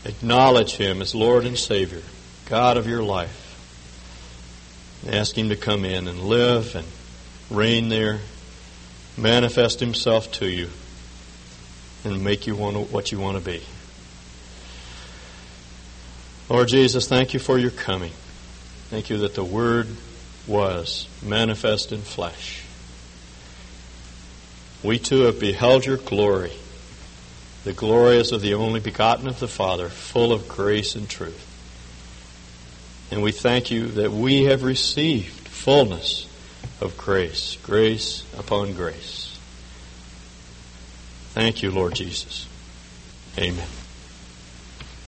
Acknowledge 0.04 0.74
Him 0.74 1.00
as 1.00 1.14
Lord 1.14 1.44
and 1.44 1.56
Savior, 1.56 2.02
God 2.46 2.76
of 2.76 2.88
your 2.88 3.04
life. 3.04 3.38
Ask 5.08 5.38
Him 5.38 5.48
to 5.50 5.56
come 5.56 5.84
in 5.84 6.08
and 6.08 6.24
live 6.24 6.74
and 6.74 6.86
reign 7.50 7.88
there, 7.88 8.18
manifest 9.16 9.78
Himself 9.78 10.32
to 10.32 10.48
you, 10.48 10.70
and 12.04 12.24
make 12.24 12.48
you 12.48 12.56
want 12.56 12.90
what 12.90 13.12
you 13.12 13.20
want 13.20 13.38
to 13.38 13.44
be. 13.44 13.62
Lord 16.52 16.68
Jesus, 16.68 17.08
thank 17.08 17.34
you 17.34 17.40
for 17.40 17.58
your 17.58 17.72
coming. 17.72 18.12
Thank 18.90 19.10
you 19.10 19.18
that 19.18 19.34
the 19.34 19.42
Word 19.44 19.88
was 20.46 21.08
manifest 21.22 21.90
in 21.90 22.02
flesh. 22.02 22.62
We 24.84 24.98
too 24.98 25.22
have 25.22 25.40
beheld 25.40 25.86
your 25.86 25.96
glory 25.96 26.52
the 27.64 27.72
glory 27.72 28.16
is 28.16 28.32
of 28.32 28.40
the 28.40 28.54
only 28.54 28.80
begotten 28.80 29.28
of 29.28 29.38
the 29.38 29.46
Father, 29.46 29.88
full 29.88 30.32
of 30.32 30.48
grace 30.48 30.96
and 30.96 31.08
truth. 31.08 31.48
And 33.10 33.22
we 33.22 33.30
thank 33.30 33.70
you 33.70 33.86
that 33.88 34.10
we 34.10 34.44
have 34.44 34.64
received 34.64 35.46
fullness 35.48 36.26
of 36.80 36.96
grace, 36.96 37.56
grace 37.62 38.24
upon 38.36 38.72
grace. 38.72 39.38
Thank 41.34 41.62
you, 41.62 41.70
Lord 41.70 41.94
Jesus. 41.94 42.48
Amen. 43.38 43.81